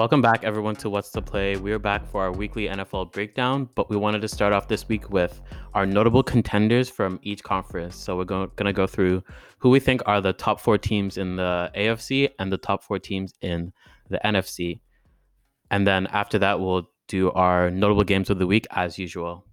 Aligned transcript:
Welcome 0.00 0.22
back, 0.22 0.44
everyone, 0.44 0.76
to 0.76 0.88
What's 0.88 1.10
to 1.10 1.20
Play. 1.20 1.56
We're 1.56 1.78
back 1.78 2.06
for 2.06 2.22
our 2.22 2.32
weekly 2.32 2.68
NFL 2.68 3.12
breakdown, 3.12 3.68
but 3.74 3.90
we 3.90 3.96
wanted 3.96 4.22
to 4.22 4.28
start 4.28 4.54
off 4.54 4.66
this 4.66 4.88
week 4.88 5.10
with 5.10 5.42
our 5.74 5.84
notable 5.84 6.22
contenders 6.22 6.88
from 6.88 7.20
each 7.22 7.42
conference. 7.42 7.96
So 7.96 8.16
we're 8.16 8.24
going 8.24 8.48
to 8.56 8.72
go 8.72 8.86
through 8.86 9.22
who 9.58 9.68
we 9.68 9.78
think 9.78 10.00
are 10.06 10.22
the 10.22 10.32
top 10.32 10.58
four 10.58 10.78
teams 10.78 11.18
in 11.18 11.36
the 11.36 11.70
AFC 11.76 12.30
and 12.38 12.50
the 12.50 12.56
top 12.56 12.82
four 12.82 12.98
teams 12.98 13.34
in 13.42 13.74
the 14.08 14.18
NFC. 14.24 14.80
And 15.70 15.86
then 15.86 16.06
after 16.06 16.38
that, 16.38 16.58
we'll 16.58 16.88
do 17.06 17.30
our 17.32 17.70
notable 17.70 18.04
games 18.04 18.30
of 18.30 18.38
the 18.38 18.46
week 18.46 18.66
as 18.70 18.98
usual. 18.98 19.44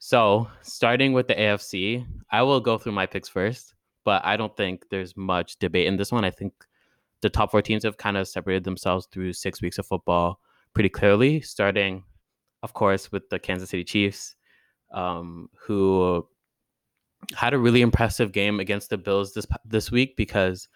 So 0.00 0.48
starting 0.62 1.12
with 1.12 1.28
the 1.28 1.36
AFC, 1.36 2.04
I 2.32 2.42
will 2.42 2.58
go 2.58 2.78
through 2.78 2.94
my 2.94 3.06
picks 3.06 3.28
first, 3.28 3.76
but 4.04 4.24
I 4.24 4.36
don't 4.36 4.56
think 4.56 4.86
there's 4.90 5.16
much 5.16 5.56
debate 5.60 5.86
in 5.86 5.98
this 5.98 6.10
one. 6.10 6.24
I 6.24 6.32
think 6.32 6.52
the 7.24 7.30
top 7.30 7.50
four 7.50 7.62
teams 7.62 7.84
have 7.84 7.96
kind 7.96 8.16
of 8.16 8.28
separated 8.28 8.64
themselves 8.64 9.08
through 9.10 9.32
six 9.32 9.62
weeks 9.62 9.78
of 9.78 9.86
football 9.86 10.40
pretty 10.74 10.90
clearly, 10.90 11.40
starting, 11.40 12.04
of 12.62 12.74
course, 12.74 13.10
with 13.10 13.28
the 13.30 13.38
Kansas 13.38 13.70
City 13.70 13.82
Chiefs, 13.82 14.36
um, 14.92 15.48
who 15.58 16.26
had 17.34 17.54
a 17.54 17.58
really 17.58 17.80
impressive 17.80 18.30
game 18.32 18.60
against 18.60 18.90
the 18.90 18.98
Bills 18.98 19.32
this 19.32 19.46
this 19.64 19.90
week 19.90 20.16
because 20.16 20.68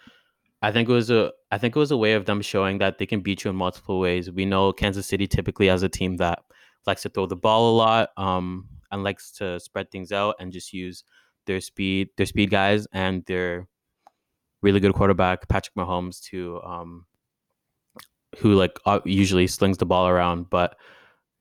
I 0.62 0.72
think 0.72 0.88
it 0.88 0.92
was 0.92 1.10
a 1.10 1.32
I 1.50 1.58
think 1.58 1.76
it 1.76 1.78
was 1.78 1.90
a 1.90 1.96
way 1.98 2.14
of 2.14 2.24
them 2.24 2.40
showing 2.40 2.78
that 2.78 2.96
they 2.96 3.04
can 3.04 3.20
beat 3.20 3.44
you 3.44 3.50
in 3.50 3.56
multiple 3.56 4.00
ways. 4.00 4.30
We 4.30 4.46
know 4.46 4.72
Kansas 4.72 5.06
City 5.06 5.26
typically 5.26 5.68
as 5.68 5.82
a 5.82 5.88
team 5.88 6.16
that 6.16 6.40
likes 6.86 7.02
to 7.02 7.10
throw 7.10 7.26
the 7.26 7.36
ball 7.36 7.74
a 7.74 7.76
lot 7.76 8.08
um, 8.16 8.68
and 8.90 9.04
likes 9.04 9.30
to 9.32 9.60
spread 9.60 9.90
things 9.90 10.12
out 10.12 10.36
and 10.40 10.50
just 10.50 10.72
use 10.72 11.04
their 11.44 11.60
speed 11.60 12.08
their 12.16 12.26
speed 12.26 12.50
guys 12.50 12.86
and 12.92 13.24
their 13.26 13.68
really 14.62 14.80
good 14.80 14.94
quarterback, 14.94 15.48
Patrick 15.48 15.74
Mahomes, 15.74 16.20
to 16.30 16.60
um, 16.62 17.06
who 18.38 18.54
like 18.54 18.78
uh, 18.86 19.00
usually 19.04 19.46
slings 19.46 19.78
the 19.78 19.86
ball 19.86 20.08
around. 20.08 20.50
But 20.50 20.76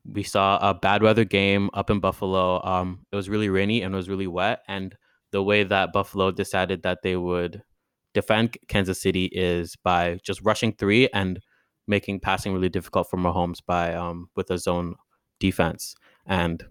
we 0.05 0.23
saw 0.23 0.57
a 0.61 0.73
bad 0.73 1.03
weather 1.03 1.25
game 1.25 1.69
up 1.73 1.89
in 1.89 1.99
Buffalo. 1.99 2.63
Um, 2.63 3.05
it 3.11 3.15
was 3.15 3.29
really 3.29 3.49
rainy 3.49 3.81
and 3.81 3.93
it 3.93 3.97
was 3.97 4.09
really 4.09 4.27
wet, 4.27 4.61
and 4.67 4.95
the 5.31 5.43
way 5.43 5.63
that 5.63 5.93
Buffalo 5.93 6.31
decided 6.31 6.83
that 6.83 6.99
they 7.03 7.15
would 7.15 7.61
defend 8.13 8.57
Kansas 8.67 9.01
City 9.01 9.25
is 9.25 9.75
by 9.83 10.19
just 10.23 10.41
rushing 10.41 10.73
three 10.73 11.09
and 11.13 11.39
making 11.87 12.19
passing 12.19 12.53
really 12.53 12.69
difficult 12.69 13.09
for 13.09 13.17
Mahomes 13.17 13.59
by 13.65 13.93
um, 13.93 14.29
with 14.35 14.49
a 14.49 14.57
zone 14.57 14.95
defense. 15.39 15.95
And 16.25 16.63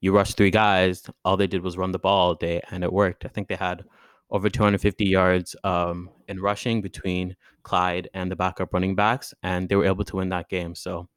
you 0.00 0.12
rush 0.12 0.34
three 0.34 0.50
guys, 0.50 1.02
all 1.24 1.36
they 1.36 1.46
did 1.46 1.62
was 1.62 1.76
run 1.76 1.92
the 1.92 1.98
ball 1.98 2.28
all 2.28 2.34
day, 2.34 2.62
and 2.70 2.82
it 2.82 2.92
worked. 2.92 3.24
I 3.24 3.28
think 3.28 3.48
they 3.48 3.56
had 3.56 3.84
over 4.30 4.48
250 4.48 5.04
yards 5.04 5.56
um, 5.64 6.10
in 6.28 6.40
rushing 6.40 6.80
between 6.80 7.36
Clyde 7.62 8.08
and 8.14 8.30
the 8.30 8.36
backup 8.36 8.72
running 8.72 8.94
backs, 8.94 9.34
and 9.42 9.68
they 9.68 9.76
were 9.76 9.84
able 9.84 10.04
to 10.04 10.16
win 10.16 10.28
that 10.30 10.48
game. 10.48 10.74
So 10.74 11.08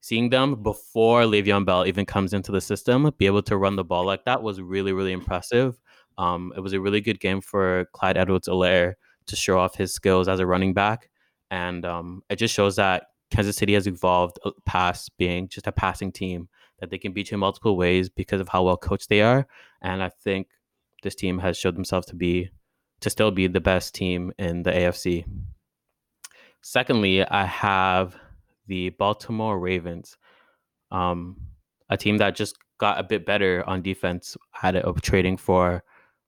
seeing 0.00 0.30
them 0.30 0.62
before 0.62 1.22
Le'Veon 1.22 1.66
Bell 1.66 1.86
even 1.86 2.06
comes 2.06 2.32
into 2.32 2.52
the 2.52 2.60
system, 2.60 3.10
be 3.18 3.26
able 3.26 3.42
to 3.42 3.56
run 3.56 3.76
the 3.76 3.84
ball 3.84 4.04
like 4.04 4.24
that 4.24 4.42
was 4.42 4.60
really, 4.60 4.92
really 4.92 5.12
impressive. 5.12 5.78
Um, 6.18 6.52
it 6.56 6.60
was 6.60 6.72
a 6.72 6.80
really 6.80 7.00
good 7.00 7.20
game 7.20 7.40
for 7.40 7.86
Clyde 7.92 8.16
Edwards-Helaire 8.16 8.94
to 9.26 9.36
show 9.36 9.58
off 9.58 9.76
his 9.76 9.92
skills 9.92 10.28
as 10.28 10.40
a 10.40 10.46
running 10.46 10.74
back. 10.74 11.10
And 11.50 11.84
um, 11.84 12.22
it 12.28 12.36
just 12.36 12.54
shows 12.54 12.76
that 12.76 13.06
Kansas 13.30 13.56
City 13.56 13.74
has 13.74 13.86
evolved 13.86 14.38
uh, 14.44 14.50
past 14.66 15.16
being 15.18 15.48
just 15.48 15.66
a 15.66 15.72
passing 15.72 16.12
team, 16.12 16.48
that 16.78 16.90
they 16.90 16.98
can 16.98 17.12
beat 17.12 17.30
you 17.30 17.36
in 17.36 17.40
multiple 17.40 17.76
ways 17.76 18.08
because 18.08 18.40
of 18.40 18.48
how 18.48 18.62
well 18.64 18.76
coached 18.76 19.08
they 19.08 19.22
are. 19.22 19.46
And 19.82 20.02
I 20.02 20.08
think 20.08 20.48
this 21.02 21.14
team 21.14 21.38
has 21.38 21.56
showed 21.56 21.76
themselves 21.76 22.06
to 22.06 22.16
be 22.16 22.50
to 23.00 23.10
still 23.10 23.30
be 23.30 23.46
the 23.46 23.60
best 23.60 23.94
team 23.94 24.32
in 24.38 24.62
the 24.62 24.70
AFC. 24.70 25.24
Secondly, 26.62 27.26
I 27.26 27.44
have 27.44 28.16
the 28.66 28.90
Baltimore 28.90 29.58
Ravens, 29.58 30.16
um, 30.90 31.36
a 31.88 31.96
team 31.96 32.18
that 32.18 32.36
just 32.36 32.56
got 32.78 32.98
a 32.98 33.02
bit 33.02 33.26
better 33.26 33.64
on 33.66 33.82
defense 33.82 34.36
had 34.52 34.74
it 34.74 34.84
of 34.84 35.00
trading 35.02 35.36
for 35.36 35.82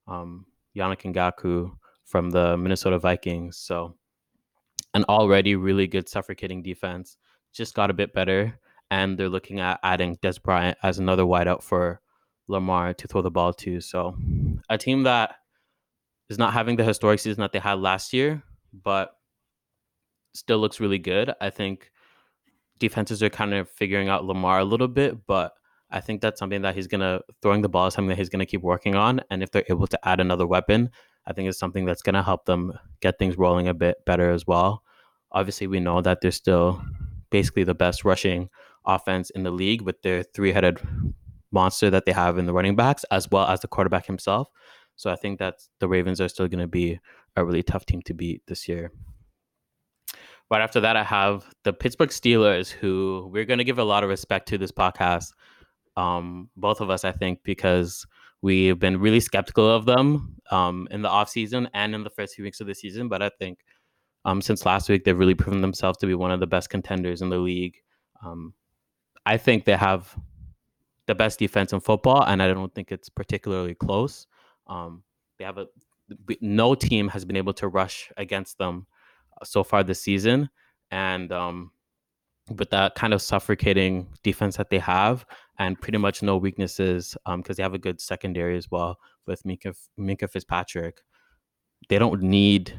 um, 0.07 0.47
Yannick 0.77 1.13
Ngakoue 1.13 1.73
from 2.05 2.31
the 2.31 2.57
Minnesota 2.57 2.99
Vikings. 2.99 3.57
So, 3.59 3.95
an 4.95 5.05
already 5.09 5.57
really 5.57 5.87
good 5.87 6.09
suffocating 6.09 6.63
defense 6.63 7.17
just 7.53 7.75
got 7.75 7.91
a 7.91 7.95
bit 7.95 8.13
better, 8.13 8.59
and 8.91 9.19
they're 9.19 9.29
looking 9.29 9.61
at 9.61 9.81
adding 9.83 10.17
Dez 10.17 10.43
Bryant 10.43 10.77
as 10.83 10.99
another 10.99 11.25
wideout 11.25 11.63
for 11.63 12.01
Lamar 12.49 12.93
to 12.95 13.07
throw 13.07 13.23
the 13.23 13.31
ball 13.31 13.53
to. 13.55 13.81
So, 13.81 14.17
a 14.69 14.79
team 14.79 15.03
that 15.05 15.37
is 16.31 16.39
not 16.39 16.53
having 16.53 16.77
the 16.77 16.85
historic 16.85 17.21
season 17.21 17.41
that 17.41 17.53
they 17.53 17.59
had 17.59 17.79
last 17.79 18.13
year, 18.13 18.43
but 18.73 19.17
still 20.35 20.59
looks 20.59 20.81
really 20.81 20.99
good. 20.99 21.33
I 21.41 21.51
think 21.51 21.91
defenses 22.79 23.23
are 23.23 23.31
kind 23.31 23.55
of 23.55 23.69
figuring 23.69 24.09
out 24.09 24.25
Lamar 24.25 24.61
a 24.61 24.65
little 24.65 24.89
bit, 24.89 25.27
but 25.27 25.53
I 25.91 26.01
think 26.01 26.21
that's 26.23 26.39
something 26.39 26.63
that 26.63 26.75
he's 26.75 26.87
gonna 26.87 27.21
throwing 27.43 27.63
the 27.63 27.69
ball 27.69 27.87
is 27.87 27.95
something 27.95 28.09
that 28.09 28.19
he's 28.19 28.31
gonna 28.31 28.47
keep 28.47 28.63
working 28.63 28.95
on. 28.95 29.21
And 29.31 29.43
if 29.43 29.51
they're 29.51 29.65
able 29.69 29.87
to 29.87 30.09
add 30.09 30.21
another 30.21 30.47
weapon, 30.47 30.91
I 31.27 31.33
think 31.33 31.49
it's 31.49 31.59
something 31.59 31.85
that's 31.85 32.03
gonna 32.03 32.23
help 32.23 32.47
them 32.47 32.73
get 33.01 33.19
things 33.19 33.37
rolling 33.37 33.69
a 33.69 33.75
bit 33.75 34.05
better 34.07 34.31
as 34.31 34.47
well. 34.47 34.83
Obviously, 35.33 35.67
we 35.67 35.81
know 35.81 36.01
that 36.01 36.21
they're 36.23 36.31
still 36.31 36.83
basically 37.31 37.65
the 37.65 37.75
best 37.75 38.05
rushing 38.05 38.49
offense 38.87 39.31
in 39.31 39.43
the 39.43 39.51
league 39.51 39.83
with 39.83 40.01
their 40.03 40.23
three-headed 40.23 40.81
monster 41.53 41.91
that 41.91 42.07
they 42.07 42.13
have 42.13 42.39
in 42.39 42.47
the 42.47 42.53
running 42.53 42.75
backs, 42.75 43.05
as 43.11 43.31
well 43.31 43.47
as 43.47 43.61
the 43.61 43.69
quarterback 43.69 44.07
himself. 44.07 44.49
So 45.03 45.11
I 45.11 45.17
think 45.17 45.41
that 45.41 45.57
the 45.81 45.89
Ravens 45.89 46.21
are 46.21 46.29
still 46.29 46.47
going 46.47 46.61
to 46.61 46.69
be 46.69 47.01
a 47.35 47.45
really 47.45 47.65
tough 47.65 47.85
team 47.85 48.03
to 48.03 48.15
beat 48.15 48.41
this 48.47 48.69
year. 48.69 48.93
Right 50.49 50.63
after 50.63 50.79
that, 50.79 50.97
I 50.97 51.03
have 51.03 51.53
the 51.65 51.73
Pittsburgh 51.73 52.11
Steelers, 52.11 52.71
who 52.71 53.29
we're 53.33 53.45
going 53.45 53.59
to 53.59 53.65
give 53.65 53.81
a 53.81 53.85
lot 53.85 54.05
of 54.05 54.11
respect 54.11 54.47
to 54.51 54.59
this 54.59 54.71
podcast. 54.71 55.33
Um, 55.97 56.51
both 56.57 56.81
of 56.81 56.89
us, 56.89 57.05
I 57.05 57.11
think, 57.11 57.41
because 57.43 58.07
we've 58.43 58.79
been 58.79 59.01
really 59.01 59.19
skeptical 59.19 59.69
of 59.69 59.87
them 59.87 60.37
um, 60.53 60.87
in 60.93 61.03
the 61.03 61.09
offseason 61.09 61.69
and 61.75 61.97
in 61.97 62.05
the 62.05 62.11
first 62.11 62.37
few 62.37 62.45
weeks 62.45 62.61
of 62.61 62.69
the 62.69 62.75
season. 62.75 63.09
But 63.09 63.23
I 63.23 63.31
think 63.41 63.59
um, 64.25 64.41
since 64.41 64.65
last 64.65 64.89
week, 64.89 65.03
they've 65.03 65.19
really 65.19 65.35
proven 65.35 65.63
themselves 65.63 65.99
to 65.99 66.07
be 66.07 66.15
one 66.15 66.31
of 66.31 66.39
the 66.39 66.47
best 66.47 66.71
contenders 66.71 67.23
in 67.23 67.29
the 67.29 67.39
league. 67.39 67.75
Um, 68.25 68.55
I 69.27 69.37
think 69.37 69.65
they 69.65 69.77
have 69.77 70.17
the 71.07 71.17
best 71.17 71.41
defense 71.41 71.73
in 71.73 71.81
football, 71.81 72.23
and 72.23 72.41
I 72.41 72.47
don't 72.55 72.73
think 72.73 72.93
it's 72.93 73.09
particularly 73.09 73.75
close. 73.75 74.29
Um, 74.67 75.03
they 75.39 75.45
have 75.45 75.59
a 75.59 75.67
no 76.41 76.75
team 76.75 77.09
has 77.09 77.25
been 77.25 77.37
able 77.37 77.55
to 77.55 77.69
rush 77.69 78.11
against 78.17 78.59
them 78.59 78.87
uh, 79.41 79.45
so 79.45 79.65
far 79.65 79.83
this 79.83 80.03
season, 80.03 80.51
and 80.91 81.33
um, 81.33 81.71
with 82.57 82.71
that 82.71 82.95
kind 82.95 83.15
of 83.15 83.23
suffocating 83.23 84.09
defense 84.23 84.57
that 84.57 84.71
they 84.71 84.79
have, 84.79 85.25
and 85.59 85.81
pretty 85.81 85.99
much 85.99 86.23
no 86.23 86.37
weaknesses 86.37 87.17
because 87.25 87.51
um, 87.51 87.55
they 87.57 87.63
have 87.63 87.75
a 87.75 87.79
good 87.79 88.01
secondary 88.01 88.57
as 88.57 88.71
well 88.71 88.99
with 89.27 89.45
Minka 89.45 89.75
Minkah 89.99 90.31
Fitzpatrick. 90.31 91.03
They 91.89 91.99
don't 91.99 92.23
need 92.23 92.75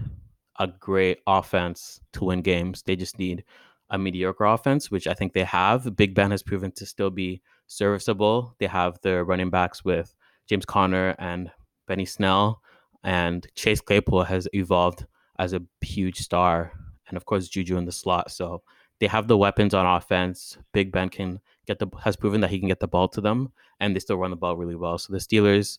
a 0.59 0.67
great 0.67 1.19
offense 1.27 1.99
to 2.13 2.25
win 2.25 2.41
games. 2.41 2.83
They 2.83 2.95
just 2.95 3.17
need 3.17 3.43
a 3.89 3.97
mediocre 3.97 4.45
offense, 4.45 4.89
which 4.89 5.07
I 5.07 5.13
think 5.13 5.33
they 5.33 5.43
have. 5.43 5.95
Big 5.95 6.15
Ben 6.15 6.31
has 6.31 6.43
proven 6.43 6.71
to 6.73 6.85
still 6.85 7.09
be 7.09 7.41
serviceable. 7.67 8.55
They 8.59 8.67
have 8.67 8.99
their 9.01 9.25
running 9.25 9.49
backs 9.49 9.83
with 9.83 10.13
James 10.47 10.65
Conner 10.65 11.15
and 11.19 11.51
Benny 11.87 12.05
Snell, 12.05 12.61
and 13.03 13.47
Chase 13.55 13.81
Claypool 13.81 14.23
has 14.23 14.47
evolved 14.53 15.05
as 15.39 15.53
a 15.53 15.61
huge 15.81 16.19
star, 16.19 16.71
and 17.07 17.17
of 17.17 17.25
course 17.25 17.47
Juju 17.47 17.77
in 17.77 17.85
the 17.85 17.91
slot. 17.91 18.31
So 18.31 18.63
they 18.99 19.07
have 19.07 19.27
the 19.27 19.37
weapons 19.37 19.73
on 19.73 19.85
offense. 19.85 20.57
Big 20.71 20.91
Ben 20.91 21.09
can 21.09 21.39
get 21.65 21.79
the 21.79 21.87
has 22.03 22.15
proven 22.15 22.41
that 22.41 22.49
he 22.49 22.59
can 22.59 22.67
get 22.67 22.79
the 22.79 22.87
ball 22.87 23.07
to 23.09 23.21
them, 23.21 23.51
and 23.79 23.95
they 23.95 23.99
still 23.99 24.17
run 24.17 24.31
the 24.31 24.37
ball 24.37 24.55
really 24.55 24.75
well. 24.75 24.97
So 24.97 25.13
the 25.13 25.19
Steelers 25.19 25.77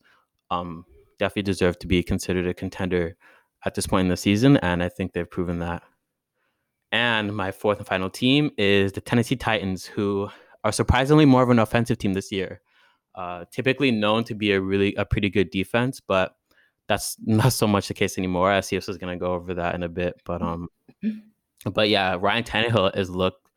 um, 0.51 0.85
definitely 1.19 1.43
deserve 1.43 1.79
to 1.81 1.87
be 1.87 2.03
considered 2.03 2.47
a 2.47 2.55
contender 2.55 3.17
at 3.65 3.75
this 3.75 3.87
point 3.87 4.07
in 4.07 4.11
the 4.11 4.17
season, 4.17 4.57
and 4.59 4.83
I 4.83 4.89
think 4.89 5.12
they've 5.12 5.31
proven 5.31 5.61
that. 5.61 5.83
And 6.93 7.35
my 7.35 7.50
fourth 7.50 7.79
and 7.79 7.87
final 7.87 8.11
team 8.11 8.50
is 8.57 8.93
the 8.93 9.00
Tennessee 9.00 9.37
Titans, 9.37 9.85
who 9.85 10.29
are 10.62 10.73
surprisingly 10.73 11.25
more 11.25 11.43
of 11.43 11.50
an 11.50 11.59
offensive 11.59 11.99
team 11.99 12.12
this 12.12 12.31
year 12.31 12.61
uh, 13.14 13.44
typically 13.50 13.90
known 13.90 14.25
to 14.25 14.34
be 14.34 14.52
a 14.52 14.61
really 14.61 14.94
a 14.96 15.05
pretty 15.05 15.31
good 15.31 15.50
defense, 15.50 16.00
but 16.00 16.34
that's 16.88 17.16
not 17.25 17.52
so 17.52 17.66
much 17.66 17.88
the 17.88 17.94
case 17.94 18.19
anymore. 18.19 18.50
I 18.50 18.61
see 18.61 18.76
SCS 18.76 18.88
is 18.88 18.99
going 18.99 19.16
to 19.16 19.22
go 19.22 19.32
over 19.32 19.55
that 19.55 19.75
in 19.75 19.82
a 19.82 19.88
bit, 19.88 20.20
but 20.25 20.43
um, 20.43 20.69
but 21.72 21.88
yeah, 21.88 22.16
Ryan 22.20 22.44
Tannehill 22.44 22.94
has 22.94 23.11
looked 23.11 23.49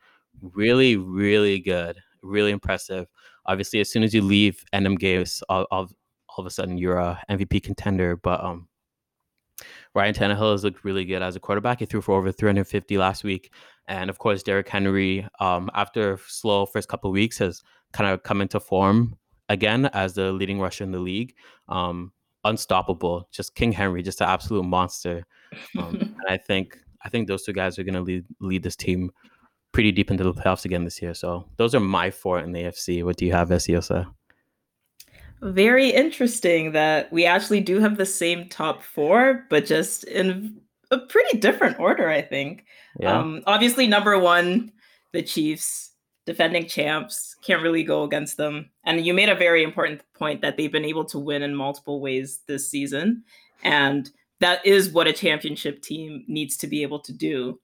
really, 0.42 0.96
really 0.98 1.60
good, 1.60 1.98
really 2.22 2.52
impressive. 2.52 3.08
Obviously, 3.46 3.80
as 3.80 3.90
soon 3.90 4.04
as 4.04 4.14
you 4.14 4.22
leave 4.22 4.64
Adam 4.74 4.98
Gase, 4.98 5.42
all, 5.50 5.66
all, 5.72 5.88
all 6.30 6.40
of 6.40 6.46
a 6.46 6.50
sudden 6.50 6.78
you're 6.78 6.98
a 6.98 7.22
MVP 7.30 7.64
contender. 7.64 8.18
But 8.18 8.44
um, 8.44 8.68
Ryan 9.96 10.14
Tannehill 10.14 10.52
has 10.52 10.64
looked 10.64 10.84
really 10.84 11.06
good 11.06 11.22
as 11.22 11.36
a 11.36 11.40
quarterback. 11.40 11.80
He 11.80 11.86
threw 11.86 12.02
for 12.02 12.18
over 12.18 12.32
350 12.32 12.98
last 12.98 13.24
week, 13.24 13.52
and 13.88 14.10
of 14.10 14.20
course, 14.20 14.44
Derrick 14.44 14.70
Henry, 14.70 15.28
um, 15.40 15.70
after 15.74 16.20
slow 16.28 16.66
first 16.66 16.90
couple 16.90 17.12
weeks, 17.12 17.38
has 17.40 17.64
kind 17.94 18.10
of 18.10 18.24
come 18.24 18.42
into 18.42 18.60
form 18.60 19.18
again 19.50 19.86
as 19.88 20.14
the 20.14 20.32
leading 20.32 20.60
rusher 20.60 20.84
in 20.84 20.92
the 20.92 21.00
league. 21.00 21.36
Um, 21.70 22.12
unstoppable, 22.44 23.28
just 23.32 23.56
King 23.56 23.72
Henry, 23.72 24.02
just 24.02 24.22
an 24.22 24.30
absolute 24.30 24.64
monster. 24.64 25.26
Um, 25.78 25.96
and 26.02 26.26
I 26.30 26.38
think 26.38 26.78
I 27.04 27.10
think 27.10 27.28
those 27.28 27.44
two 27.44 27.54
guys 27.54 27.78
are 27.78 27.84
going 27.84 27.96
to 27.96 28.02
lead 28.02 28.26
lead 28.40 28.64
this 28.64 28.76
team 28.76 29.12
pretty 29.72 29.92
deep 29.92 30.10
into 30.10 30.24
the 30.24 30.34
playoffs 30.34 30.66
again 30.66 30.84
this 30.84 31.02
year. 31.02 31.14
So 31.14 31.46
those 31.58 31.76
are 31.76 31.80
my 31.80 32.10
four 32.10 32.40
in 32.40 32.52
the 32.52 32.64
AFC. 32.64 33.04
What 33.04 33.18
do 33.18 33.26
you 33.26 33.34
have, 33.34 33.50
Esiosa? 33.50 34.08
Very 35.42 35.90
interesting 35.90 36.72
that 36.72 37.12
we 37.12 37.26
actually 37.26 37.62
do 37.62 37.80
have 37.80 37.98
the 37.98 38.06
same 38.06 38.50
top 38.50 38.82
four, 38.82 39.46
but 39.52 39.66
just 39.66 40.04
in 40.06 40.60
a 40.90 40.98
pretty 40.98 41.38
different 41.38 41.80
order, 41.80 42.10
I 42.10 42.24
think. 42.24 42.66
Yeah. 43.00 43.20
Um, 43.20 43.44
obviously, 43.46 43.86
number 43.86 44.18
one, 44.18 44.72
the 45.14 45.22
Chiefs, 45.22 45.92
defending 46.28 46.68
champs, 46.68 47.38
can't 47.42 47.64
really 47.64 47.84
go 47.84 48.04
against 48.04 48.36
them. 48.36 48.70
And 48.84 49.04
you 49.04 49.14
made 49.14 49.30
a 49.30 49.36
very 49.36 49.64
important 49.64 50.02
point 50.14 50.42
that 50.42 50.58
they've 50.58 50.72
been 50.72 50.86
able 50.86 51.06
to 51.06 51.18
win 51.18 51.42
in 51.42 51.56
multiple 51.56 52.02
ways 52.02 52.42
this 52.48 52.70
season. 52.70 53.24
And 53.64 54.12
that 54.42 54.64
is 54.66 54.90
what 54.90 55.08
a 55.08 55.14
championship 55.14 55.82
team 55.82 56.26
needs 56.28 56.58
to 56.58 56.68
be 56.68 56.84
able 56.84 57.00
to 57.00 57.14
do. 57.14 57.60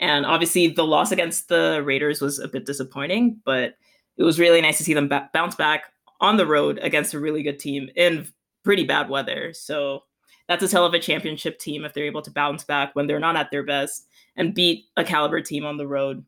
And 0.00 0.24
obviously, 0.24 0.68
the 0.68 0.84
loss 0.84 1.12
against 1.12 1.48
the 1.48 1.82
Raiders 1.84 2.22
was 2.22 2.38
a 2.38 2.48
bit 2.48 2.64
disappointing, 2.64 3.40
but 3.44 3.76
it 4.16 4.22
was 4.22 4.40
really 4.40 4.62
nice 4.62 4.78
to 4.78 4.84
see 4.84 4.94
them 4.94 5.08
ba- 5.08 5.30
bounce 5.34 5.54
back 5.54 5.84
on 6.20 6.38
the 6.38 6.46
road 6.46 6.78
against 6.82 7.12
a 7.12 7.20
really 7.20 7.42
good 7.42 7.58
team 7.58 7.90
in 7.96 8.26
pretty 8.64 8.84
bad 8.84 9.10
weather. 9.10 9.52
So 9.52 10.04
that's 10.48 10.64
a 10.64 10.74
hell 10.74 10.86
of 10.86 10.94
a 10.94 10.98
championship 10.98 11.58
team 11.58 11.84
if 11.84 11.92
they're 11.92 12.04
able 12.04 12.22
to 12.22 12.30
bounce 12.30 12.64
back 12.64 12.96
when 12.96 13.06
they're 13.06 13.20
not 13.20 13.36
at 13.36 13.50
their 13.50 13.62
best 13.62 14.06
and 14.36 14.54
beat 14.54 14.86
a 14.96 15.04
caliber 15.04 15.42
team 15.42 15.66
on 15.66 15.76
the 15.76 15.86
road. 15.86 16.24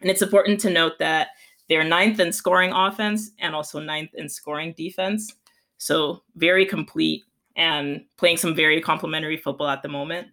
And 0.00 0.10
it's 0.10 0.22
important 0.22 0.60
to 0.60 0.70
note 0.70 0.98
that 0.98 1.28
they're 1.68 1.84
ninth 1.84 2.20
in 2.20 2.32
scoring 2.32 2.72
offense 2.72 3.30
and 3.38 3.54
also 3.54 3.78
ninth 3.80 4.10
in 4.14 4.28
scoring 4.28 4.74
defense. 4.76 5.32
So 5.78 6.22
very 6.36 6.66
complete 6.66 7.22
and 7.56 8.04
playing 8.16 8.38
some 8.38 8.54
very 8.54 8.80
complimentary 8.80 9.36
football 9.36 9.68
at 9.68 9.82
the 9.82 9.88
moment. 9.88 10.28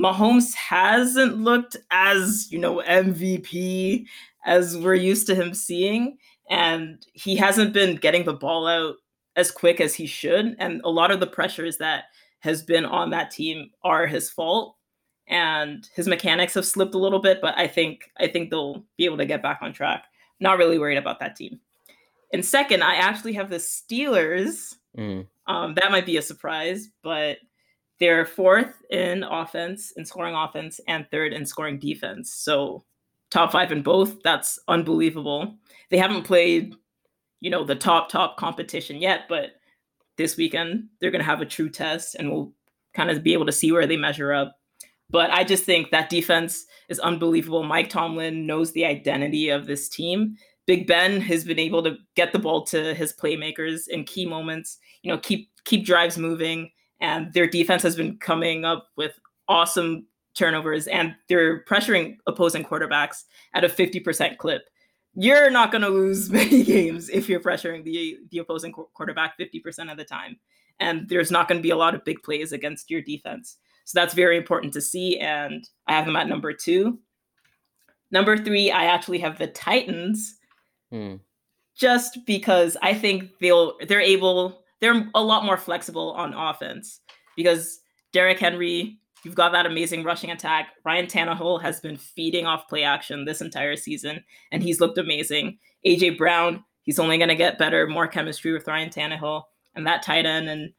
Mahomes 0.00 0.54
hasn't 0.54 1.38
looked 1.38 1.76
as, 1.90 2.46
you 2.50 2.58
know, 2.58 2.82
MVP 2.86 4.06
as 4.46 4.76
we're 4.76 4.94
used 4.94 5.26
to 5.26 5.34
him 5.34 5.52
seeing. 5.52 6.16
And 6.48 7.04
he 7.12 7.36
hasn't 7.36 7.72
been 7.72 7.96
getting 7.96 8.24
the 8.24 8.32
ball 8.32 8.66
out 8.66 8.96
as 9.36 9.50
quick 9.50 9.80
as 9.80 9.94
he 9.94 10.06
should. 10.06 10.56
And 10.58 10.80
a 10.84 10.90
lot 10.90 11.10
of 11.10 11.20
the 11.20 11.26
pressures 11.26 11.78
that 11.78 12.04
has 12.40 12.62
been 12.62 12.84
on 12.84 13.10
that 13.10 13.30
team 13.30 13.70
are 13.82 14.06
his 14.06 14.30
fault. 14.30 14.76
And 15.28 15.88
his 15.94 16.08
mechanics 16.08 16.54
have 16.54 16.64
slipped 16.64 16.94
a 16.94 16.98
little 16.98 17.20
bit, 17.20 17.40
but 17.42 17.56
I 17.58 17.66
think 17.66 18.10
I 18.18 18.28
think 18.28 18.50
they'll 18.50 18.84
be 18.96 19.04
able 19.04 19.18
to 19.18 19.26
get 19.26 19.42
back 19.42 19.58
on 19.60 19.72
track. 19.72 20.04
Not 20.40 20.58
really 20.58 20.78
worried 20.78 20.98
about 20.98 21.20
that 21.20 21.36
team. 21.36 21.60
And 22.32 22.44
second, 22.44 22.82
I 22.82 22.96
actually 22.96 23.34
have 23.34 23.50
the 23.50 23.56
Steelers. 23.56 24.76
Mm. 24.96 25.26
Um, 25.46 25.74
that 25.74 25.90
might 25.90 26.06
be 26.06 26.16
a 26.16 26.22
surprise, 26.22 26.88
but 27.02 27.38
they're 28.00 28.26
fourth 28.26 28.82
in 28.90 29.22
offense, 29.22 29.92
in 29.96 30.04
scoring 30.04 30.34
offense, 30.34 30.80
and 30.86 31.06
third 31.10 31.32
in 31.32 31.44
scoring 31.44 31.78
defense. 31.78 32.32
So 32.32 32.84
top 33.30 33.52
five 33.52 33.72
in 33.72 33.82
both. 33.82 34.22
That's 34.22 34.58
unbelievable. 34.68 35.56
They 35.90 35.98
haven't 35.98 36.24
played, 36.24 36.74
you 37.40 37.50
know, 37.50 37.64
the 37.64 37.74
top 37.74 38.08
top 38.08 38.36
competition 38.36 38.96
yet, 38.96 39.22
but 39.28 39.50
this 40.16 40.36
weekend 40.36 40.88
they're 41.00 41.10
going 41.10 41.20
to 41.20 41.30
have 41.30 41.40
a 41.40 41.46
true 41.46 41.68
test, 41.68 42.14
and 42.14 42.30
we'll 42.30 42.52
kind 42.94 43.10
of 43.10 43.22
be 43.22 43.32
able 43.32 43.46
to 43.46 43.52
see 43.52 43.72
where 43.72 43.86
they 43.86 43.96
measure 43.96 44.32
up. 44.32 44.58
But 45.10 45.30
I 45.30 45.44
just 45.44 45.64
think 45.64 45.90
that 45.90 46.10
defense 46.10 46.66
is 46.88 46.98
unbelievable. 47.00 47.62
Mike 47.62 47.88
Tomlin 47.88 48.46
knows 48.46 48.72
the 48.72 48.84
identity 48.84 49.48
of 49.48 49.66
this 49.66 49.88
team. 49.88 50.36
Big 50.66 50.86
Ben 50.86 51.20
has 51.22 51.44
been 51.44 51.58
able 51.58 51.82
to 51.82 51.96
get 52.14 52.32
the 52.32 52.38
ball 52.38 52.62
to 52.66 52.94
his 52.94 53.14
playmakers 53.14 53.88
in 53.88 54.04
key 54.04 54.26
moments. 54.26 54.78
You 55.02 55.10
know, 55.10 55.18
keep 55.18 55.48
keep 55.64 55.86
drives 55.86 56.18
moving, 56.18 56.70
and 57.00 57.32
their 57.32 57.46
defense 57.46 57.82
has 57.82 57.96
been 57.96 58.18
coming 58.18 58.64
up 58.64 58.88
with 58.96 59.18
awesome 59.48 60.06
turnovers, 60.34 60.86
and 60.86 61.14
they're 61.28 61.64
pressuring 61.64 62.16
opposing 62.26 62.64
quarterbacks 62.64 63.24
at 63.54 63.64
a 63.64 63.68
50% 63.68 64.36
clip. 64.36 64.62
You're 65.14 65.50
not 65.50 65.72
going 65.72 65.82
to 65.82 65.88
lose 65.88 66.30
many 66.30 66.62
games 66.62 67.08
if 67.08 67.30
you're 67.30 67.40
pressuring 67.40 67.84
the 67.84 68.18
the 68.30 68.38
opposing 68.38 68.72
quarterback 68.72 69.38
50% 69.38 69.90
of 69.90 69.96
the 69.96 70.04
time, 70.04 70.38
and 70.80 71.08
there's 71.08 71.30
not 71.30 71.48
going 71.48 71.58
to 71.58 71.62
be 71.62 71.70
a 71.70 71.76
lot 71.76 71.94
of 71.94 72.04
big 72.04 72.22
plays 72.22 72.52
against 72.52 72.90
your 72.90 73.00
defense. 73.00 73.56
So 73.88 73.98
that's 73.98 74.12
very 74.12 74.36
important 74.36 74.74
to 74.74 74.82
see, 74.82 75.18
and 75.18 75.66
I 75.86 75.94
have 75.94 76.04
them 76.04 76.16
at 76.16 76.28
number 76.28 76.52
two. 76.52 76.98
Number 78.10 78.36
three, 78.36 78.70
I 78.70 78.84
actually 78.84 79.18
have 79.20 79.38
the 79.38 79.46
Titans 79.46 80.38
Hmm. 80.90 81.16
Just 81.76 82.18
because 82.26 82.76
I 82.82 82.94
think 82.94 83.30
they'll 83.40 83.74
they're 83.86 84.00
able 84.00 84.62
they're 84.80 85.08
a 85.14 85.22
lot 85.22 85.44
more 85.44 85.56
flexible 85.56 86.12
on 86.12 86.34
offense 86.34 87.00
because 87.36 87.80
Derrick 88.12 88.38
Henry, 88.38 88.98
you've 89.24 89.34
got 89.34 89.52
that 89.52 89.66
amazing 89.66 90.02
rushing 90.02 90.30
attack. 90.30 90.68
Ryan 90.84 91.06
Tannehill 91.06 91.62
has 91.62 91.80
been 91.80 91.96
feeding 91.96 92.46
off 92.46 92.68
play 92.68 92.82
action 92.82 93.24
this 93.24 93.40
entire 93.40 93.76
season, 93.76 94.24
and 94.50 94.62
he's 94.62 94.80
looked 94.80 94.98
amazing. 94.98 95.58
AJ 95.86 96.18
Brown, 96.18 96.64
he's 96.82 96.98
only 96.98 97.18
going 97.18 97.28
to 97.28 97.36
get 97.36 97.58
better, 97.58 97.86
more 97.86 98.08
chemistry 98.08 98.52
with 98.52 98.66
Ryan 98.66 98.90
Tannehill 98.90 99.42
and 99.74 99.86
that 99.86 100.02
tight 100.02 100.26
end, 100.26 100.48
and 100.48 100.72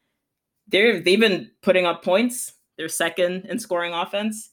they're 0.68 1.00
they've 1.00 1.20
been 1.20 1.50
putting 1.62 1.86
up 1.86 2.04
points. 2.04 2.52
They're 2.80 2.88
second 2.88 3.44
in 3.44 3.58
scoring 3.58 3.92
offense. 3.92 4.48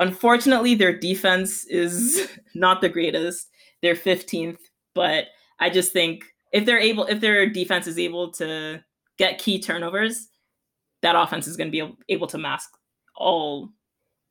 Unfortunately, 0.00 0.74
their 0.74 0.98
defense 0.98 1.64
is 1.66 2.28
not 2.56 2.80
the 2.80 2.88
greatest. 2.88 3.48
They're 3.80 3.94
15th 3.94 4.58
but 4.94 5.26
I 5.58 5.70
just 5.70 5.92
think 5.92 6.24
if 6.52 6.66
they're 6.66 6.78
able, 6.78 7.04
if 7.04 7.20
their 7.20 7.48
defense 7.48 7.86
is 7.86 7.98
able 7.98 8.32
to 8.32 8.82
get 9.18 9.38
key 9.38 9.60
turnovers, 9.60 10.28
that 11.02 11.16
offense 11.16 11.46
is 11.46 11.56
going 11.56 11.70
to 11.70 11.86
be 11.86 11.96
able 12.08 12.26
to 12.28 12.38
mask 12.38 12.70
all 13.16 13.70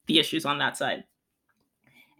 the 0.07 0.19
issues 0.19 0.45
on 0.45 0.59
that 0.59 0.77
side. 0.77 1.03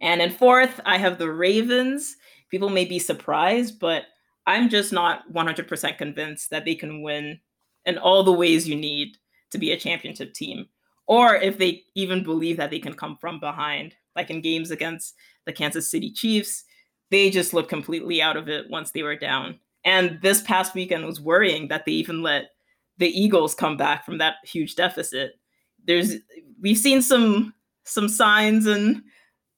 And 0.00 0.22
in 0.22 0.30
fourth, 0.30 0.80
I 0.84 0.98
have 0.98 1.18
the 1.18 1.30
Ravens. 1.30 2.16
People 2.50 2.70
may 2.70 2.84
be 2.84 2.98
surprised, 2.98 3.78
but 3.78 4.04
I'm 4.46 4.68
just 4.68 4.92
not 4.92 5.30
100% 5.32 5.98
convinced 5.98 6.50
that 6.50 6.64
they 6.64 6.74
can 6.74 7.02
win 7.02 7.40
in 7.84 7.98
all 7.98 8.22
the 8.22 8.32
ways 8.32 8.68
you 8.68 8.76
need 8.76 9.16
to 9.50 9.58
be 9.58 9.72
a 9.72 9.78
championship 9.78 10.32
team. 10.32 10.66
Or 11.10 11.34
if 11.34 11.58
they 11.58 11.82
even 11.96 12.22
believe 12.22 12.56
that 12.58 12.70
they 12.70 12.78
can 12.78 12.94
come 12.94 13.16
from 13.16 13.40
behind, 13.40 13.96
like 14.14 14.30
in 14.30 14.40
games 14.40 14.70
against 14.70 15.16
the 15.44 15.52
Kansas 15.52 15.90
City 15.90 16.12
Chiefs, 16.12 16.62
they 17.10 17.30
just 17.30 17.52
looked 17.52 17.68
completely 17.68 18.22
out 18.22 18.36
of 18.36 18.48
it 18.48 18.70
once 18.70 18.92
they 18.92 19.02
were 19.02 19.16
down. 19.16 19.58
And 19.84 20.20
this 20.22 20.40
past 20.42 20.72
weekend 20.72 21.04
was 21.04 21.20
worrying 21.20 21.66
that 21.66 21.84
they 21.84 21.90
even 21.90 22.22
let 22.22 22.50
the 22.98 23.08
Eagles 23.08 23.56
come 23.56 23.76
back 23.76 24.04
from 24.04 24.18
that 24.18 24.36
huge 24.44 24.76
deficit. 24.76 25.32
There's 25.84 26.14
we've 26.60 26.78
seen 26.78 27.02
some 27.02 27.54
some 27.82 28.08
signs 28.08 28.66
and 28.66 29.02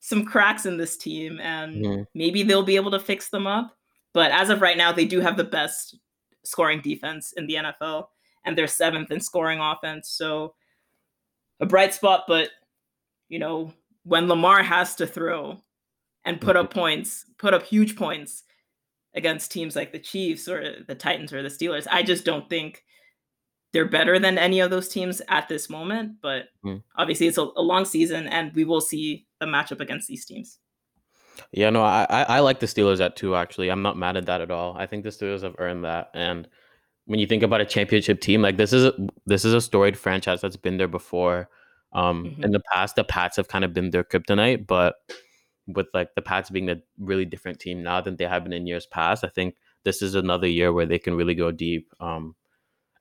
some 0.00 0.25
cracks 0.25 0.64
in 0.64 0.78
this 0.78 0.97
team 0.97 1.38
and 1.38 1.85
mm-hmm. 1.85 2.02
maybe 2.14 2.42
they'll 2.42 2.62
be 2.62 2.76
able 2.76 2.92
to 2.92 2.99
fix 2.99 3.28
them 3.28 3.47
up. 3.47 3.76
But 4.14 4.30
as 4.30 4.49
of 4.49 4.62
right 4.62 4.78
now, 4.78 4.90
they 4.90 5.04
do 5.04 5.21
have 5.21 5.37
the 5.37 5.44
best 5.44 5.99
scoring 6.44 6.80
defense 6.80 7.35
in 7.37 7.47
the 7.47 7.56
NFL 7.56 8.06
and 8.47 8.56
they're 8.56 8.66
seventh 8.66 9.11
in 9.11 9.21
scoring 9.21 9.61
offense. 9.61 10.09
So 10.09 10.54
a 11.62 11.66
bright 11.66 11.95
spot, 11.95 12.25
but 12.28 12.50
you 13.31 13.38
know, 13.38 13.73
when 14.04 14.28
Lamar 14.28 14.62
has 14.62 14.97
to 14.97 15.07
throw, 15.07 15.62
and 16.25 16.40
put 16.40 16.57
up 16.57 16.71
mm-hmm. 16.71 16.78
points, 16.78 17.25
put 17.38 17.54
up 17.54 17.64
huge 17.64 17.97
points 17.97 18.45
against 19.14 19.52
teams 19.52 19.76
like 19.76 19.92
the 19.92 19.99
Chiefs 19.99 20.49
or 20.49 20.85
the 20.87 20.95
Titans 20.95 21.33
or 21.33 21.42
the 21.42 21.49
Steelers. 21.49 21.87
I 21.90 22.02
just 22.02 22.25
don't 22.25 22.49
think 22.49 22.85
they're 23.73 23.88
better 23.88 24.19
than 24.19 24.38
any 24.38 24.61
of 24.61 24.71
those 24.71 24.88
teams 24.88 25.21
at 25.28 25.49
this 25.49 25.69
moment. 25.69 26.16
But 26.23 26.45
mm. 26.64 26.83
obviously, 26.97 27.26
it's 27.26 27.38
a, 27.38 27.49
a, 27.57 27.62
long 27.62 27.85
season, 27.85 28.26
and 28.26 28.54
we 28.54 28.64
will 28.64 28.81
see 28.81 29.26
the 29.40 29.47
matchup 29.47 29.81
against 29.81 30.09
these 30.09 30.25
teams. 30.25 30.59
Yeah, 31.50 31.71
no, 31.71 31.83
I 31.83 32.07
I 32.09 32.40
like 32.40 32.61
the 32.61 32.66
Steelers 32.66 33.00
at 33.00 33.16
two. 33.16 33.35
Actually, 33.35 33.71
I'm 33.71 33.83
not 33.83 33.97
mad 33.97 34.16
at 34.16 34.26
that 34.26 34.42
at 34.42 34.50
all. 34.50 34.76
I 34.76 34.87
think 34.87 35.02
the 35.02 35.11
Steelers 35.11 35.42
have 35.42 35.57
earned 35.59 35.85
that, 35.85 36.11
and 36.14 36.47
when 37.06 37.18
you 37.18 37.26
think 37.26 37.42
about 37.42 37.61
a 37.61 37.64
championship 37.64 38.21
team, 38.21 38.42
like 38.42 38.56
this 38.56 38.73
is 38.73 38.85
a, 38.85 38.94
this 39.26 39.44
is 39.44 39.54
a 39.54 39.61
storied 39.61 39.97
franchise 39.97 40.40
that's 40.40 40.56
been 40.56 40.76
there 40.76 40.88
before. 40.88 41.49
Um, 41.92 42.25
mm-hmm. 42.25 42.44
In 42.44 42.52
the 42.52 42.62
past, 42.73 42.97
the 42.97 43.04
Pats 43.04 43.37
have 43.37 43.49
kind 43.49 43.64
of 43.64 43.75
been 43.75 43.90
their 43.90 44.04
kryptonite, 44.04 44.66
but 44.66 44.97
with 45.66 45.87
like 45.92 46.14
the 46.14 46.23
Pats 46.23 46.50
being 46.50 46.71
a 46.71 46.76
really 46.99 47.25
different 47.25 47.61
team 47.61 47.82
now 47.82 48.00
than 48.00 48.16
they 48.16 48.25
have 48.25 48.44
been 48.44 48.52
in 48.52 48.66
years 48.66 48.87
past, 48.87 49.25
I 49.25 49.28
think 49.28 49.56
this 49.85 50.02
is 50.02 50.14
another 50.14 50.47
year 50.47 50.73
where 50.73 50.87
they 50.87 50.99
can 50.99 51.14
really 51.14 51.35
go 51.35 51.50
deep. 51.50 51.92
Um, 52.00 52.35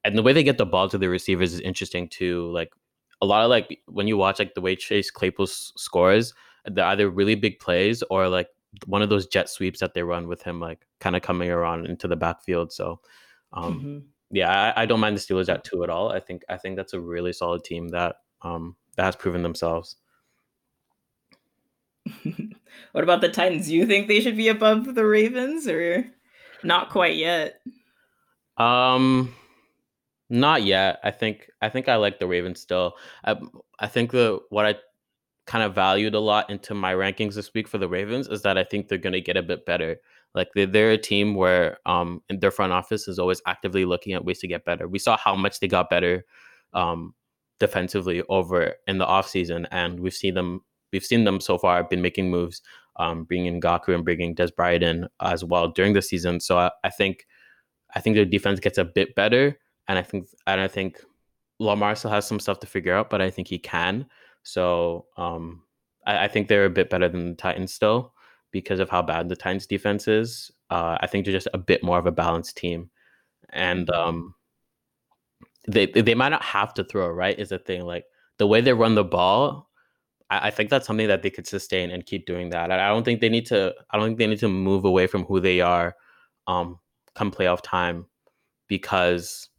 and 0.04 0.18
the 0.18 0.24
way 0.24 0.34
they 0.34 0.44
get 0.44 0.58
the 0.58 0.66
ball 0.66 0.90
to 0.90 0.98
the 0.98 1.10
receivers 1.10 1.54
is 1.54 1.60
interesting 1.60 2.08
too. 2.08 2.52
Like 2.52 2.74
a 3.22 3.26
lot 3.26 3.44
of 3.44 3.50
like 3.50 3.80
when 3.88 4.08
you 4.08 4.18
watch 4.18 4.40
like 4.40 4.56
the 4.56 4.62
way 4.62 4.76
Chase 4.76 5.12
Claypool 5.12 5.48
scores, 5.48 6.34
they're 6.66 6.86
either 6.86 7.10
really 7.10 7.36
big 7.36 7.60
plays 7.60 8.04
or 8.10 8.28
like 8.28 8.48
one 8.86 9.02
of 9.02 9.10
those 9.10 9.28
jet 9.28 9.50
sweeps 9.50 9.80
that 9.80 9.94
they 9.94 10.04
run 10.04 10.28
with 10.28 10.42
him, 10.42 10.60
like 10.60 10.88
kind 11.00 11.16
of 11.16 11.22
coming 11.22 11.50
around 11.50 11.86
into 11.86 12.08
the 12.08 12.16
backfield. 12.16 12.72
So, 12.72 13.00
um, 13.54 13.80
mm-hmm. 13.80 13.98
yeah, 14.32 14.74
I, 14.76 14.84
I, 14.84 14.86
don't 14.86 15.00
mind 15.00 15.18
the 15.18 15.22
Steelers 15.22 15.50
at 15.50 15.64
two 15.64 15.84
at 15.84 15.90
all. 15.90 16.10
I 16.12 16.20
think 16.20 16.44
I 16.50 16.58
think 16.58 16.76
that's 16.76 16.94
a 16.94 17.00
really 17.00 17.34
solid 17.34 17.64
team 17.64 17.90
that 17.90 18.18
um, 18.42 18.76
that 18.96 19.04
has 19.04 19.16
proven 19.16 19.44
themselves. 19.44 19.98
what 22.92 23.04
about 23.04 23.22
the 23.22 23.30
Titans? 23.30 23.68
Do 23.68 23.76
you 23.76 23.86
think 23.86 24.08
they 24.08 24.22
should 24.22 24.38
be 24.38 24.48
above 24.48 24.96
the 24.96 25.06
Ravens 25.06 25.68
or 25.68 26.06
not 26.64 26.90
quite 26.90 27.16
yet? 27.16 27.62
Um 28.58 29.34
not 30.30 30.64
yet. 30.64 31.00
I 31.04 31.12
think 31.12 31.50
I 31.62 31.70
think 31.70 31.90
I 31.90 31.96
like 31.98 32.20
the 32.20 32.28
Ravens 32.28 32.62
still. 32.62 32.94
I 33.24 33.36
I 33.80 33.88
think 33.88 34.12
the 34.12 34.40
what 34.50 34.66
I 34.66 34.76
kind 35.52 35.66
of 35.66 35.76
valued 35.76 36.16
a 36.16 36.20
lot 36.20 36.50
into 36.50 36.74
my 36.74 36.94
rankings 36.94 37.36
this 37.36 37.54
week 37.54 37.68
for 37.68 37.78
the 37.78 37.90
Ravens 37.90 38.30
is 38.30 38.42
that 38.44 38.58
I 38.58 38.64
think 38.64 38.88
they're 38.88 38.98
going 38.98 39.12
to 39.12 39.20
get 39.20 39.36
a 39.36 39.44
bit 39.44 39.66
better. 39.66 39.98
Like 40.34 40.48
they're, 40.56 40.66
they're 40.66 40.92
a 40.92 40.98
team 40.98 41.36
where 41.36 41.78
um 41.86 42.22
their 42.30 42.52
front 42.52 42.72
office 42.72 43.10
is 43.10 43.20
always 43.20 43.42
actively 43.46 43.84
looking 43.84 44.14
at 44.14 44.24
ways 44.24 44.40
to 44.40 44.48
get 44.48 44.64
better. 44.64 44.88
We 44.88 44.98
saw 44.98 45.18
how 45.18 45.36
much 45.36 45.60
they 45.60 45.68
got 45.68 45.90
better 45.90 46.24
um 46.74 47.14
defensively 47.60 48.24
over 48.30 48.76
in 48.88 48.98
the 48.98 49.06
offseason 49.06 49.68
and 49.72 50.00
we've 50.00 50.14
seen 50.14 50.36
them 50.36 50.62
we've 50.94 51.04
seen 51.04 51.26
them 51.26 51.42
so 51.42 51.58
far 51.58 51.84
been 51.84 52.02
making 52.02 52.32
moves 52.32 52.62
um 52.96 53.26
bringing 53.26 53.60
Ngakoue 53.60 53.94
and 53.94 54.06
bringing 54.06 54.34
Dez 54.34 54.56
Bryant 54.56 54.84
in 54.84 55.08
as 55.20 55.44
well 55.44 55.68
during 55.68 55.92
the 55.92 56.02
season. 56.02 56.40
So 56.40 56.60
I, 56.60 56.72
I 56.86 56.90
think 56.90 57.28
I 57.94 58.00
think 58.00 58.16
their 58.16 58.24
defense 58.24 58.62
gets 58.62 58.78
a 58.78 58.86
bit 58.86 59.16
better 59.16 59.60
and 59.90 60.00
I 60.00 60.02
think 60.02 60.30
and 60.48 60.62
I 60.62 60.70
think 60.70 61.02
Lamar 61.60 61.96
still 61.96 62.12
has 62.12 62.26
some 62.26 62.40
stuff 62.40 62.62
to 62.62 62.68
figure 62.68 62.96
out, 62.96 63.10
but 63.10 63.22
I 63.22 63.30
think 63.30 63.50
he 63.50 63.60
can. 63.60 64.06
So 64.44 65.06
um, 65.18 65.64
I, 66.06 66.26
I, 66.26 66.28
think 66.28 66.48
they're 66.48 66.66
a 66.66 66.70
bit 66.70 66.90
better 66.90 67.08
than 67.08 67.30
the 67.30 67.36
Titans 67.36 67.74
still 67.74 68.14
because 68.52 68.80
of 68.80 68.90
how 68.90 69.02
bad 69.02 69.30
the 69.30 69.36
Titans 69.36 69.68
defense 69.68 70.08
is. 70.08 70.52
Uh, 70.70 70.98
I 71.00 71.08
think 71.08 71.26
they're 71.26 71.34
just 71.34 71.48
a 71.54 71.58
bit 71.58 71.84
more 71.84 72.00
of 72.00 72.06
a 72.06 72.12
balanced 72.12 72.58
team, 72.58 72.90
and 73.50 73.88
mm-hmm. 73.88 74.10
um, 74.10 74.36
they 75.68 75.86
they 75.86 76.16
might 76.16 76.30
not 76.30 76.44
have 76.44 76.74
to 76.76 76.84
throw. 76.84 77.10
Right, 77.10 77.38
is 77.38 77.50
the 77.50 77.60
thing. 77.60 77.86
Like 77.86 78.06
the 78.38 78.48
way 78.48 78.62
they 78.62 78.74
run 78.74 78.96
the 78.96 79.04
ball, 79.04 79.70
I, 80.30 80.48
I 80.48 80.52
think 80.52 80.70
that's 80.70 80.88
something 80.88 81.08
that 81.08 81.22
they 81.22 81.30
could 81.30 81.48
sustain 81.48 81.92
and 81.92 82.06
keep 82.06 82.26
doing 82.26 82.50
that. 82.50 82.72
I, 82.72 82.86
I 82.86 82.90
don't 82.90 83.04
think 83.04 83.22
they 83.22 83.30
need 83.30 83.46
to. 83.48 83.74
I 83.92 83.98
don't 83.98 84.08
think 84.08 84.18
they 84.18 84.28
need 84.28 84.40
to 84.40 84.50
move 84.50 84.86
away 84.86 85.08
from 85.08 85.26
who 85.26 85.40
they 85.40 85.62
are, 85.62 85.96
um, 86.48 86.80
come 87.16 87.32
playoff 87.32 87.62
time, 87.62 88.06
because 88.68 89.50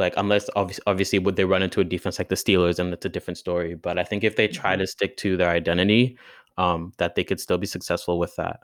like 0.00 0.14
unless 0.16 0.50
obviously, 0.56 0.82
obviously 0.86 1.18
would 1.18 1.36
they 1.36 1.44
run 1.44 1.62
into 1.62 1.80
a 1.80 1.84
defense 1.84 2.18
like 2.18 2.28
the 2.28 2.34
Steelers 2.34 2.78
and 2.78 2.92
it's 2.92 3.06
a 3.06 3.10
different 3.10 3.38
story. 3.38 3.74
But 3.74 3.98
I 3.98 4.04
think 4.04 4.24
if 4.24 4.36
they 4.36 4.48
try 4.48 4.72
mm-hmm. 4.72 4.80
to 4.80 4.86
stick 4.86 5.16
to 5.18 5.36
their 5.36 5.50
identity, 5.50 6.18
um, 6.58 6.92
that 6.98 7.14
they 7.14 7.24
could 7.24 7.40
still 7.40 7.58
be 7.58 7.66
successful 7.66 8.18
with 8.18 8.34
that. 8.36 8.60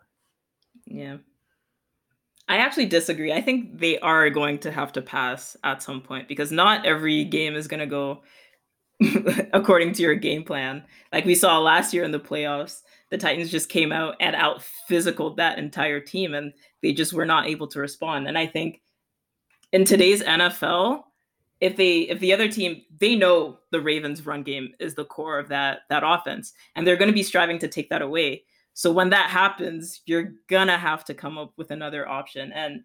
Yeah. 0.86 1.18
I 2.48 2.58
actually 2.58 2.86
disagree. 2.86 3.32
I 3.32 3.40
think 3.40 3.78
they 3.78 3.98
are 3.98 4.30
going 4.30 4.58
to 4.60 4.70
have 4.70 4.92
to 4.92 5.02
pass 5.02 5.56
at 5.64 5.82
some 5.82 6.00
point 6.00 6.28
because 6.28 6.52
not 6.52 6.86
every 6.86 7.24
game 7.24 7.56
is 7.56 7.66
going 7.66 7.80
to 7.80 7.86
go 7.86 8.22
according 9.52 9.92
to 9.94 10.02
your 10.02 10.14
game 10.14 10.44
plan. 10.44 10.84
Like 11.12 11.24
we 11.24 11.34
saw 11.34 11.58
last 11.58 11.92
year 11.92 12.04
in 12.04 12.12
the 12.12 12.20
playoffs, 12.20 12.82
the 13.10 13.18
Titans 13.18 13.50
just 13.50 13.68
came 13.68 13.92
out 13.92 14.16
and 14.20 14.36
out 14.36 14.62
physical 14.62 15.34
that 15.34 15.58
entire 15.58 16.00
team 16.00 16.34
and 16.34 16.52
they 16.82 16.92
just 16.92 17.12
were 17.12 17.26
not 17.26 17.46
able 17.46 17.66
to 17.68 17.80
respond. 17.80 18.28
And 18.28 18.38
I 18.38 18.46
think 18.46 18.80
in 19.72 19.84
today's 19.84 20.22
NFL, 20.22 21.02
if 21.60 21.76
they 21.76 22.00
if 22.00 22.20
the 22.20 22.32
other 22.32 22.50
team 22.50 22.82
they 22.98 23.14
know 23.14 23.58
the 23.70 23.80
Ravens 23.80 24.24
run 24.24 24.42
game 24.42 24.74
is 24.78 24.94
the 24.94 25.04
core 25.04 25.38
of 25.38 25.48
that 25.48 25.80
that 25.88 26.02
offense 26.04 26.52
and 26.74 26.86
they're 26.86 26.96
going 26.96 27.10
to 27.10 27.14
be 27.14 27.22
striving 27.22 27.58
to 27.60 27.68
take 27.68 27.88
that 27.90 28.02
away. 28.02 28.44
So 28.74 28.92
when 28.92 29.08
that 29.10 29.30
happens, 29.30 30.02
you're 30.04 30.34
going 30.48 30.66
to 30.66 30.76
have 30.76 31.02
to 31.06 31.14
come 31.14 31.38
up 31.38 31.52
with 31.56 31.70
another 31.70 32.06
option 32.08 32.52
and 32.52 32.82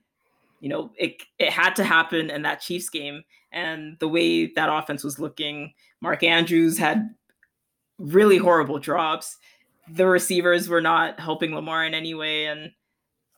you 0.61 0.69
know, 0.69 0.91
it 0.97 1.23
it 1.39 1.51
had 1.51 1.75
to 1.77 1.83
happen 1.83 2.29
in 2.29 2.43
that 2.43 2.61
Chiefs 2.61 2.89
game 2.89 3.23
and 3.51 3.97
the 3.99 4.07
way 4.07 4.47
that 4.53 4.69
offense 4.71 5.03
was 5.03 5.19
looking, 5.19 5.73
Mark 6.01 6.23
Andrews 6.23 6.77
had 6.77 7.09
really 7.97 8.37
horrible 8.37 8.79
drops. 8.79 9.37
The 9.89 10.05
receivers 10.05 10.69
were 10.69 10.81
not 10.81 11.19
helping 11.19 11.53
Lamar 11.53 11.85
in 11.85 11.93
any 11.93 12.13
way 12.13 12.45
and 12.45 12.71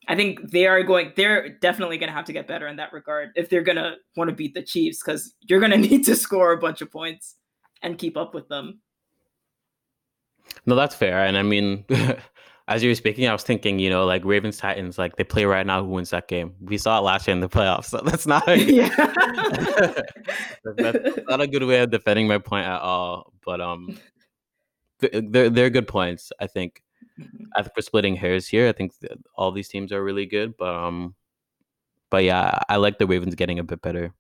I 0.08 0.16
think 0.16 0.52
they 0.52 0.68
are 0.68 0.84
going. 0.84 1.14
They're 1.16 1.50
definitely 1.60 1.98
going 1.98 2.10
to 2.10 2.16
have 2.16 2.26
to 2.26 2.34
get 2.34 2.48
better 2.48 2.68
in 2.68 2.76
that 2.78 2.92
regard 2.94 3.30
if 3.36 3.50
they're 3.50 3.62
going 3.62 3.78
to 3.78 3.96
want 4.16 4.30
to 4.30 4.36
beat 4.36 4.54
the 4.54 4.64
Chiefs, 4.64 5.02
because 5.04 5.34
you're 5.42 5.60
going 5.60 5.72
to 5.78 5.78
need 5.78 6.06
to 6.06 6.16
score 6.16 6.52
a 6.52 6.58
bunch 6.58 6.82
of 6.82 6.92
points 6.92 7.36
and 7.82 7.98
keep 7.98 8.18
up 8.18 8.34
with 8.34 8.48
them. 8.50 8.80
No, 10.66 10.76
that's 10.76 10.96
fair. 10.96 11.26
And 11.26 11.38
I 11.38 11.44
mean, 11.44 11.86
as 12.68 12.84
you 12.84 12.90
were 12.90 12.96
speaking, 12.96 13.28
I 13.28 13.34
was 13.34 13.44
thinking, 13.44 13.80
you 13.80 13.90
know, 13.90 14.06
like 14.06 14.24
Ravens 14.26 14.58
Titans, 14.58 14.98
like 14.98 15.16
they 15.16 15.24
play 15.24 15.46
right 15.46 15.66
now. 15.66 15.84
Who 15.84 15.90
wins 15.90 16.10
that 16.12 16.28
game? 16.28 16.54
We 16.62 16.78
saw 16.78 17.00
it 17.00 17.02
last 17.02 17.28
year 17.28 17.34
in 17.34 17.42
the 17.42 17.50
playoffs. 17.50 17.84
So 17.94 18.00
that's 18.00 18.26
not. 18.26 18.48
A, 18.48 18.58
yeah. 18.58 18.90
that's 20.66 21.20
not 21.28 21.42
a 21.42 21.48
good 21.48 21.64
way 21.64 21.82
of 21.82 21.92
defending 21.92 22.28
my 22.28 22.38
point 22.38 22.66
at 22.66 22.82
all. 22.82 23.34
But 23.46 23.62
um, 23.62 23.98
they're 25.00 25.50
they're 25.50 25.70
good 25.70 25.88
points. 25.88 26.32
I 26.40 26.48
think. 26.48 26.82
Mm-hmm. 27.20 27.46
I 27.56 27.62
think 27.62 27.74
we're 27.76 27.82
splitting 27.82 28.16
hairs 28.16 28.48
here. 28.48 28.68
I 28.68 28.72
think 28.72 28.94
all 29.36 29.52
these 29.52 29.68
teams 29.68 29.92
are 29.92 30.04
really 30.04 30.26
good, 30.26 30.56
but 30.58 30.74
um, 30.74 31.16
but 32.10 32.24
yeah, 32.24 32.60
I 32.70 32.78
like 32.78 32.98
the 32.98 33.08
Ravens 33.08 33.36
getting 33.36 33.60
a 33.60 33.64
bit 33.64 33.82
better. 33.82 34.14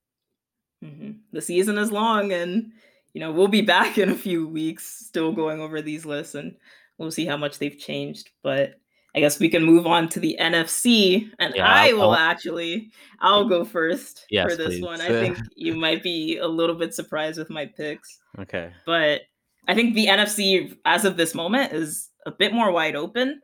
Mm-hmm. 0.84 1.12
The 1.32 1.42
season 1.42 1.78
is 1.78 1.92
long, 1.92 2.32
and 2.32 2.72
you 3.14 3.22
know 3.22 3.32
we'll 3.32 3.48
be 3.48 3.62
back 3.62 3.98
in 3.98 4.10
a 4.10 4.16
few 4.16 4.48
weeks, 4.48 4.86
still 5.08 5.32
going 5.32 5.60
over 5.60 5.82
these 5.82 6.06
lists, 6.06 6.36
and 6.36 6.56
we'll 6.98 7.12
see 7.12 7.26
how 7.26 7.38
much 7.38 7.60
they've 7.60 7.78
changed. 7.78 8.30
But 8.44 8.76
I 9.16 9.20
guess 9.20 9.40
we 9.40 9.50
can 9.50 9.64
move 9.64 9.86
on 9.86 10.10
to 10.10 10.20
the 10.20 10.38
NFC, 10.40 11.30
and 11.40 11.54
yeah, 11.56 11.68
I 11.68 11.94
will 11.94 12.12
I'll, 12.12 12.16
actually 12.16 12.92
I'll 13.20 13.48
go 13.48 13.64
first 13.64 14.26
yes, 14.30 14.50
for 14.50 14.56
this 14.56 14.76
please. 14.76 14.84
one. 14.84 15.02
I 15.02 15.10
think 15.10 15.38
you 15.56 15.76
might 15.76 16.04
be 16.04 16.38
a 16.38 16.48
little 16.48 16.76
bit 16.76 16.94
surprised 16.94 17.38
with 17.38 17.50
my 17.50 17.66
picks. 17.66 18.20
Okay, 18.40 18.72
but 18.86 19.22
I 19.68 19.76
think 19.76 19.96
the 19.96 20.08
NFC 20.08 20.76
as 20.86 21.06
of 21.06 21.16
this 21.16 21.36
moment 21.36 21.74
is 21.74 22.10
a 22.26 22.32
bit 22.32 22.54
more 22.54 22.72
wide 22.72 22.96
open. 22.96 23.42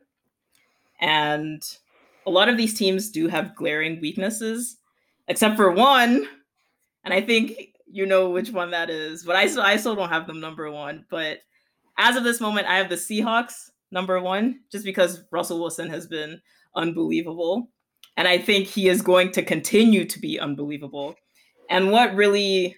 And 1.00 1.62
a 2.26 2.30
lot 2.30 2.48
of 2.48 2.56
these 2.56 2.74
teams 2.74 3.10
do 3.10 3.28
have 3.28 3.56
glaring 3.56 4.00
weaknesses, 4.00 4.76
except 5.28 5.56
for 5.56 5.70
one. 5.70 6.28
And 7.04 7.14
I 7.14 7.20
think 7.20 7.74
you 7.86 8.06
know 8.06 8.30
which 8.30 8.50
one 8.50 8.70
that 8.70 8.90
is, 8.90 9.24
but 9.24 9.36
I 9.36 9.46
still, 9.46 9.62
I 9.62 9.76
still 9.76 9.96
don't 9.96 10.10
have 10.10 10.26
them 10.26 10.40
number 10.40 10.70
one. 10.70 11.04
But 11.10 11.38
as 11.98 12.16
of 12.16 12.24
this 12.24 12.40
moment, 12.40 12.66
I 12.66 12.76
have 12.76 12.88
the 12.88 12.96
Seahawks 12.96 13.70
number 13.90 14.20
one, 14.20 14.60
just 14.70 14.84
because 14.84 15.24
Russell 15.30 15.60
Wilson 15.60 15.88
has 15.90 16.06
been 16.06 16.40
unbelievable. 16.76 17.68
And 18.16 18.28
I 18.28 18.38
think 18.38 18.66
he 18.66 18.88
is 18.88 19.02
going 19.02 19.32
to 19.32 19.42
continue 19.42 20.04
to 20.04 20.18
be 20.18 20.38
unbelievable. 20.38 21.14
And 21.68 21.90
what 21.90 22.14
really 22.14 22.76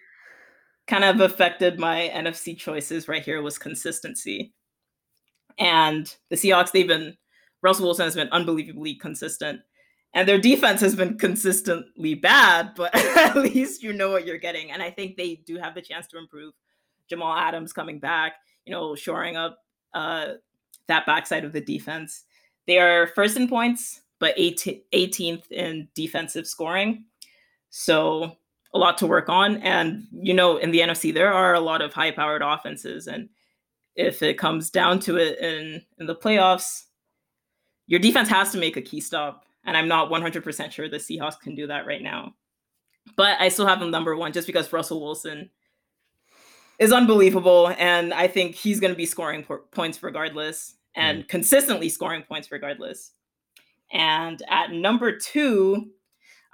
kind 0.87 1.05
of 1.05 1.21
affected 1.21 1.79
my 1.79 2.11
NFC 2.15 2.57
choices 2.57 3.09
right 3.09 3.25
here 3.25 3.43
was 3.43 3.59
consistency. 3.59 4.53
And 5.59 6.15
the 6.29 6.37
Seahawks, 6.37 6.73
they've 6.73 6.87
been, 6.87 7.17
Russell 7.63 7.87
Wilson 7.87 8.05
has 8.05 8.15
been 8.15 8.29
unbelievably 8.31 8.97
consistent. 8.97 9.61
And 10.15 10.29
their 10.29 10.39
defense 10.39 10.81
has 10.83 10.95
been 10.95 11.17
consistently 11.17 12.15
bad, 12.15 12.73
but 12.77 12.95
at 13.17 13.37
least 13.37 13.83
you 13.83 13.93
know 13.93 14.11
what 14.11 14.27
you're 14.27 14.39
getting. 14.39 14.71
And 14.71 14.83
I 14.83 14.91
think 14.91 15.17
they 15.17 15.37
do 15.47 15.57
have 15.57 15.75
the 15.75 15.81
chance 15.81 16.07
to 16.09 16.19
improve. 16.19 16.53
Jamal 17.09 17.35
Adams 17.35 17.73
coming 17.73 17.99
back, 17.99 18.35
you 18.67 18.73
know, 18.73 18.95
shoring 18.95 19.37
up 19.37 19.59
uh, 19.95 20.35
that 20.87 21.07
backside 21.07 21.45
of 21.45 21.53
the 21.53 21.61
defense. 21.61 22.25
They 22.67 22.79
are 22.79 23.09
first 23.09 23.37
in 23.37 23.49
points, 23.49 24.03
but 24.19 24.37
18th 24.37 25.51
in 25.51 25.89
defensive 25.95 26.47
scoring. 26.47 27.05
So 27.71 28.37
a 28.75 28.79
lot 28.79 28.99
to 28.99 29.07
work 29.07 29.29
on. 29.29 29.57
And, 29.59 30.07
you 30.13 30.35
know, 30.35 30.57
in 30.57 30.71
the 30.71 30.81
NFC, 30.81 31.13
there 31.13 31.33
are 31.33 31.55
a 31.55 31.61
lot 31.61 31.83
of 31.83 31.93
high 31.93 32.11
powered 32.11 32.43
offenses. 32.43 33.07
And 33.07 33.29
if 33.97 34.23
it 34.23 34.39
comes 34.39 34.71
down 34.71 35.01
to 35.01 35.17
it 35.17 35.39
in 35.39 35.83
in 35.99 36.07
the 36.07 36.15
playoffs, 36.15 36.85
your 37.87 38.01
defense 38.01 38.29
has 38.29 38.53
to 38.53 38.59
make 38.59 38.77
a 38.77 38.83
key 38.83 39.01
stop, 39.01 39.45
and 39.65 39.77
I'm 39.77 39.89
not 39.89 40.11
100% 40.11 40.71
sure 40.71 40.89
the 40.89 40.97
Seahawks 40.97 41.41
can 41.41 41.55
do 41.55 41.67
that 41.67 41.87
right 41.87 42.03
now. 42.03 42.35
But 43.17 43.41
I 43.41 43.49
still 43.49 43.67
have 43.67 43.81
them 43.81 43.91
number 43.91 44.17
one 44.17 44.33
just 44.33 44.47
because 44.47 44.73
Russell 44.73 45.01
Wilson 45.01 45.51
is 46.79 46.93
unbelievable, 46.93 47.75
and 47.79 48.15
I 48.15 48.29
think 48.29 48.55
he's 48.55 48.81
going 48.81 48.93
to 48.93 48.97
be 48.97 49.07
scoring 49.07 49.45
points 49.73 50.03
regardless 50.03 50.77
and 50.95 51.25
mm. 51.25 51.29
consistently 51.29 51.89
scoring 51.89 52.23
points 52.23 52.51
regardless. 52.51 53.13
And 53.93 54.43
at 54.49 54.73
number 54.73 55.17
two, 55.19 55.91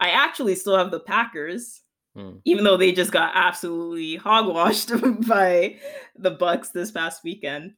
I 0.00 0.11
actually 0.11 0.54
still 0.54 0.76
have 0.76 0.90
the 0.90 1.00
Packers 1.00 1.83
mm. 2.18 2.40
even 2.44 2.64
though 2.64 2.76
they 2.76 2.92
just 2.92 3.12
got 3.12 3.32
absolutely 3.34 4.18
hogwashed 4.18 5.26
by 5.28 5.76
the 6.16 6.32
Bucks 6.32 6.70
this 6.70 6.90
past 6.90 7.22
weekend. 7.25 7.72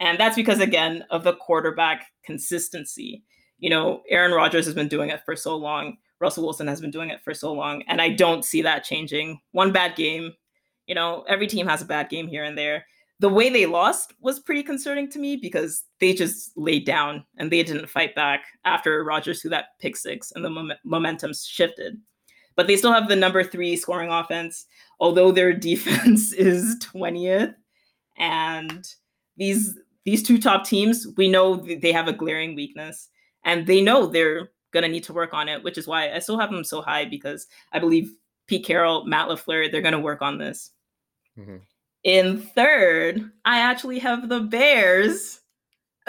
And 0.00 0.18
that's 0.18 0.36
because 0.36 0.60
again 0.60 1.04
of 1.10 1.24
the 1.24 1.34
quarterback 1.36 2.06
consistency. 2.24 3.22
You 3.58 3.70
know, 3.70 4.02
Aaron 4.10 4.32
Rodgers 4.32 4.66
has 4.66 4.74
been 4.74 4.88
doing 4.88 5.10
it 5.10 5.20
for 5.24 5.36
so 5.36 5.56
long. 5.56 5.96
Russell 6.20 6.44
Wilson 6.44 6.66
has 6.66 6.80
been 6.80 6.90
doing 6.90 7.10
it 7.10 7.20
for 7.22 7.34
so 7.34 7.52
long, 7.52 7.82
and 7.86 8.00
I 8.00 8.10
don't 8.10 8.44
see 8.44 8.62
that 8.62 8.84
changing. 8.84 9.40
One 9.52 9.72
bad 9.72 9.94
game, 9.96 10.32
you 10.86 10.94
know, 10.94 11.24
every 11.28 11.46
team 11.46 11.66
has 11.66 11.82
a 11.82 11.86
bad 11.86 12.08
game 12.08 12.26
here 12.26 12.44
and 12.44 12.56
there. 12.56 12.84
The 13.20 13.28
way 13.28 13.48
they 13.48 13.66
lost 13.66 14.12
was 14.20 14.40
pretty 14.40 14.62
concerning 14.62 15.08
to 15.10 15.18
me 15.18 15.36
because 15.36 15.84
they 16.00 16.12
just 16.12 16.52
laid 16.56 16.84
down 16.84 17.24
and 17.38 17.50
they 17.50 17.62
didn't 17.62 17.88
fight 17.88 18.14
back 18.14 18.44
after 18.64 19.04
Rodgers 19.04 19.40
threw 19.40 19.50
that 19.50 19.66
pick 19.80 19.96
six 19.96 20.32
and 20.32 20.44
the 20.44 20.50
mom- 20.50 20.72
momentum 20.84 21.32
shifted 21.32 21.96
but 22.56 22.66
they 22.66 22.76
still 22.76 22.92
have 22.92 23.08
the 23.08 23.16
number 23.16 23.42
three 23.42 23.76
scoring 23.76 24.10
offense, 24.10 24.66
although 25.00 25.32
their 25.32 25.52
defense 25.70 26.32
is 26.32 26.76
20th. 26.80 27.54
And 28.16 28.86
these 29.36 29.78
these 30.04 30.22
two 30.22 30.38
top 30.38 30.64
teams, 30.66 31.06
we 31.16 31.28
know 31.28 31.56
they 31.56 31.92
have 31.92 32.08
a 32.08 32.12
glaring 32.12 32.54
weakness, 32.54 33.08
and 33.44 33.66
they 33.66 33.80
know 33.80 34.06
they're 34.06 34.50
gonna 34.72 34.88
need 34.88 35.04
to 35.04 35.12
work 35.12 35.32
on 35.32 35.48
it, 35.48 35.62
which 35.64 35.78
is 35.78 35.88
why 35.88 36.12
I 36.12 36.18
still 36.18 36.38
have 36.38 36.50
them 36.50 36.64
so 36.64 36.82
high 36.82 37.06
because 37.06 37.46
I 37.72 37.78
believe 37.78 38.12
Pete 38.46 38.64
Carroll, 38.64 39.06
Matt 39.06 39.28
LaFleur, 39.28 39.70
they're 39.72 39.82
gonna 39.82 39.98
work 39.98 40.22
on 40.22 40.38
this. 40.38 40.70
Mm-hmm. 41.38 41.56
In 42.04 42.38
third, 42.38 43.30
I 43.44 43.60
actually 43.60 43.98
have 44.00 44.28
the 44.28 44.40
Bears. 44.40 45.40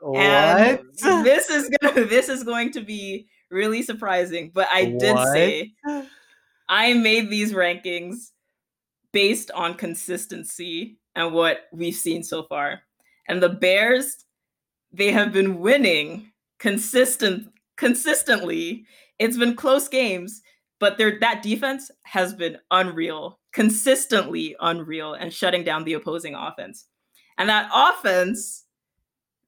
what? 0.00 0.82
this 1.22 1.50
is 1.50 1.70
gonna 1.80 2.04
this 2.04 2.28
is 2.28 2.42
going 2.42 2.72
to 2.72 2.80
be 2.80 3.28
really 3.50 3.82
surprising, 3.82 4.50
but 4.54 4.68
I 4.72 4.86
did 4.86 5.14
what? 5.14 5.32
say 5.32 5.72
I 6.68 6.94
made 6.94 7.30
these 7.30 7.52
rankings 7.52 8.30
based 9.12 9.50
on 9.50 9.74
consistency 9.74 10.98
and 11.16 11.34
what 11.34 11.62
we've 11.72 11.94
seen 11.94 12.22
so 12.22 12.44
far. 12.44 12.82
And 13.26 13.42
the 13.42 13.48
Bears, 13.48 14.24
they 14.92 15.10
have 15.12 15.32
been 15.32 15.58
winning 15.60 16.30
consistent 16.58 17.48
consistently. 17.76 18.84
It's 19.18 19.36
been 19.36 19.56
close 19.56 19.88
games, 19.88 20.42
but 20.78 20.98
their 20.98 21.18
that 21.20 21.42
defense 21.42 21.90
has 22.04 22.34
been 22.34 22.58
unreal, 22.70 23.40
consistently 23.52 24.54
unreal, 24.60 25.14
and 25.14 25.32
shutting 25.32 25.64
down 25.64 25.84
the 25.84 25.94
opposing 25.94 26.34
offense. 26.34 26.86
And 27.38 27.48
that 27.48 27.70
offense, 27.74 28.66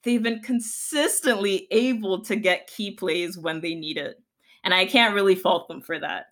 they've 0.03 0.23
been 0.23 0.41
consistently 0.41 1.67
able 1.71 2.23
to 2.25 2.37
get 2.37 2.67
key 2.67 2.93
plays 2.93 3.39
when 3.39 3.61
they 3.61 3.75
need 3.75 3.99
it. 3.99 4.21
And 4.65 4.73
I 4.73 4.87
can't 4.87 5.15
really 5.15 5.35
fault 5.35 5.69
them 5.69 5.81
for 5.81 5.99
that. 5.99 6.27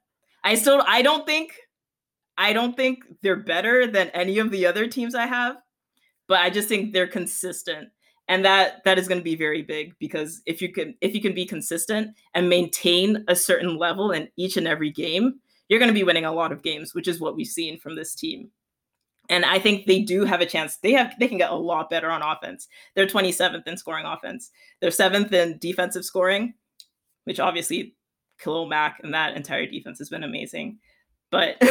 I 0.44 0.54
still 0.54 0.82
I 0.86 1.02
don't 1.02 1.26
think 1.26 1.52
I 2.38 2.52
don't 2.52 2.76
think 2.76 3.04
they're 3.22 3.36
better 3.36 3.86
than 3.86 4.08
any 4.10 4.38
of 4.38 4.50
the 4.50 4.66
other 4.66 4.86
teams 4.86 5.14
I 5.14 5.26
have, 5.26 5.56
but 6.26 6.40
I 6.40 6.48
just 6.50 6.68
think 6.68 6.92
they're 6.92 7.06
consistent. 7.06 7.88
And 8.28 8.44
that 8.44 8.84
that 8.84 8.98
is 8.98 9.08
going 9.08 9.20
to 9.20 9.24
be 9.24 9.34
very 9.34 9.62
big 9.62 9.94
because 9.98 10.40
if 10.46 10.62
you 10.62 10.72
can 10.72 10.94
if 11.00 11.14
you 11.14 11.20
can 11.20 11.34
be 11.34 11.44
consistent 11.44 12.16
and 12.34 12.48
maintain 12.48 13.24
a 13.28 13.34
certain 13.34 13.76
level 13.76 14.12
in 14.12 14.28
each 14.36 14.56
and 14.56 14.68
every 14.68 14.90
game, 14.90 15.40
you're 15.68 15.80
going 15.80 15.90
to 15.90 15.94
be 15.94 16.04
winning 16.04 16.24
a 16.24 16.32
lot 16.32 16.52
of 16.52 16.62
games, 16.62 16.94
which 16.94 17.08
is 17.08 17.20
what 17.20 17.36
we've 17.36 17.46
seen 17.46 17.78
from 17.78 17.96
this 17.96 18.14
team. 18.14 18.50
And 19.30 19.46
I 19.46 19.58
think 19.58 19.86
they 19.86 20.00
do 20.02 20.24
have 20.24 20.42
a 20.42 20.46
chance. 20.46 20.76
They 20.76 20.92
have 20.92 21.14
they 21.18 21.28
can 21.28 21.38
get 21.38 21.50
a 21.50 21.56
lot 21.56 21.88
better 21.88 22.10
on 22.10 22.20
offense. 22.20 22.68
They're 22.94 23.06
27th 23.06 23.66
in 23.66 23.76
scoring 23.78 24.04
offense. 24.04 24.50
They're 24.80 24.90
seventh 24.90 25.32
in 25.32 25.56
defensive 25.58 26.04
scoring, 26.04 26.52
which 27.24 27.40
obviously 27.40 27.94
Khalil 28.38 28.66
Mack 28.66 29.00
and 29.02 29.14
that 29.14 29.36
entire 29.36 29.66
defense 29.66 29.98
has 29.98 30.10
been 30.10 30.24
amazing 30.24 30.78
but 31.30 31.56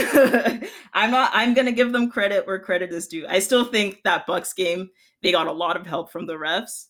I'm 0.93 1.11
not, 1.11 1.31
I'm 1.33 1.53
gonna 1.53 1.71
give 1.71 1.91
them 1.91 2.09
credit 2.09 2.47
where 2.47 2.59
credit 2.59 2.91
is 2.91 3.07
due. 3.07 3.27
I 3.27 3.39
still 3.39 3.65
think 3.65 4.01
that 4.03 4.25
Bucks 4.25 4.53
game 4.53 4.89
they 5.21 5.31
got 5.31 5.47
a 5.47 5.51
lot 5.51 5.75
of 5.75 5.85
help 5.85 6.11
from 6.11 6.25
the 6.25 6.35
refs, 6.35 6.87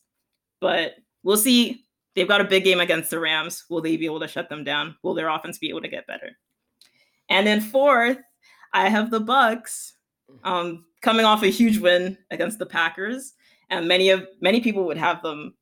but 0.60 0.94
we'll 1.22 1.36
see. 1.36 1.84
They've 2.14 2.28
got 2.28 2.40
a 2.40 2.44
big 2.44 2.64
game 2.64 2.80
against 2.80 3.10
the 3.10 3.20
Rams. 3.20 3.64
Will 3.70 3.80
they 3.80 3.96
be 3.96 4.06
able 4.06 4.20
to 4.20 4.28
shut 4.28 4.48
them 4.48 4.64
down? 4.64 4.96
Will 5.02 5.14
their 5.14 5.28
offense 5.28 5.58
be 5.58 5.68
able 5.68 5.80
to 5.82 5.88
get 5.88 6.06
better? 6.06 6.30
And 7.28 7.46
then 7.46 7.60
fourth, 7.60 8.18
I 8.72 8.88
have 8.88 9.10
the 9.10 9.20
Bucks 9.20 9.94
um, 10.44 10.84
coming 11.02 11.24
off 11.24 11.42
a 11.42 11.48
huge 11.48 11.78
win 11.78 12.16
against 12.30 12.58
the 12.58 12.66
Packers, 12.66 13.34
and 13.70 13.88
many 13.88 14.10
of 14.10 14.26
many 14.40 14.60
people 14.60 14.84
would 14.86 14.96
have 14.96 15.22
them 15.22 15.54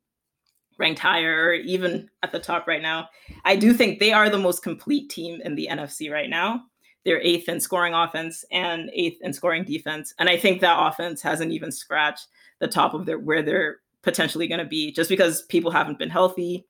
ranked 0.79 1.01
higher 1.01 1.47
or 1.47 1.55
even 1.55 2.09
at 2.23 2.33
the 2.33 2.39
top 2.39 2.67
right 2.67 2.83
now. 2.83 3.09
I 3.45 3.57
do 3.57 3.75
think 3.75 3.99
they 3.99 4.13
are 4.13 4.31
the 4.31 4.39
most 4.39 4.63
complete 4.63 5.11
team 5.11 5.41
in 5.45 5.55
the 5.55 5.69
NFC 5.71 6.11
right 6.11 6.31
now. 6.31 6.63
They're 7.05 7.21
eighth 7.21 7.49
in 7.49 7.61
scoring 7.61 7.95
offense 7.95 8.45
and 8.51 8.91
eighth 8.93 9.19
in 9.23 9.33
scoring 9.33 9.65
defense. 9.65 10.15
And 10.19 10.29
I 10.29 10.37
think 10.37 10.61
that 10.61 10.79
offense 10.79 11.23
hasn't 11.23 11.53
even 11.53 11.73
scratched 11.73 12.29
the 12.61 12.69
top 12.69 12.95
of 12.95 13.07
their 13.07 13.19
where 13.19 13.43
they're 13.43 13.79
potentially 14.03 14.47
going 14.47 14.61
to 14.61 14.67
be 14.67 14.93
just 14.93 15.11
because 15.11 15.43
people 15.43 15.71
haven't 15.71 15.99
been 15.99 16.11
healthy, 16.11 16.67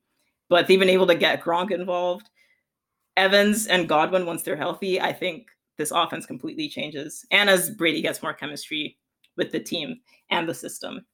but 0.49 0.67
they've 0.67 0.79
been 0.79 0.89
able 0.89 1.07
to 1.07 1.15
get 1.15 1.43
Gronk 1.43 1.71
involved. 1.71 2.29
Evans 3.17 3.67
and 3.67 3.89
Godwin, 3.89 4.25
once 4.25 4.43
they're 4.43 4.55
healthy, 4.55 4.99
I 4.99 5.13
think 5.13 5.47
this 5.79 5.89
offense 5.89 6.27
completely 6.27 6.69
changes. 6.69 7.25
And 7.31 7.49
as 7.49 7.71
Brady 7.71 8.03
gets 8.03 8.21
more 8.21 8.33
chemistry 8.33 8.99
with 9.39 9.51
the 9.51 9.59
team 9.59 10.01
and 10.29 10.47
the 10.47 10.53
system. 10.53 11.05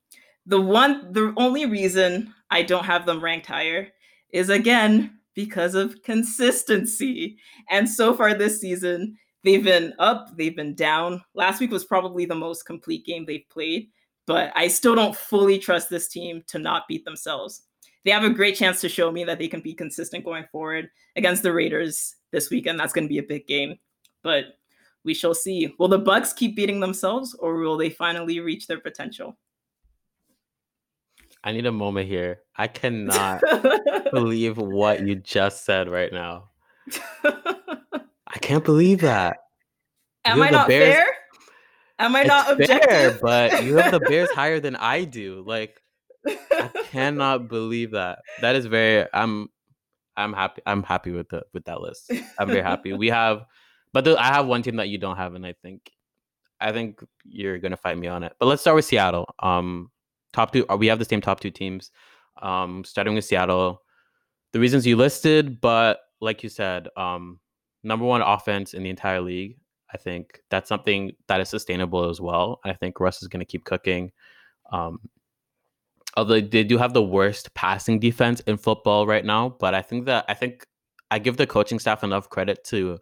The 0.46 0.60
one, 0.60 1.14
the 1.14 1.34
only 1.38 1.66
reason 1.66 2.34
I 2.50 2.64
don't 2.64 2.84
have 2.84 3.06
them 3.06 3.24
ranked 3.24 3.46
higher 3.46 3.88
is 4.32 4.50
again 4.50 5.20
because 5.34 5.76
of 5.76 6.02
consistency. 6.04 7.38
And 7.70 7.90
so 7.90 8.14
far 8.14 8.34
this 8.34 8.60
season, 8.60 9.18
they've 9.44 9.64
been 9.64 9.94
up, 10.00 10.36
they've 10.36 10.56
been 10.56 10.76
down. 10.76 11.22
Last 11.34 11.62
week 11.62 11.72
was 11.72 11.86
probably 11.86 12.26
the 12.26 12.36
most 12.36 12.66
complete 12.66 13.06
game 13.06 13.26
they've 13.26 13.50
played, 13.50 13.90
but 14.26 14.52
I 14.56 14.68
still 14.68 14.96
don't 14.96 15.16
fully 15.16 15.58
trust 15.60 15.90
this 15.90 16.08
team 16.08 16.44
to 16.48 16.60
not 16.60 16.88
beat 16.88 17.06
themselves. 17.06 17.64
They 18.04 18.12
have 18.12 18.24
a 18.24 18.30
great 18.30 18.56
chance 18.56 18.82
to 18.82 18.90
show 18.90 19.12
me 19.12 19.24
that 19.24 19.40
they 19.40 19.48
can 19.48 19.62
be 19.62 19.74
consistent 19.74 20.26
going 20.26 20.46
forward 20.52 20.90
against 21.16 21.42
the 21.42 21.54
Raiders 21.54 22.16
this 22.32 22.50
weekend. 22.52 22.80
That's 22.80 22.94
going 22.94 23.06
to 23.06 23.10
be 23.10 23.18
a 23.18 23.24
big 23.24 23.48
game, 23.48 23.78
but 24.22 24.46
we 25.06 25.14
shall 25.14 25.34
see. 25.34 25.74
Will 25.80 25.88
the 25.88 26.00
Bucks 26.00 26.34
keep 26.34 26.56
beating 26.56 26.80
themselves, 26.80 27.34
or 27.36 27.56
will 27.56 27.78
they 27.78 27.90
finally 27.90 28.40
reach 28.40 28.68
their 28.68 28.80
potential? 28.80 29.38
I 31.44 31.52
need 31.52 31.68
a 31.68 31.72
moment 31.72 32.08
here. 32.10 32.42
I 32.58 32.68
cannot 32.68 33.42
believe 34.12 34.58
what 34.58 35.06
you 35.06 35.16
just 35.16 35.64
said 35.64 35.88
right 35.88 36.12
now. 36.12 36.50
I 37.24 38.40
can't 38.42 38.66
believe 38.66 39.02
that. 39.02 39.38
Am 40.26 40.42
I 40.42 40.50
not 40.50 40.68
Bears... 40.68 40.96
fair? 40.96 41.06
Am 42.00 42.16
I 42.16 42.22
it's 42.22 42.28
not 42.28 42.52
objective? 42.52 42.90
Fair, 42.90 43.20
but 43.22 43.64
you 43.64 43.76
have 43.76 43.92
the 43.92 44.00
Bears 44.00 44.32
higher 44.36 44.60
than 44.60 44.76
I 44.76 45.04
do. 45.04 45.44
Like 45.46 45.80
I 46.28 46.70
cannot 46.90 47.48
believe 47.48 47.92
that. 47.92 48.20
That 48.42 48.56
is 48.56 48.66
very 48.66 49.08
I'm 49.14 49.50
I'm 50.18 50.34
happy 50.34 50.62
I'm 50.66 50.82
happy 50.82 51.12
with 51.12 51.30
the 51.30 51.44
with 51.54 51.66
that 51.66 51.80
list. 51.80 52.12
I'm 52.40 52.48
very 52.48 52.64
happy. 52.64 52.94
We 52.94 53.08
have 53.10 53.46
but 53.96 54.20
I 54.20 54.28
have 54.28 54.46
one 54.46 54.62
team 54.62 54.76
that 54.76 54.90
you 54.90 55.00
don't 55.00 55.18
have 55.18 55.34
and 55.34 55.46
I 55.46 55.54
think 55.54 55.90
I 56.60 56.72
think 56.72 57.04
you're 57.24 57.60
to 57.72 57.78
fight 57.78 57.98
me 57.98 58.08
on 58.08 58.24
it. 58.24 58.34
But 58.40 58.46
let's 58.46 58.62
start 58.62 58.76
with 58.76 58.86
Seattle. 58.86 59.26
Um 59.40 59.90
top 60.36 60.52
two. 60.52 60.66
Uh, 60.70 60.76
we 60.78 60.88
have 60.88 61.00
the 61.00 61.06
same 61.06 61.22
top 61.22 61.40
two 61.40 61.50
teams. 61.50 61.92
Um, 62.42 62.84
starting 62.84 63.16
with 63.16 63.26
Seattle, 63.26 63.82
the 64.52 64.60
reasons 64.60 64.86
you 64.86 64.98
listed, 64.98 65.62
but 65.62 66.02
like 66.20 66.44
you 66.44 66.50
said, 66.50 66.90
um, 66.98 67.40
number 67.84 68.06
one 68.06 68.22
offense 68.22 68.74
in 68.74 68.84
the 68.84 68.90
entire 68.90 69.22
league. 69.22 69.58
I 69.94 69.98
think 69.98 70.42
that's 70.50 70.68
something 70.68 71.14
that 71.28 71.40
is 71.40 71.48
sustainable 71.48 72.10
as 72.10 72.20
well. 72.20 72.60
I 72.66 72.74
think 72.74 73.00
Russ 73.00 73.22
is 73.22 73.30
to 73.30 73.46
keep 73.46 73.64
cooking. 73.64 74.12
Um, 74.72 75.00
although 76.18 76.42
they 76.42 76.64
do 76.64 76.78
have 76.78 76.94
the 76.94 77.04
worst 77.04 77.54
passing 77.54 78.00
defense 78.00 78.42
in 78.42 78.58
football 78.58 79.08
right 79.08 79.24
now, 79.24 79.56
but 79.60 79.74
I 79.74 79.82
think 79.82 80.06
that 80.06 80.26
I 80.28 80.34
think 80.34 80.66
I 81.12 81.20
give 81.20 81.38
the 81.38 81.48
coaching 81.48 81.80
staff 81.80 82.04
enough 82.04 82.30
credit 82.30 82.64
to 82.66 82.98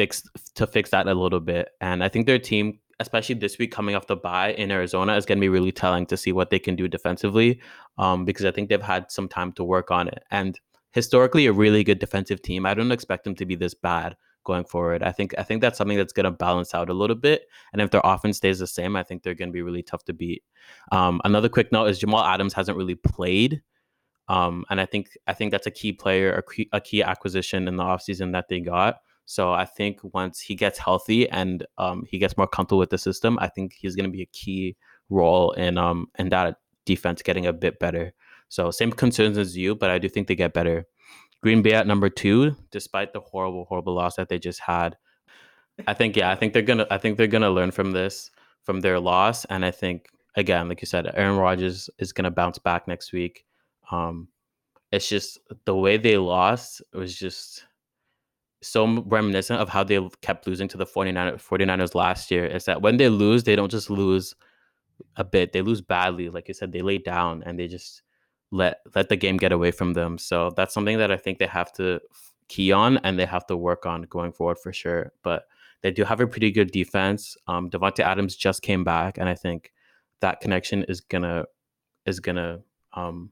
fix 0.00 0.22
to 0.54 0.66
fix 0.66 0.90
that 0.90 1.06
a 1.06 1.14
little 1.14 1.40
bit. 1.40 1.70
And 1.80 2.02
I 2.02 2.08
think 2.08 2.26
their 2.26 2.38
team 2.38 2.78
especially 3.00 3.34
this 3.34 3.58
week 3.58 3.72
coming 3.72 3.94
off 3.96 4.06
the 4.06 4.14
bye 4.14 4.52
in 4.52 4.70
Arizona, 4.70 5.16
is 5.16 5.24
going 5.24 5.38
to 5.38 5.40
be 5.40 5.48
really 5.48 5.72
telling 5.72 6.06
to 6.06 6.16
see 6.16 6.32
what 6.32 6.50
they 6.50 6.58
can 6.58 6.76
do 6.76 6.86
defensively 6.86 7.58
um, 7.96 8.24
because 8.26 8.44
I 8.44 8.50
think 8.50 8.68
they've 8.68 8.80
had 8.80 9.10
some 9.10 9.26
time 9.26 9.52
to 9.52 9.64
work 9.64 9.90
on 9.90 10.06
it. 10.06 10.22
And 10.30 10.60
historically, 10.92 11.46
a 11.46 11.52
really 11.52 11.82
good 11.82 11.98
defensive 11.98 12.42
team. 12.42 12.66
I 12.66 12.74
don't 12.74 12.92
expect 12.92 13.24
them 13.24 13.34
to 13.36 13.46
be 13.46 13.56
this 13.56 13.74
bad 13.74 14.16
going 14.44 14.64
forward. 14.64 15.02
I 15.02 15.12
think 15.12 15.34
I 15.38 15.42
think 15.42 15.62
that's 15.62 15.78
something 15.78 15.96
that's 15.96 16.12
going 16.12 16.24
to 16.24 16.30
balance 16.30 16.74
out 16.74 16.90
a 16.90 16.94
little 16.94 17.16
bit. 17.16 17.46
And 17.72 17.80
if 17.80 17.90
their 17.90 18.02
offense 18.04 18.36
stays 18.36 18.58
the 18.58 18.66
same, 18.66 18.96
I 18.96 19.02
think 19.02 19.22
they're 19.22 19.34
going 19.34 19.48
to 19.48 19.58
be 19.60 19.62
really 19.62 19.82
tough 19.82 20.04
to 20.04 20.12
beat. 20.12 20.42
Um, 20.92 21.20
another 21.24 21.48
quick 21.48 21.72
note 21.72 21.86
is 21.86 21.98
Jamal 21.98 22.24
Adams 22.24 22.52
hasn't 22.52 22.76
really 22.76 22.96
played. 22.96 23.62
Um, 24.28 24.64
and 24.68 24.80
I 24.80 24.86
think 24.86 25.16
I 25.26 25.32
think 25.32 25.52
that's 25.52 25.66
a 25.66 25.72
key 25.72 25.92
player, 25.92 26.34
a 26.34 26.42
key, 26.42 26.68
a 26.72 26.80
key 26.80 27.02
acquisition 27.02 27.66
in 27.66 27.76
the 27.76 27.82
offseason 27.82 28.32
that 28.32 28.48
they 28.48 28.60
got. 28.60 28.96
So 29.30 29.52
I 29.52 29.64
think 29.64 30.00
once 30.02 30.40
he 30.40 30.56
gets 30.56 30.76
healthy 30.76 31.28
and 31.28 31.64
um, 31.78 32.04
he 32.08 32.18
gets 32.18 32.36
more 32.36 32.48
comfortable 32.48 32.80
with 32.80 32.90
the 32.90 32.98
system, 32.98 33.38
I 33.40 33.46
think 33.46 33.74
he's 33.74 33.94
going 33.94 34.10
to 34.10 34.10
be 34.10 34.22
a 34.22 34.26
key 34.26 34.76
role 35.08 35.52
in 35.52 35.78
um 35.78 36.08
in 36.18 36.30
that 36.30 36.56
defense 36.84 37.22
getting 37.22 37.46
a 37.46 37.52
bit 37.52 37.78
better. 37.78 38.12
So 38.48 38.72
same 38.72 38.90
concerns 38.90 39.38
as 39.38 39.56
you, 39.56 39.76
but 39.76 39.88
I 39.88 39.98
do 39.98 40.08
think 40.08 40.26
they 40.26 40.34
get 40.34 40.52
better. 40.52 40.84
Green 41.42 41.62
Bay 41.62 41.74
at 41.74 41.86
number 41.86 42.10
two, 42.10 42.56
despite 42.72 43.12
the 43.12 43.20
horrible, 43.20 43.66
horrible 43.66 43.94
loss 43.94 44.16
that 44.16 44.28
they 44.28 44.40
just 44.40 44.58
had. 44.58 44.96
I 45.86 45.94
think 45.94 46.16
yeah, 46.16 46.32
I 46.32 46.34
think 46.34 46.52
they're 46.52 46.62
gonna 46.62 46.88
I 46.90 46.98
think 46.98 47.16
they're 47.16 47.28
gonna 47.28 47.50
learn 47.50 47.70
from 47.70 47.92
this, 47.92 48.32
from 48.64 48.80
their 48.80 48.98
loss. 48.98 49.44
And 49.44 49.64
I 49.64 49.70
think 49.70 50.08
again, 50.34 50.68
like 50.68 50.82
you 50.82 50.86
said, 50.86 51.08
Aaron 51.14 51.36
Rodgers 51.36 51.88
is 52.00 52.12
gonna 52.12 52.32
bounce 52.32 52.58
back 52.58 52.88
next 52.88 53.12
week. 53.12 53.44
Um, 53.92 54.26
it's 54.90 55.08
just 55.08 55.38
the 55.66 55.76
way 55.76 55.98
they 55.98 56.16
lost 56.16 56.82
it 56.92 56.96
was 56.96 57.14
just 57.16 57.64
so 58.62 59.02
reminiscent 59.06 59.60
of 59.60 59.68
how 59.68 59.84
they 59.84 60.06
kept 60.20 60.46
losing 60.46 60.68
to 60.68 60.76
the 60.76 60.86
49ers, 60.86 61.42
49ers 61.42 61.94
last 61.94 62.30
year 62.30 62.44
is 62.44 62.66
that 62.66 62.82
when 62.82 62.98
they 62.98 63.08
lose, 63.08 63.44
they 63.44 63.56
don't 63.56 63.70
just 63.70 63.88
lose 63.90 64.34
a 65.16 65.24
bit, 65.24 65.52
they 65.52 65.62
lose 65.62 65.80
badly. 65.80 66.28
Like 66.28 66.48
you 66.48 66.54
said, 66.54 66.72
they 66.72 66.82
lay 66.82 66.98
down 66.98 67.42
and 67.44 67.58
they 67.58 67.68
just 67.68 68.02
let 68.50 68.80
let 68.94 69.08
the 69.08 69.16
game 69.16 69.36
get 69.36 69.52
away 69.52 69.70
from 69.70 69.94
them. 69.94 70.18
So 70.18 70.50
that's 70.56 70.74
something 70.74 70.98
that 70.98 71.10
I 71.10 71.16
think 71.16 71.38
they 71.38 71.46
have 71.46 71.72
to 71.74 72.00
key 72.48 72.72
on 72.72 72.98
and 72.98 73.18
they 73.18 73.26
have 73.26 73.46
to 73.46 73.56
work 73.56 73.86
on 73.86 74.02
going 74.02 74.32
forward 74.32 74.58
for 74.58 74.72
sure. 74.72 75.12
But 75.22 75.44
they 75.82 75.90
do 75.90 76.04
have 76.04 76.20
a 76.20 76.26
pretty 76.26 76.50
good 76.50 76.70
defense. 76.70 77.36
Um, 77.46 77.70
Davante 77.70 78.00
Adams 78.00 78.36
just 78.36 78.60
came 78.62 78.84
back, 78.84 79.16
and 79.16 79.28
I 79.28 79.34
think 79.34 79.72
that 80.20 80.40
connection 80.40 80.84
is 80.84 81.00
gonna 81.00 81.46
is 82.04 82.20
gonna 82.20 82.60
um, 82.92 83.30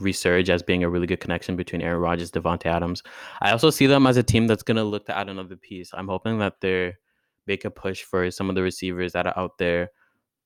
resurge 0.00 0.48
as 0.48 0.62
being 0.62 0.82
a 0.82 0.90
really 0.90 1.06
good 1.06 1.20
connection 1.20 1.56
between 1.56 1.82
Aaron 1.82 2.00
Rodgers, 2.00 2.30
Davante 2.30 2.66
Adams. 2.66 3.02
I 3.40 3.52
also 3.52 3.70
see 3.70 3.86
them 3.86 4.06
as 4.06 4.16
a 4.16 4.22
team 4.22 4.46
that's 4.46 4.62
going 4.62 4.76
to 4.76 4.84
look 4.84 5.06
to 5.06 5.16
add 5.16 5.28
another 5.28 5.56
piece. 5.56 5.90
I'm 5.94 6.08
hoping 6.08 6.38
that 6.38 6.60
they're 6.60 6.98
make 7.46 7.64
a 7.64 7.70
push 7.70 8.02
for 8.02 8.30
some 8.30 8.48
of 8.48 8.54
the 8.54 8.62
receivers 8.62 9.12
that 9.12 9.26
are 9.26 9.38
out 9.38 9.58
there. 9.58 9.90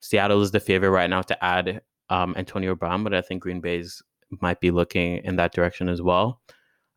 Seattle 0.00 0.42
is 0.42 0.50
the 0.50 0.60
favorite 0.60 0.90
right 0.90 1.10
now 1.10 1.22
to 1.22 1.44
add 1.44 1.80
um, 2.10 2.34
Antonio 2.36 2.74
Brown, 2.74 3.04
but 3.04 3.14
I 3.14 3.20
think 3.20 3.42
Green 3.42 3.60
Bay's 3.60 4.02
might 4.40 4.60
be 4.60 4.70
looking 4.70 5.18
in 5.24 5.36
that 5.36 5.52
direction 5.52 5.88
as 5.88 6.02
well. 6.02 6.40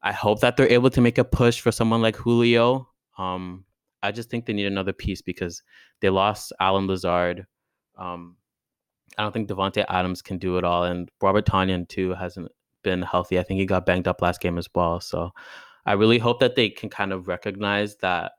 I 0.03 0.11
hope 0.11 0.39
that 0.41 0.57
they're 0.57 0.71
able 0.71 0.89
to 0.89 1.01
make 1.01 1.17
a 1.17 1.23
push 1.23 1.59
for 1.59 1.71
someone 1.71 2.01
like 2.01 2.15
Julio. 2.15 2.87
Um, 3.17 3.65
I 4.01 4.11
just 4.11 4.29
think 4.29 4.45
they 4.45 4.53
need 4.53 4.65
another 4.65 4.93
piece 4.93 5.21
because 5.21 5.61
they 5.99 6.09
lost 6.09 6.53
Allen 6.59 6.87
Lazard. 6.87 7.45
Um, 7.97 8.37
I 9.17 9.23
don't 9.23 9.31
think 9.31 9.49
Davante 9.49 9.85
Adams 9.89 10.21
can 10.21 10.37
do 10.37 10.57
it 10.57 10.63
all, 10.63 10.83
and 10.83 11.09
Robert 11.21 11.45
Tonyan 11.45 11.87
too 11.87 12.13
hasn't 12.13 12.51
been 12.83 13.01
healthy. 13.01 13.39
I 13.39 13.43
think 13.43 13.59
he 13.59 13.65
got 13.65 13.85
banged 13.85 14.07
up 14.07 14.21
last 14.21 14.41
game 14.41 14.57
as 14.57 14.69
well. 14.73 14.99
So 14.99 15.31
I 15.85 15.93
really 15.93 16.17
hope 16.19 16.39
that 16.39 16.55
they 16.55 16.69
can 16.69 16.89
kind 16.89 17.11
of 17.11 17.27
recognize 17.27 17.97
that 17.97 18.33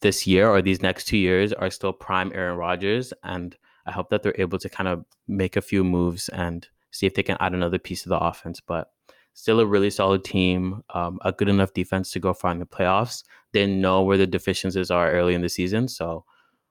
this 0.00 0.26
year 0.26 0.48
or 0.48 0.60
these 0.60 0.82
next 0.82 1.06
two 1.06 1.16
years 1.16 1.52
are 1.52 1.70
still 1.70 1.92
prime 1.92 2.30
Aaron 2.34 2.58
Rodgers, 2.58 3.12
and 3.22 3.56
I 3.86 3.92
hope 3.92 4.10
that 4.10 4.22
they're 4.22 4.34
able 4.38 4.58
to 4.58 4.68
kind 4.68 4.88
of 4.88 5.04
make 5.28 5.56
a 5.56 5.62
few 5.62 5.84
moves 5.84 6.28
and 6.28 6.66
see 6.90 7.06
if 7.06 7.14
they 7.14 7.22
can 7.22 7.36
add 7.40 7.54
another 7.54 7.78
piece 7.78 8.04
of 8.04 8.10
the 8.10 8.18
offense. 8.18 8.60
But 8.60 8.90
still 9.34 9.60
a 9.60 9.66
really 9.66 9.90
solid 9.90 10.24
team, 10.24 10.82
um, 10.90 11.18
a 11.22 11.32
good 11.32 11.48
enough 11.48 11.72
defense 11.74 12.10
to 12.12 12.20
go 12.20 12.32
far 12.32 12.52
in 12.52 12.58
the 12.58 12.66
playoffs. 12.66 13.24
They 13.52 13.66
know 13.66 14.02
where 14.02 14.16
the 14.16 14.26
deficiencies 14.26 14.90
are 14.90 15.10
early 15.10 15.34
in 15.34 15.42
the 15.42 15.48
season, 15.48 15.88
so 15.88 16.24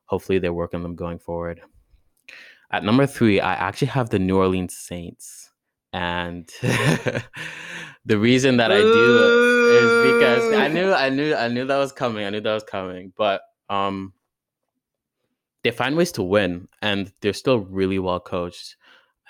hopefully 0.05 0.39
they 0.39 0.49
work 0.49 0.73
on 0.73 0.83
them 0.83 0.95
going 0.95 1.19
forward. 1.19 1.61
At 2.73 2.83
number 2.83 3.05
three, 3.05 3.39
I 3.39 3.53
actually 3.53 3.89
have 3.89 4.09
the 4.09 4.17
New 4.17 4.35
Orleans 4.35 4.75
Saints. 4.75 5.51
And 5.93 6.49
the 6.61 7.23
reason 8.17 8.57
that 8.57 8.71
I 8.71 8.79
do 8.79 9.69
is 9.69 10.13
because 10.13 10.53
I 10.55 10.67
knew 10.69 10.91
I 10.91 11.09
knew 11.09 11.35
I 11.35 11.49
knew 11.49 11.67
that 11.67 11.77
was 11.77 11.91
coming. 11.91 12.25
I 12.25 12.31
knew 12.31 12.41
that 12.41 12.53
was 12.53 12.63
coming. 12.63 13.13
But 13.15 13.41
um 13.69 14.13
they 15.63 15.69
find 15.69 15.95
ways 15.95 16.11
to 16.13 16.23
win 16.23 16.67
and 16.81 17.13
they're 17.21 17.31
still 17.31 17.59
really 17.59 17.99
well 17.99 18.19
coached. 18.19 18.75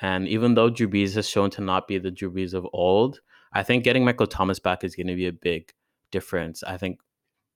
And 0.02 0.26
even 0.30 0.56
though 0.56 0.70
Drew 0.70 0.88
Brees 0.88 1.14
has 1.16 1.28
shown 1.28 1.50
to 1.52 1.62
not 1.62 1.86
be 1.86 1.98
the 1.98 2.12
Drew 2.12 2.32
Brees 2.32 2.54
of 2.54 2.66
old, 2.72 3.20
I 3.52 3.62
think 3.62 3.84
getting 3.84 4.06
Michael 4.06 4.26
Thomas 4.26 4.58
back 4.58 4.86
is 4.86 4.96
going 4.96 5.08
to 5.08 5.16
be 5.16 5.28
a 5.28 5.34
big 5.34 5.74
difference. 6.12 6.64
I 6.64 6.78
think 6.78 7.00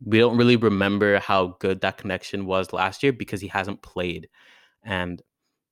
we 0.06 0.20
don't 0.20 0.38
really 0.38 0.58
remember 0.58 1.18
how 1.20 1.56
good 1.60 1.80
that 1.82 1.98
connection 1.98 2.46
was 2.46 2.74
last 2.74 3.04
year 3.04 3.14
because 3.14 3.40
he 3.40 3.48
hasn't 3.48 3.82
played. 3.82 4.28
And 4.84 5.24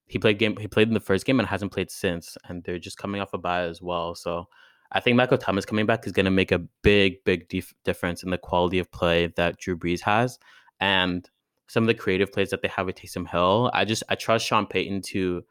he 0.07 0.19
played 0.19 0.39
game 0.39 0.57
he 0.57 0.67
played 0.67 0.87
in 0.87 0.93
the 0.93 0.99
first 0.99 1.25
game 1.25 1.39
and 1.39 1.49
hasn't 1.49 1.71
played 1.71 1.91
since. 1.91 2.37
And 2.47 2.63
they're 2.63 2.79
just 2.79 2.97
coming 2.97 3.21
off 3.21 3.33
a 3.33 3.37
bye 3.37 3.63
as 3.63 3.81
well. 3.81 4.15
So 4.15 4.47
I 4.91 4.99
think 4.99 5.17
Michael 5.17 5.37
Thomas 5.37 5.65
coming 5.65 5.85
back 5.85 6.05
is 6.05 6.13
going 6.13 6.25
to 6.25 6.31
make 6.31 6.51
a 6.51 6.59
big, 6.83 7.23
big 7.23 7.49
dif- 7.49 7.73
difference 7.83 8.23
in 8.23 8.29
the 8.29 8.37
quality 8.37 8.79
of 8.79 8.91
play 8.91 9.27
that 9.35 9.57
Drew 9.57 9.75
Brees 9.77 10.01
has. 10.01 10.37
And 10.79 11.29
some 11.67 11.83
of 11.83 11.87
the 11.87 11.93
creative 11.95 12.31
plays 12.31 12.51
that 12.51 12.61
they 12.61 12.67
have 12.67 12.85
with 12.85 12.95
Taysom 12.95 13.27
Hill. 13.27 13.71
I 13.73 13.85
just 13.85 14.03
I 14.09 14.15
trust 14.15 14.45
Sean 14.45 14.67
Payton 14.67 15.01
to 15.03 15.43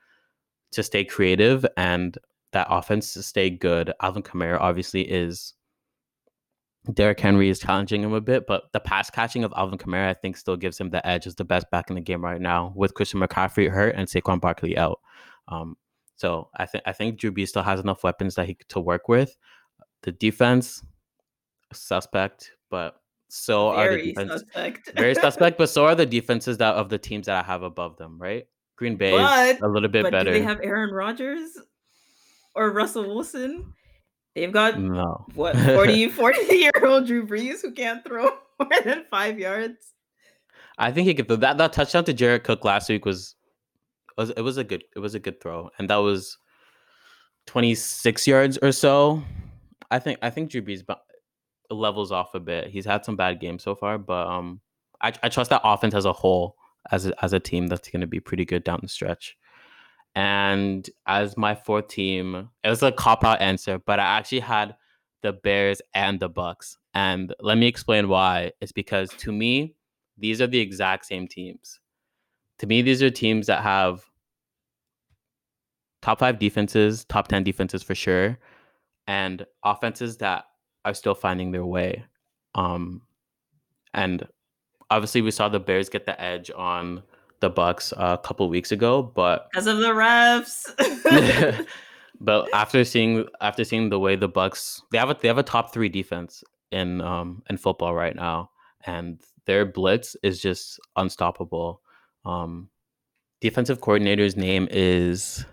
to 0.72 0.82
stay 0.82 1.04
creative 1.04 1.64
and 1.76 2.16
that 2.52 2.66
offense 2.70 3.12
to 3.14 3.22
stay 3.22 3.50
good. 3.50 3.92
Alvin 4.00 4.22
Kamara 4.22 4.60
obviously 4.60 5.02
is 5.02 5.54
Derrick 6.92 7.18
Henry 7.18 7.48
is 7.48 7.58
challenging 7.58 8.02
him 8.02 8.12
a 8.12 8.20
bit, 8.20 8.46
but 8.46 8.64
the 8.72 8.80
pass 8.80 9.08
catching 9.08 9.42
of 9.42 9.54
Alvin 9.56 9.78
Kamara, 9.78 10.08
I 10.08 10.14
think, 10.14 10.36
still 10.36 10.56
gives 10.56 10.78
him 10.78 10.90
the 10.90 11.06
edge 11.06 11.26
as 11.26 11.34
the 11.34 11.44
best 11.44 11.70
back 11.70 11.88
in 11.88 11.94
the 11.94 12.02
game 12.02 12.22
right 12.22 12.40
now 12.40 12.72
with 12.76 12.92
Christian 12.92 13.20
McCaffrey 13.20 13.70
hurt 13.70 13.94
and 13.96 14.06
Saquon 14.06 14.40
Barkley 14.40 14.76
out. 14.76 15.00
Um, 15.48 15.76
so 16.16 16.50
I 16.56 16.66
think 16.66 16.84
I 16.86 16.92
think 16.92 17.18
Drew 17.18 17.32
Brees 17.32 17.48
still 17.48 17.62
has 17.62 17.80
enough 17.80 18.04
weapons 18.04 18.34
that 18.34 18.46
he 18.46 18.56
to 18.68 18.80
work 18.80 19.08
with. 19.08 19.36
The 20.02 20.12
defense, 20.12 20.82
suspect, 21.72 22.52
but 22.70 23.00
so 23.28 23.72
very 23.72 23.86
are 23.86 23.96
the 23.96 24.12
defense, 24.12 24.32
suspect. 24.32 24.92
very 24.94 25.14
suspect, 25.14 25.58
but 25.58 25.70
so 25.70 25.86
are 25.86 25.94
the 25.94 26.06
defenses 26.06 26.58
that 26.58 26.74
of 26.74 26.90
the 26.90 26.98
teams 26.98 27.26
that 27.26 27.42
I 27.42 27.46
have 27.46 27.62
above 27.62 27.96
them, 27.96 28.18
right? 28.20 28.46
Green 28.76 28.96
Bay 28.96 29.12
but, 29.12 29.62
a 29.62 29.68
little 29.68 29.88
bit 29.88 30.10
better. 30.10 30.32
Do 30.32 30.38
they 30.38 30.44
have 30.44 30.60
Aaron 30.62 30.92
Rodgers 30.92 31.50
or 32.54 32.72
Russell 32.72 33.14
Wilson? 33.14 33.72
They've 34.34 34.52
got 34.52 34.80
no. 34.80 35.26
what 35.34 35.56
40, 35.58 36.08
40 36.08 36.56
year 36.56 36.72
old 36.82 37.06
Drew 37.06 37.26
Brees 37.26 37.62
who 37.62 37.72
can't 37.72 38.04
throw 38.04 38.24
more 38.58 38.80
than 38.84 39.04
five 39.10 39.38
yards. 39.38 39.92
I 40.76 40.90
think 40.90 41.06
he 41.06 41.14
could 41.14 41.28
throw 41.28 41.36
that 41.36 41.58
that 41.58 41.72
touchdown 41.72 42.04
to 42.04 42.12
Jared 42.12 42.44
Cook 42.44 42.64
last 42.64 42.88
week 42.88 43.04
was 43.04 43.36
was 44.16 44.30
it 44.30 44.40
was 44.42 44.56
a 44.56 44.64
good 44.64 44.84
it 44.96 44.98
was 44.98 45.14
a 45.14 45.20
good 45.20 45.40
throw. 45.40 45.70
And 45.78 45.88
that 45.90 45.96
was 45.96 46.36
26 47.46 48.26
yards 48.26 48.58
or 48.58 48.72
so. 48.72 49.22
I 49.90 49.98
think 49.98 50.18
I 50.22 50.30
think 50.30 50.50
Drew 50.50 50.62
Brees 50.62 50.82
levels 51.70 52.10
off 52.10 52.34
a 52.34 52.40
bit. 52.40 52.68
He's 52.68 52.84
had 52.84 53.04
some 53.04 53.16
bad 53.16 53.40
games 53.40 53.62
so 53.62 53.74
far, 53.74 53.98
but 53.98 54.26
um 54.26 54.60
I, 55.00 55.12
I 55.22 55.28
trust 55.28 55.50
that 55.50 55.60
offense 55.64 55.94
as 55.94 56.06
a 56.06 56.12
whole 56.12 56.56
as 56.90 57.06
a, 57.06 57.24
as 57.24 57.32
a 57.32 57.40
team 57.40 57.66
that's 57.66 57.88
going 57.88 58.00
to 58.00 58.06
be 58.06 58.20
pretty 58.20 58.44
good 58.44 58.64
down 58.64 58.80
the 58.82 58.88
stretch. 58.88 59.36
And 60.14 60.88
as 61.06 61.36
my 61.36 61.54
fourth 61.54 61.88
team, 61.88 62.48
it 62.62 62.68
was 62.68 62.82
a 62.82 62.92
cop 62.92 63.24
out 63.24 63.40
answer, 63.40 63.78
but 63.78 63.98
I 63.98 64.04
actually 64.18 64.40
had 64.40 64.76
the 65.22 65.32
Bears 65.32 65.80
and 65.94 66.20
the 66.20 66.28
Bucks. 66.28 66.78
And 66.94 67.34
let 67.40 67.58
me 67.58 67.66
explain 67.66 68.08
why. 68.08 68.52
It's 68.60 68.72
because 68.72 69.10
to 69.18 69.32
me, 69.32 69.74
these 70.16 70.40
are 70.40 70.46
the 70.46 70.60
exact 70.60 71.06
same 71.06 71.26
teams. 71.26 71.80
To 72.58 72.66
me, 72.66 72.82
these 72.82 73.02
are 73.02 73.10
teams 73.10 73.48
that 73.48 73.62
have 73.62 74.04
top 76.02 76.20
five 76.20 76.38
defenses, 76.38 77.04
top 77.06 77.26
10 77.28 77.42
defenses 77.42 77.82
for 77.82 77.94
sure, 77.94 78.38
and 79.08 79.44
offenses 79.64 80.18
that 80.18 80.44
are 80.84 80.94
still 80.94 81.14
finding 81.14 81.50
their 81.50 81.66
way. 81.66 82.04
Um, 82.54 83.02
and 83.92 84.28
obviously, 84.90 85.22
we 85.22 85.32
saw 85.32 85.48
the 85.48 85.58
Bears 85.58 85.88
get 85.88 86.06
the 86.06 86.20
edge 86.20 86.50
on 86.54 87.02
the 87.44 87.50
Bucks 87.50 87.92
a 87.96 88.18
couple 88.22 88.48
weeks 88.48 88.72
ago, 88.72 89.02
but 89.02 89.50
because 89.50 89.66
of 89.66 89.78
the 89.78 89.88
refs. 89.88 90.64
but 92.20 92.48
after 92.54 92.84
seeing 92.84 93.26
after 93.42 93.64
seeing 93.64 93.90
the 93.90 93.98
way 93.98 94.16
the 94.16 94.28
Bucks 94.28 94.82
they 94.90 94.98
have 94.98 95.10
a 95.10 95.16
they 95.20 95.28
have 95.28 95.36
a 95.36 95.42
top 95.42 95.72
three 95.72 95.90
defense 95.90 96.42
in 96.72 97.02
um 97.02 97.42
in 97.50 97.58
football 97.58 97.94
right 97.94 98.16
now, 98.16 98.50
and 98.86 99.20
their 99.44 99.66
blitz 99.66 100.16
is 100.22 100.40
just 100.40 100.80
unstoppable. 100.96 101.82
Um, 102.24 102.70
defensive 103.42 103.82
coordinator's 103.82 104.36
name 104.36 104.66
is 104.70 105.44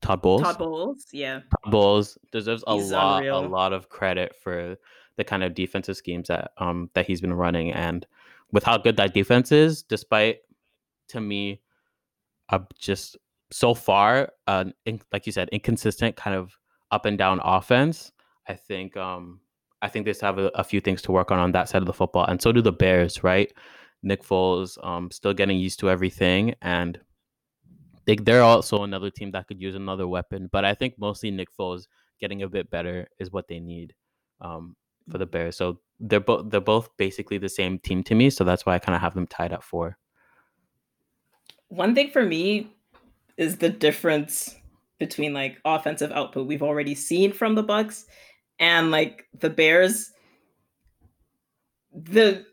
Todd 0.00 0.22
Bowles. 0.22 0.40
Todd 0.40 0.58
Bowles, 0.58 1.06
yeah. 1.12 1.40
Todd 1.40 1.70
Bowles 1.70 2.18
deserves 2.32 2.64
a 2.66 2.76
he's 2.76 2.90
lot 2.90 3.18
unreal. 3.18 3.44
a 3.44 3.46
lot 3.46 3.74
of 3.74 3.90
credit 3.90 4.34
for 4.42 4.78
the 5.16 5.24
kind 5.24 5.42
of 5.44 5.52
defensive 5.52 5.98
schemes 5.98 6.28
that 6.28 6.52
um 6.56 6.88
that 6.94 7.06
he's 7.06 7.20
been 7.20 7.34
running 7.34 7.72
and 7.72 8.06
with 8.52 8.64
how 8.64 8.78
good 8.78 8.96
that 8.96 9.12
defense 9.12 9.52
is, 9.52 9.82
despite 9.82 10.38
to 11.10 11.20
me, 11.20 11.60
uh, 12.48 12.60
just 12.78 13.16
so 13.52 13.74
far, 13.74 14.30
uh, 14.46 14.64
in, 14.86 15.00
like 15.12 15.26
you 15.26 15.32
said, 15.32 15.48
inconsistent 15.50 16.16
kind 16.16 16.36
of 16.36 16.56
up 16.90 17.06
and 17.06 17.18
down 17.18 17.40
offense. 17.44 18.12
I 18.48 18.54
think 18.54 18.96
um, 18.96 19.40
I 19.82 19.88
think 19.88 20.06
they 20.06 20.14
have 20.20 20.38
a, 20.38 20.50
a, 20.54 20.64
few 20.64 20.80
things 20.80 21.02
to 21.02 21.12
work 21.12 21.30
on 21.30 21.38
on 21.38 21.52
that 21.52 21.68
side 21.68 21.82
of 21.82 21.86
the 21.86 21.92
football, 21.92 22.24
and 22.24 22.40
so 22.40 22.52
do 22.52 22.62
the 22.62 22.72
Bears, 22.72 23.22
right? 23.22 23.52
Nick 24.02 24.22
Foles 24.22 24.82
um, 24.84 25.10
still 25.10 25.34
getting 25.34 25.58
used 25.58 25.78
to 25.80 25.90
everything, 25.90 26.54
and 26.62 26.98
they 28.06 28.16
they're 28.16 28.42
also 28.42 28.82
another 28.82 29.10
team 29.10 29.30
that 29.32 29.46
could 29.46 29.60
use 29.60 29.74
another 29.74 30.08
weapon. 30.08 30.48
But 30.50 30.64
I 30.64 30.74
think 30.74 30.94
mostly 30.98 31.30
Nick 31.30 31.48
Foles 31.56 31.86
getting 32.20 32.42
a 32.42 32.48
bit 32.48 32.70
better 32.70 33.08
is 33.18 33.30
what 33.30 33.48
they 33.48 33.60
need 33.60 33.94
um, 34.40 34.76
for 35.10 35.18
the 35.18 35.26
Bears. 35.26 35.56
So 35.56 35.80
they're 36.00 36.20
both 36.20 36.50
they're 36.50 36.60
both 36.60 36.88
basically 36.96 37.38
the 37.38 37.48
same 37.48 37.78
team 37.78 38.02
to 38.04 38.14
me, 38.14 38.30
so 38.30 38.44
that's 38.44 38.66
why 38.66 38.74
I 38.74 38.78
kind 38.78 38.96
of 38.96 39.02
have 39.02 39.14
them 39.14 39.26
tied 39.26 39.52
at 39.52 39.62
four 39.62 39.98
one 41.70 41.94
thing 41.94 42.10
for 42.10 42.24
me 42.24 42.70
is 43.38 43.56
the 43.56 43.70
difference 43.70 44.54
between 44.98 45.32
like 45.32 45.56
offensive 45.64 46.12
output 46.12 46.46
we've 46.46 46.62
already 46.62 46.94
seen 46.94 47.32
from 47.32 47.54
the 47.54 47.62
Bucks 47.62 48.04
and 48.58 48.90
like 48.90 49.26
the 49.38 49.48
Bears. 49.48 50.12
The 51.94 52.44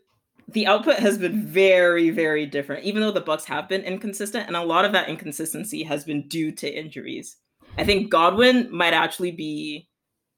the 0.48 0.66
output 0.66 0.96
has 0.96 1.18
been 1.18 1.44
very 1.44 2.10
very 2.10 2.46
different 2.46 2.84
even 2.84 3.02
though 3.02 3.12
the 3.12 3.20
bucks 3.20 3.44
have 3.44 3.68
been 3.68 3.82
inconsistent 3.82 4.46
and 4.46 4.56
a 4.56 4.64
lot 4.64 4.84
of 4.84 4.92
that 4.92 5.08
inconsistency 5.08 5.82
has 5.82 6.04
been 6.04 6.26
due 6.28 6.50
to 6.50 6.68
injuries 6.68 7.36
i 7.76 7.84
think 7.84 8.10
godwin 8.10 8.66
might 8.74 8.94
actually 8.94 9.30
be 9.30 9.88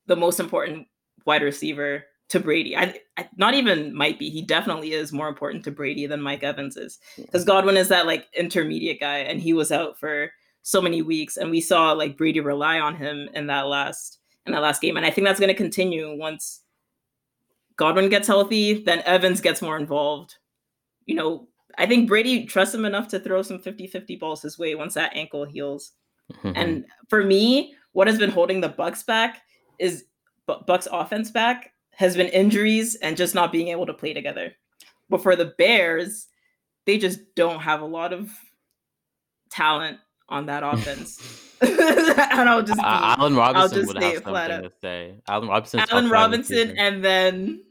the 0.07 0.17
most 0.17 0.41
important 0.41 0.87
wide 1.27 1.43
receiver 1.43 2.05
to 2.31 2.41
Brady. 2.41 2.77
I, 2.77 2.95
I, 3.17 3.29
not 3.37 3.55
even 3.55 3.95
might 3.95 4.19
be. 4.19 4.31
He 4.31 4.41
definitely 4.41 4.93
is 4.93 5.13
more 5.13 5.29
important 5.29 5.65
to 5.65 5.71
Brady 5.71 6.07
than 6.07 6.23
Mike 6.23 6.43
Evans 6.43 6.77
is 6.77 6.99
because 7.17 7.45
Godwin 7.45 7.77
is 7.77 7.89
that 7.89 8.07
like 8.07 8.29
intermediate 8.37 9.01
guy, 9.01 9.19
and 9.19 9.41
he 9.41 9.53
was 9.53 9.71
out 9.71 9.99
for 9.99 10.31
so 10.63 10.81
many 10.81 11.03
weeks, 11.03 11.37
and 11.37 11.51
we 11.51 11.61
saw 11.61 11.93
like 11.93 12.17
Brady 12.17 12.41
rely 12.41 12.79
on 12.79 12.97
him 12.97 13.29
in 13.35 13.49
that 13.49 13.67
last 13.67 14.19
in 14.47 14.53
that 14.53 14.63
last 14.63 14.81
game, 14.81 14.97
and 14.97 15.05
I 15.05 15.11
think 15.11 15.27
that's 15.27 15.41
going 15.41 15.49
to 15.49 15.55
continue 15.55 16.17
once 16.17 16.63
Godwin 17.77 18.09
gets 18.09 18.29
healthy. 18.29 18.83
Then 18.83 19.01
Evans 19.01 19.41
gets 19.41 19.61
more 19.61 19.77
involved. 19.77 20.37
You 21.07 21.17
know, 21.17 21.49
I 21.79 21.87
think 21.87 22.09
Brady 22.09 22.47
trusts 22.47 22.75
him 22.75 22.85
enough 22.85 23.09
to 23.09 23.19
throw 23.19 23.43
some 23.43 23.59
50-50 23.59 24.21
balls 24.21 24.43
his 24.43 24.59
way 24.59 24.77
once 24.77 24.95
that 24.95 25.17
ankle 25.17 25.45
heals. 25.45 25.93
Mm-hmm. 26.33 26.53
And 26.55 26.85
for 27.09 27.25
me, 27.25 27.75
what 27.91 28.07
has 28.07 28.19
been 28.19 28.31
holding 28.31 28.61
the 28.61 28.69
Bucks 28.69 29.03
back 29.03 29.43
is 29.81 30.05
Bucks 30.47 30.87
offense 30.93 31.33
back 31.33 31.73
has 32.01 32.17
been 32.17 32.29
injuries 32.29 32.95
and 32.95 33.15
just 33.15 33.35
not 33.35 33.53
being 33.53 33.69
able 33.69 33.85
to 33.85 33.93
play 33.93 34.15
together. 34.15 34.55
But 35.11 35.23
for 35.23 35.37
the 35.37 35.53
Bears, 35.59 36.29
they 36.87 36.97
just 36.97 37.21
don't 37.37 37.61
have 37.61 37.83
a 37.83 37.87
lot 37.87 38.15
of 38.15 38.31
talent 39.51 39.99
on 40.27 40.47
that 40.47 40.63
offense. 40.65 41.21
and 41.61 42.49
I'll 42.49 42.63
just 42.63 42.79
be, 42.79 42.85
uh, 42.85 43.17
Allen 43.19 43.37
Robinson 43.37 43.87
would 43.87 44.03
have 44.03 44.23
something 44.23 44.63
to 44.63 44.73
say. 44.81 45.15
Allen 45.29 45.49
Robinson. 45.51 45.81
Allen 45.91 46.09
Robinson, 46.09 46.79
and 46.79 47.05
then 47.05 47.63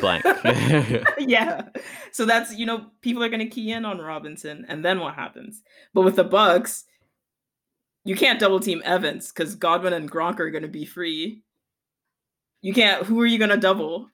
blank. 0.00 0.24
yeah. 1.18 1.62
So 2.12 2.24
that's 2.24 2.56
you 2.56 2.64
know 2.64 2.86
people 3.00 3.24
are 3.24 3.28
going 3.28 3.40
to 3.40 3.46
key 3.46 3.72
in 3.72 3.84
on 3.84 3.98
Robinson, 3.98 4.66
and 4.68 4.84
then 4.84 5.00
what 5.00 5.16
happens? 5.16 5.64
But 5.94 6.02
with 6.02 6.14
the 6.14 6.22
Bucks, 6.22 6.84
you 8.04 8.14
can't 8.14 8.38
double 8.38 8.60
team 8.60 8.82
Evans 8.84 9.32
because 9.32 9.56
Godwin 9.56 9.94
and 9.94 10.08
Gronk 10.08 10.38
are 10.38 10.50
going 10.50 10.62
to 10.62 10.68
be 10.68 10.84
free. 10.84 11.42
You 12.62 12.74
can't. 12.74 13.06
Who 13.06 13.20
are 13.20 13.26
you 13.26 13.38
going 13.38 13.50
to 13.50 13.56
double 13.56 14.08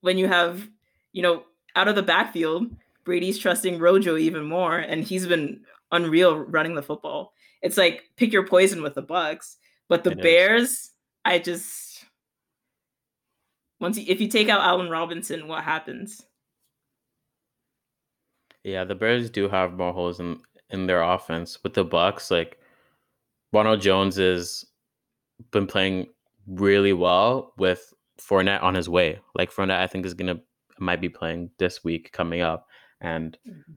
when 0.00 0.18
you 0.18 0.26
have 0.26 0.68
you 1.12 1.22
know 1.22 1.44
out 1.76 1.88
of 1.88 1.94
the 1.94 2.02
backfield? 2.02 2.74
Brady's 3.04 3.38
trusting 3.38 3.78
Rojo 3.78 4.16
even 4.16 4.44
more, 4.44 4.78
and 4.78 5.02
he's 5.02 5.26
been 5.26 5.62
unreal 5.92 6.38
running 6.38 6.74
the 6.74 6.82
football. 6.82 7.32
It's 7.62 7.76
like 7.76 8.04
pick 8.16 8.32
your 8.32 8.46
poison 8.46 8.82
with 8.82 8.94
the 8.94 9.02
Bucks, 9.02 9.56
but 9.88 10.04
the 10.04 10.14
Bears. 10.14 10.90
I 11.24 11.38
just 11.38 12.04
once 13.80 13.98
you, 13.98 14.04
if 14.08 14.20
you 14.20 14.28
take 14.28 14.48
out 14.48 14.60
Allen 14.60 14.90
Robinson, 14.90 15.48
what 15.48 15.64
happens? 15.64 16.22
Yeah, 18.64 18.84
the 18.84 18.94
Bears 18.94 19.30
do 19.30 19.48
have 19.48 19.74
more 19.74 19.92
holes 19.92 20.20
in 20.20 20.40
in 20.70 20.86
their 20.86 21.02
offense. 21.02 21.62
With 21.62 21.74
the 21.74 21.84
Bucks, 21.84 22.30
like 22.30 22.58
Ronald 23.52 23.80
Jones 23.80 24.16
has 24.16 24.64
been 25.50 25.66
playing 25.66 26.08
really 26.48 26.92
well 26.92 27.52
with 27.56 27.92
Fournette 28.20 28.62
on 28.62 28.74
his 28.74 28.88
way. 28.88 29.20
Like 29.34 29.52
Fournette, 29.52 29.80
I 29.80 29.86
think 29.86 30.06
is 30.06 30.14
gonna 30.14 30.40
might 30.78 31.00
be 31.00 31.08
playing 31.08 31.50
this 31.58 31.84
week 31.84 32.12
coming 32.12 32.40
up, 32.40 32.66
and 33.00 33.36
mm-hmm. 33.46 33.72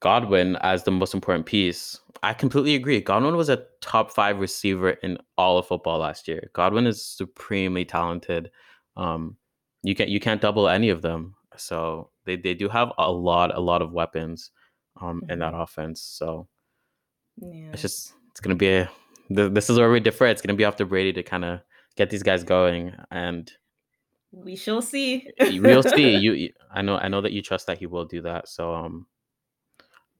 Godwin 0.00 0.56
as 0.56 0.84
the 0.84 0.90
most 0.90 1.14
important 1.14 1.46
piece. 1.46 1.98
I 2.22 2.32
completely 2.32 2.74
agree. 2.74 3.00
Godwin 3.00 3.36
was 3.36 3.48
a 3.48 3.64
top 3.80 4.10
five 4.10 4.38
receiver 4.38 4.90
in 4.90 5.18
all 5.36 5.58
of 5.58 5.66
football 5.66 5.98
last 5.98 6.28
year. 6.28 6.50
Godwin 6.54 6.86
is 6.86 7.04
supremely 7.04 7.84
talented. 7.84 8.50
Um, 8.96 9.36
you 9.82 9.94
can't 9.94 10.10
you 10.10 10.20
can't 10.20 10.40
double 10.40 10.68
any 10.68 10.88
of 10.90 11.02
them. 11.02 11.34
So 11.56 12.10
they, 12.24 12.36
they 12.36 12.54
do 12.54 12.68
have 12.68 12.92
a 12.98 13.10
lot 13.10 13.54
a 13.54 13.60
lot 13.60 13.82
of 13.82 13.92
weapons 13.92 14.50
um, 15.00 15.22
in 15.28 15.38
that 15.38 15.52
mm-hmm. 15.52 15.62
offense. 15.62 16.02
So 16.02 16.48
yeah. 17.38 17.70
it's 17.72 17.82
just 17.82 18.12
it's 18.30 18.40
gonna 18.40 18.54
be 18.54 18.68
a 18.68 18.90
this 19.28 19.70
is 19.70 19.78
where 19.78 19.90
we 19.90 20.00
differ. 20.00 20.26
It's 20.26 20.42
gonna 20.42 20.56
be 20.56 20.64
after 20.64 20.84
Brady 20.84 21.12
to 21.14 21.22
kind 21.22 21.44
of 21.44 21.60
get 21.96 22.10
these 22.10 22.22
guys 22.22 22.44
going, 22.44 22.94
and 23.10 23.50
we 24.32 24.56
shall 24.56 24.82
see. 24.82 25.28
we'll 25.40 25.82
see. 25.96 26.16
You, 26.16 26.52
I 26.70 26.82
know, 26.82 26.96
I 26.96 27.08
know 27.08 27.20
that 27.20 27.32
you 27.32 27.42
trust 27.42 27.66
that 27.66 27.78
he 27.78 27.86
will 27.86 28.04
do 28.04 28.22
that. 28.22 28.48
So, 28.48 28.74
um, 28.74 29.06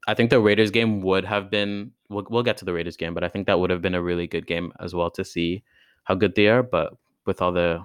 I 0.09 0.15
think 0.15 0.31
the 0.31 0.41
Raiders 0.41 0.71
game 0.71 1.01
would 1.03 1.25
have 1.25 1.51
been. 1.51 1.93
We'll, 2.09 2.27
we'll 2.31 2.43
get 2.43 2.57
to 2.59 2.65
the 2.65 2.73
Raiders 2.73 2.97
game, 2.97 3.15
but 3.15 3.25
I 3.25 3.29
think 3.29 3.47
that 3.47 3.59
would 3.59 3.71
have 3.71 3.83
been 3.83 3.95
a 3.95 4.03
really 4.03 4.27
good 4.27 4.47
game 4.47 4.73
as 4.81 4.95
well 4.95 5.11
to 5.11 5.25
see 5.25 5.63
how 6.05 6.15
good 6.15 6.35
they 6.35 6.49
are. 6.49 6.63
But 6.63 6.95
with 7.25 7.43
all 7.43 7.53
the 7.53 7.85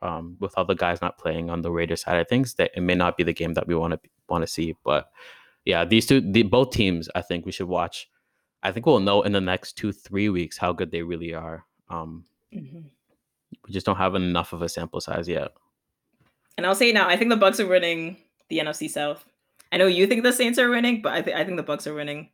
um, 0.00 0.36
with 0.40 0.54
all 0.56 0.64
the 0.64 0.74
guys 0.74 1.00
not 1.00 1.18
playing 1.18 1.48
on 1.48 1.62
the 1.62 1.70
Raiders 1.70 2.02
side 2.02 2.18
of 2.18 2.28
things, 2.28 2.54
that 2.54 2.72
it 2.74 2.80
may 2.80 2.94
not 2.94 3.16
be 3.16 3.22
the 3.22 3.32
game 3.32 3.54
that 3.54 3.66
we 3.66 3.74
want 3.74 3.92
to 3.94 4.00
want 4.28 4.42
to 4.42 4.46
see. 4.46 4.74
But 4.84 5.10
yeah, 5.64 5.84
these 5.84 6.06
two, 6.06 6.20
the, 6.20 6.42
both 6.42 6.70
teams, 6.70 7.08
I 7.14 7.22
think 7.22 7.46
we 7.46 7.52
should 7.52 7.68
watch. 7.68 8.08
I 8.62 8.72
think 8.72 8.86
we'll 8.86 9.00
know 9.00 9.22
in 9.22 9.32
the 9.32 9.40
next 9.40 9.74
two 9.74 9.92
three 9.92 10.28
weeks 10.28 10.56
how 10.56 10.72
good 10.72 10.90
they 10.90 11.02
really 11.02 11.34
are. 11.34 11.64
Um, 11.88 12.24
mm-hmm. 12.52 12.80
We 13.66 13.72
just 13.72 13.86
don't 13.86 13.96
have 13.96 14.14
enough 14.14 14.52
of 14.52 14.62
a 14.62 14.68
sample 14.68 15.00
size 15.00 15.28
yet. 15.28 15.52
And 16.56 16.66
I'll 16.66 16.74
say 16.74 16.92
now, 16.92 17.08
I 17.08 17.16
think 17.16 17.30
the 17.30 17.36
Bucks 17.36 17.60
are 17.60 17.66
winning 17.66 18.16
the 18.48 18.58
NFC 18.58 18.88
South. 18.90 19.24
I 19.72 19.78
know 19.78 19.86
you 19.86 20.06
think 20.06 20.22
the 20.22 20.32
Saints 20.32 20.58
are 20.58 20.68
winning, 20.68 21.00
but 21.00 21.12
I 21.12 21.22
think 21.22 21.36
I 21.36 21.44
think 21.44 21.56
the 21.56 21.62
Bucks 21.62 21.86
are 21.86 21.94
winning. 21.94 22.28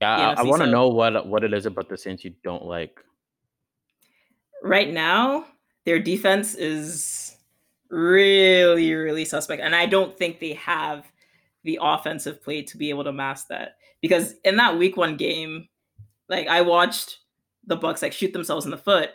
Yeah, 0.00 0.34
I, 0.36 0.40
I 0.40 0.42
want 0.42 0.62
to 0.62 0.70
know 0.70 0.88
what 0.88 1.26
what 1.26 1.44
it 1.44 1.52
is 1.52 1.66
about 1.66 1.88
the 1.88 1.98
Saints 1.98 2.24
you 2.24 2.32
don't 2.44 2.64
like. 2.64 3.00
Right 4.62 4.92
now, 4.92 5.46
their 5.84 5.98
defense 5.98 6.54
is 6.54 7.36
really, 7.90 8.94
really 8.94 9.24
suspect, 9.24 9.62
and 9.62 9.74
I 9.74 9.86
don't 9.86 10.16
think 10.16 10.38
they 10.38 10.54
have 10.54 11.04
the 11.64 11.78
offensive 11.82 12.42
play 12.42 12.62
to 12.62 12.76
be 12.76 12.88
able 12.90 13.04
to 13.04 13.12
mask 13.12 13.48
that. 13.48 13.76
Because 14.00 14.34
in 14.44 14.56
that 14.56 14.78
Week 14.78 14.96
One 14.96 15.16
game, 15.16 15.68
like 16.28 16.46
I 16.46 16.62
watched 16.62 17.18
the 17.66 17.76
Bucks 17.76 18.00
like 18.00 18.12
shoot 18.12 18.32
themselves 18.32 18.64
in 18.64 18.70
the 18.70 18.78
foot, 18.78 19.10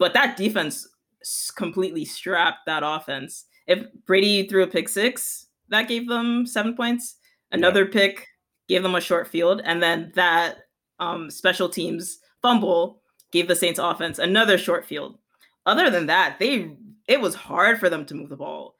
but 0.00 0.14
that 0.14 0.36
defense 0.36 0.88
completely 1.54 2.04
strapped 2.06 2.64
that 2.66 2.82
offense. 2.82 3.44
If 3.66 3.84
Brady 4.06 4.48
threw 4.48 4.64
a 4.64 4.66
pick 4.66 4.88
six, 4.88 5.46
that 5.68 5.88
gave 5.88 6.08
them 6.08 6.46
seven 6.46 6.74
points. 6.74 7.16
Another 7.52 7.84
yeah. 7.84 7.92
pick 7.92 8.26
gave 8.66 8.82
them 8.82 8.94
a 8.94 9.00
short 9.00 9.28
field, 9.28 9.60
and 9.62 9.82
then 9.82 10.10
that 10.14 10.56
um, 10.98 11.30
special 11.30 11.68
teams 11.68 12.18
fumble 12.40 13.02
gave 13.30 13.46
the 13.46 13.54
Saints 13.54 13.78
offense 13.78 14.18
another 14.18 14.56
short 14.56 14.86
field. 14.86 15.18
Other 15.66 15.90
than 15.90 16.06
that, 16.06 16.38
they 16.38 16.72
it 17.06 17.20
was 17.20 17.34
hard 17.34 17.78
for 17.78 17.90
them 17.90 18.06
to 18.06 18.14
move 18.14 18.30
the 18.30 18.36
ball. 18.36 18.76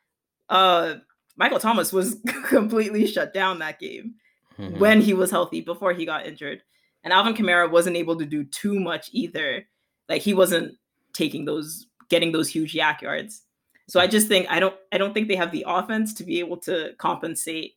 Uh, 0.48 0.94
Michael 1.36 1.58
Thomas 1.58 1.92
was 1.92 2.16
completely 2.48 3.06
shut 3.06 3.34
down 3.34 3.58
that 3.58 3.78
game 3.78 4.14
mm-hmm. 4.58 4.78
when 4.78 5.00
he 5.02 5.12
was 5.12 5.30
healthy 5.30 5.60
before 5.60 5.92
he 5.92 6.06
got 6.06 6.26
injured, 6.26 6.62
and 7.04 7.12
Alvin 7.12 7.34
Kamara 7.34 7.70
wasn't 7.70 7.96
able 7.96 8.16
to 8.16 8.24
do 8.24 8.42
too 8.44 8.80
much 8.80 9.10
either. 9.12 9.66
Like 10.08 10.22
he 10.22 10.32
wasn't 10.32 10.76
taking 11.12 11.44
those, 11.44 11.86
getting 12.08 12.32
those 12.32 12.48
huge 12.48 12.74
YAC 12.74 13.02
yards. 13.02 13.42
So 13.90 13.98
I 13.98 14.06
just 14.06 14.28
think 14.28 14.46
I 14.48 14.60
don't 14.60 14.76
I 14.92 14.98
don't 14.98 15.12
think 15.12 15.26
they 15.26 15.34
have 15.34 15.50
the 15.50 15.64
offense 15.66 16.14
to 16.14 16.24
be 16.24 16.38
able 16.38 16.58
to 16.58 16.92
compensate 16.98 17.72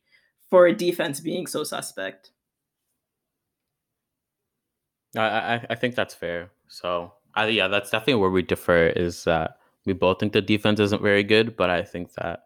for 0.48 0.66
a 0.66 0.72
defense 0.72 1.18
being 1.18 1.48
so 1.48 1.64
suspect. 1.64 2.30
I 5.16 5.24
I, 5.54 5.66
I 5.70 5.74
think 5.74 5.96
that's 5.96 6.14
fair. 6.14 6.50
So 6.68 7.12
I, 7.34 7.48
yeah, 7.48 7.66
that's 7.66 7.90
definitely 7.90 8.20
where 8.20 8.30
we 8.30 8.42
differ. 8.42 8.86
Is 8.86 9.24
that 9.24 9.58
we 9.86 9.92
both 9.92 10.20
think 10.20 10.34
the 10.34 10.40
defense 10.40 10.78
isn't 10.78 11.02
very 11.02 11.24
good, 11.24 11.56
but 11.56 11.68
I 11.68 11.82
think 11.82 12.12
that 12.14 12.44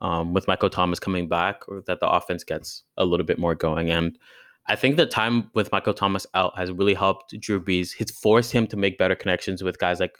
um, 0.00 0.32
with 0.32 0.48
Michael 0.48 0.70
Thomas 0.70 0.98
coming 0.98 1.28
back, 1.28 1.68
or 1.68 1.82
that 1.82 2.00
the 2.00 2.08
offense 2.08 2.42
gets 2.42 2.84
a 2.96 3.04
little 3.04 3.26
bit 3.26 3.38
more 3.38 3.54
going. 3.54 3.90
And 3.90 4.18
I 4.66 4.76
think 4.76 4.96
the 4.96 5.04
time 5.04 5.50
with 5.52 5.70
Michael 5.72 5.92
Thomas 5.92 6.26
out 6.32 6.56
has 6.56 6.72
really 6.72 6.94
helped 6.94 7.38
Drew 7.38 7.60
Brees. 7.62 7.94
It's 7.98 8.12
forced 8.12 8.52
him 8.52 8.66
to 8.68 8.78
make 8.78 8.96
better 8.96 9.14
connections 9.14 9.62
with 9.62 9.78
guys 9.78 10.00
like 10.00 10.16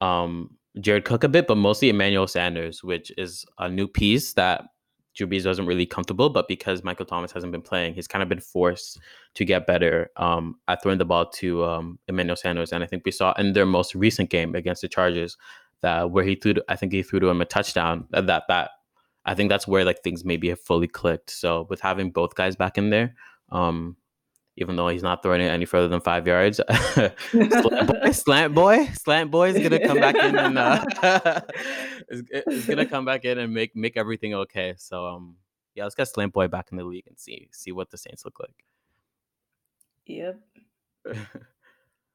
um, 0.00 0.56
Jared 0.80 1.04
Cook 1.04 1.24
a 1.24 1.28
bit, 1.28 1.46
but 1.46 1.56
mostly 1.56 1.88
Emmanuel 1.88 2.26
Sanders, 2.26 2.82
which 2.84 3.12
is 3.18 3.44
a 3.58 3.68
new 3.68 3.88
piece 3.88 4.34
that 4.34 4.64
Drew 5.14 5.26
Brees 5.26 5.46
wasn't 5.46 5.68
really 5.68 5.86
comfortable. 5.86 6.30
But 6.30 6.46
because 6.46 6.84
Michael 6.84 7.06
Thomas 7.06 7.32
hasn't 7.32 7.52
been 7.52 7.62
playing, 7.62 7.94
he's 7.94 8.06
kind 8.06 8.22
of 8.22 8.28
been 8.28 8.40
forced 8.40 9.00
to 9.34 9.44
get 9.44 9.66
better 9.66 10.10
um, 10.16 10.56
at 10.68 10.82
throwing 10.82 10.98
the 10.98 11.04
ball 11.04 11.28
to 11.30 11.64
um, 11.64 11.98
Emmanuel 12.08 12.36
Sanders. 12.36 12.72
And 12.72 12.84
I 12.84 12.86
think 12.86 13.02
we 13.04 13.10
saw 13.10 13.32
in 13.32 13.52
their 13.52 13.66
most 13.66 13.94
recent 13.94 14.30
game 14.30 14.54
against 14.54 14.82
the 14.82 14.88
Chargers 14.88 15.36
that 15.80 16.10
where 16.10 16.24
he 16.24 16.34
threw, 16.34 16.54
to, 16.54 16.64
I 16.68 16.76
think 16.76 16.92
he 16.92 17.02
threw 17.02 17.20
to 17.20 17.28
him 17.28 17.40
a 17.40 17.44
touchdown. 17.44 18.06
That 18.10 18.26
that 18.26 18.70
I 19.24 19.34
think 19.34 19.50
that's 19.50 19.68
where 19.68 19.84
like 19.84 20.02
things 20.02 20.24
maybe 20.24 20.48
have 20.48 20.60
fully 20.60 20.88
clicked. 20.88 21.30
So 21.30 21.66
with 21.68 21.80
having 21.80 22.10
both 22.10 22.34
guys 22.34 22.56
back 22.56 22.78
in 22.78 22.90
there, 22.90 23.14
um, 23.50 23.96
even 24.60 24.74
though 24.74 24.88
he's 24.88 25.02
not 25.02 25.22
throwing 25.22 25.40
it 25.40 25.48
any 25.48 25.64
further 25.64 25.88
than 25.88 26.00
five 26.00 26.26
yards. 26.26 26.60
slant, 27.30 27.86
boy, 27.86 28.12
slant 28.12 28.54
boy, 28.54 28.86
slant 28.86 29.30
boy 29.30 29.50
is 29.50 29.62
gonna 29.62 29.86
come 29.86 30.00
back 30.00 30.16
in 30.16 30.36
and 30.36 30.58
uh, 30.58 30.84
is, 32.08 32.24
is, 32.30 32.66
gonna 32.66 32.86
come 32.86 33.04
back 33.04 33.24
in 33.24 33.38
and 33.38 33.54
make 33.54 33.76
make 33.76 33.96
everything 33.96 34.34
okay. 34.34 34.74
So 34.76 35.06
um, 35.06 35.36
yeah, 35.74 35.84
let's 35.84 35.94
get 35.94 36.08
slant 36.08 36.32
boy 36.32 36.48
back 36.48 36.68
in 36.72 36.76
the 36.76 36.84
league 36.84 37.06
and 37.06 37.18
see 37.18 37.48
see 37.52 37.70
what 37.72 37.90
the 37.90 37.96
Saints 37.96 38.24
look 38.24 38.40
like. 38.40 38.64
Yep. 40.06 40.40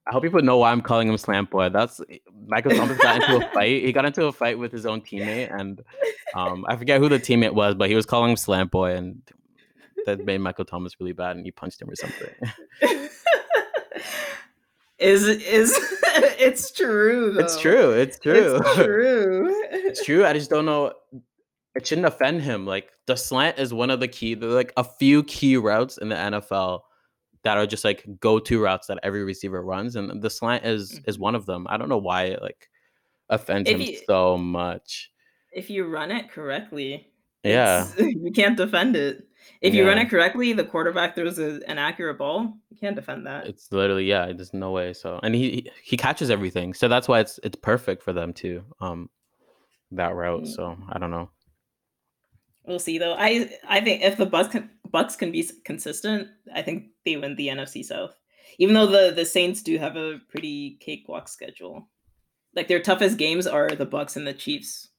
I 0.05 0.11
hope 0.11 0.23
people 0.23 0.41
know 0.41 0.57
why 0.57 0.71
I'm 0.71 0.81
calling 0.81 1.07
him 1.07 1.17
slant 1.17 1.49
boy. 1.49 1.69
That's 1.69 2.01
Michael 2.45 2.71
Thomas 2.71 2.97
got 2.97 3.21
into 3.21 3.37
a 3.37 3.49
fight. 3.51 3.83
He 3.83 3.93
got 3.93 4.03
into 4.03 4.25
a 4.25 4.33
fight 4.33 4.59
with 4.59 4.73
his 4.73 4.85
own 4.85 4.99
teammate, 4.99 5.57
and 5.57 5.81
um, 6.35 6.65
I 6.67 6.75
forget 6.75 6.99
who 6.99 7.07
the 7.07 7.19
teammate 7.19 7.53
was, 7.53 7.75
but 7.75 7.89
he 7.89 7.95
was 7.95 8.05
calling 8.05 8.31
him 8.31 8.35
slant 8.35 8.69
boy, 8.69 8.95
and 8.95 9.21
that 10.05 10.25
made 10.25 10.39
Michael 10.39 10.65
Thomas 10.65 10.99
really 10.99 11.13
bad 11.13 11.35
and 11.35 11.45
you 11.45 11.51
punched 11.51 11.81
him 11.81 11.89
or 11.89 11.95
something. 11.95 12.29
is 14.99 15.27
is 15.27 15.77
it's 16.39 16.71
true 16.71 17.31
though. 17.31 17.39
It's 17.43 17.59
true. 17.59 17.91
It's 17.91 18.19
true. 18.19 18.55
It's 18.55 18.75
true. 18.75 19.55
it's 19.71 20.05
true. 20.05 20.25
I 20.25 20.33
just 20.33 20.49
don't 20.49 20.65
know. 20.65 20.93
It 21.75 21.87
shouldn't 21.87 22.07
offend 22.07 22.41
him. 22.41 22.65
Like 22.65 22.91
the 23.07 23.15
slant 23.15 23.59
is 23.59 23.73
one 23.73 23.89
of 23.89 23.99
the 23.99 24.07
key, 24.07 24.35
like 24.35 24.71
a 24.77 24.83
few 24.83 25.23
key 25.23 25.57
routes 25.57 25.97
in 25.97 26.09
the 26.09 26.15
NFL 26.15 26.81
that 27.43 27.57
are 27.57 27.65
just 27.65 27.83
like 27.83 28.05
go-to 28.19 28.61
routes 28.61 28.87
that 28.87 28.99
every 29.03 29.23
receiver 29.23 29.61
runs, 29.61 29.95
and 29.95 30.21
the 30.21 30.29
slant 30.29 30.65
is 30.65 30.93
mm-hmm. 30.93 31.09
is 31.09 31.19
one 31.19 31.35
of 31.35 31.45
them. 31.45 31.67
I 31.69 31.77
don't 31.77 31.89
know 31.89 31.97
why 31.97 32.25
it 32.25 32.41
like 32.41 32.69
offends 33.29 33.69
if 33.69 33.75
him 33.75 33.81
you, 33.81 33.99
so 34.07 34.37
much. 34.37 35.11
If 35.51 35.69
you 35.69 35.85
run 35.85 36.11
it 36.11 36.31
correctly, 36.31 37.11
yeah, 37.43 37.87
you 37.97 38.31
can't 38.33 38.57
defend 38.57 38.95
it. 38.95 39.27
If 39.61 39.73
you 39.73 39.87
run 39.87 39.97
it 39.97 40.09
correctly, 40.09 40.53
the 40.53 40.65
quarterback 40.65 41.15
throws 41.15 41.39
a, 41.39 41.61
an 41.67 41.77
accurate 41.77 42.17
ball. 42.17 42.53
You 42.69 42.77
can't 42.77 42.95
defend 42.95 43.25
that. 43.25 43.47
It's 43.47 43.71
literally 43.71 44.05
yeah. 44.05 44.31
There's 44.31 44.53
no 44.53 44.71
way. 44.71 44.93
So 44.93 45.19
and 45.23 45.33
he 45.33 45.69
he 45.81 45.97
catches 45.97 46.29
everything. 46.29 46.73
So 46.73 46.87
that's 46.87 47.07
why 47.07 47.19
it's 47.19 47.39
it's 47.43 47.55
perfect 47.55 48.03
for 48.03 48.13
them 48.13 48.33
too. 48.33 48.63
Um, 48.81 49.09
that 49.91 50.15
route. 50.15 50.43
Mm. 50.43 50.55
So 50.55 50.77
I 50.89 50.99
don't 50.99 51.11
know. 51.11 51.29
We'll 52.65 52.79
see 52.79 52.97
though. 52.97 53.15
I 53.17 53.49
I 53.67 53.81
think 53.81 54.03
if 54.03 54.17
the 54.17 54.25
Bucks 54.25 54.49
can, 54.49 54.69
Bucks 54.89 55.15
can 55.15 55.31
be 55.31 55.49
consistent, 55.65 56.29
I 56.53 56.61
think 56.61 56.87
they 57.05 57.17
win 57.17 57.35
the 57.35 57.47
NFC 57.47 57.83
South. 57.83 58.15
Even 58.57 58.75
though 58.75 58.87
the 58.87 59.13
the 59.13 59.25
Saints 59.25 59.61
do 59.61 59.77
have 59.77 59.95
a 59.95 60.19
pretty 60.29 60.77
cakewalk 60.79 61.27
schedule, 61.27 61.89
like 62.55 62.67
their 62.67 62.81
toughest 62.81 63.17
games 63.17 63.47
are 63.47 63.69
the 63.69 63.85
Bucks 63.85 64.15
and 64.15 64.25
the 64.25 64.33
Chiefs, 64.33 64.89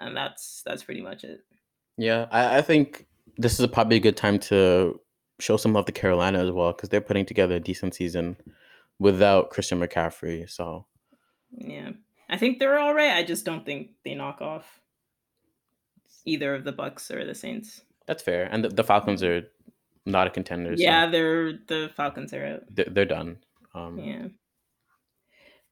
and 0.00 0.16
that's 0.16 0.62
that's 0.66 0.82
pretty 0.82 1.00
much 1.00 1.24
it. 1.24 1.40
Yeah, 1.96 2.26
I, 2.30 2.58
I 2.58 2.62
think 2.62 3.07
this 3.36 3.58
is 3.58 3.66
probably 3.68 3.96
a 3.96 4.00
good 4.00 4.16
time 4.16 4.38
to 4.38 5.00
show 5.40 5.56
some 5.56 5.72
love 5.72 5.86
to 5.86 5.92
Carolina 5.92 6.44
as 6.44 6.50
well 6.50 6.72
because 6.72 6.88
they're 6.88 7.00
putting 7.00 7.26
together 7.26 7.56
a 7.56 7.60
decent 7.60 7.94
season 7.94 8.36
without 8.98 9.50
Christian 9.50 9.80
McCaffrey. 9.80 10.48
So 10.50 10.86
yeah, 11.50 11.90
I 12.28 12.36
think 12.36 12.58
they're 12.58 12.78
all 12.78 12.94
right. 12.94 13.12
I 13.12 13.22
just 13.22 13.44
don't 13.44 13.64
think 13.64 13.90
they 14.04 14.14
knock 14.14 14.40
off 14.40 14.80
either 16.24 16.54
of 16.54 16.64
the 16.64 16.72
Bucks 16.72 17.10
or 17.10 17.24
the 17.24 17.34
Saints. 17.34 17.82
That's 18.06 18.22
fair, 18.22 18.48
and 18.50 18.64
the, 18.64 18.68
the 18.68 18.84
Falcons 18.84 19.22
are 19.22 19.42
not 20.06 20.26
a 20.26 20.30
contender. 20.30 20.74
Yeah, 20.76 21.06
so 21.06 21.10
they're 21.12 21.52
the 21.66 21.90
Falcons 21.96 22.32
are 22.32 22.44
out. 22.44 22.62
They're, 22.70 22.86
they're 22.86 23.04
done. 23.04 23.38
Um, 23.74 23.98
yeah. 23.98 24.26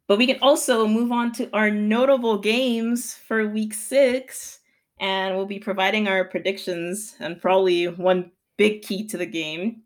But 0.07 0.19
we 0.19 0.27
can 0.27 0.39
also 0.41 0.87
move 0.87 1.11
on 1.11 1.33
to 1.33 1.51
our 1.53 1.71
notable 1.71 2.39
games 2.39 3.15
for 3.15 3.49
week 3.49 3.75
six, 3.75 4.56
and 4.99 5.37
we'll 5.37 5.47
be 5.47 5.59
providing 5.59 6.09
our 6.09 6.25
predictions 6.25 7.15
and 7.21 7.41
probably 7.41 7.87
one 7.87 8.31
big 8.57 8.83
key 8.83 9.07
to 9.09 9.17
the 9.17 9.27
game. 9.27 9.83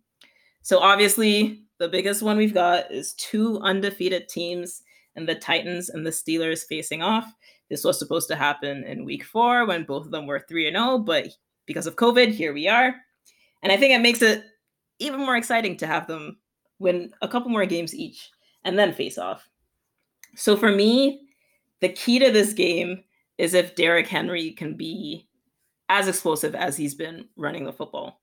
So, 0.62 0.78
obviously, 0.78 1.62
the 1.78 1.88
biggest 1.88 2.22
one 2.22 2.36
we've 2.36 2.54
got 2.54 2.92
is 2.92 3.14
two 3.14 3.58
undefeated 3.60 4.28
teams 4.28 4.82
and 5.16 5.28
the 5.28 5.34
Titans 5.34 5.88
and 5.88 6.06
the 6.06 6.10
Steelers 6.10 6.66
facing 6.66 7.02
off. 7.02 7.32
This 7.68 7.84
was 7.84 7.98
supposed 7.98 8.28
to 8.28 8.36
happen 8.36 8.84
in 8.84 9.04
week 9.04 9.24
four 9.24 9.66
when 9.66 9.84
both 9.84 10.04
of 10.04 10.10
them 10.10 10.26
were 10.26 10.44
3 10.48 10.68
and 10.68 10.76
0, 10.76 10.98
but 10.98 11.28
because 11.66 11.86
of 11.86 11.96
COVID, 11.96 12.32
here 12.32 12.52
we 12.52 12.68
are. 12.68 12.94
And 13.62 13.72
I 13.72 13.76
think 13.76 13.94
it 13.94 14.00
makes 14.00 14.22
it 14.22 14.44
even 14.98 15.20
more 15.20 15.36
exciting 15.36 15.76
to 15.78 15.86
have 15.86 16.06
them 16.06 16.38
win 16.78 17.12
a 17.22 17.28
couple 17.28 17.50
more 17.50 17.66
games 17.66 17.94
each 17.94 18.30
and 18.64 18.78
then 18.78 18.92
face 18.92 19.18
off. 19.18 19.48
So 20.36 20.56
for 20.56 20.70
me, 20.70 21.28
the 21.80 21.90
key 21.90 22.18
to 22.18 22.30
this 22.30 22.52
game 22.52 23.04
is 23.40 23.54
if 23.54 23.74
Derrick 23.74 24.06
Henry 24.06 24.50
can 24.50 24.74
be 24.74 25.26
as 25.88 26.06
explosive 26.06 26.54
as 26.54 26.76
he's 26.76 26.94
been 26.94 27.26
running 27.36 27.64
the 27.64 27.72
football. 27.72 28.20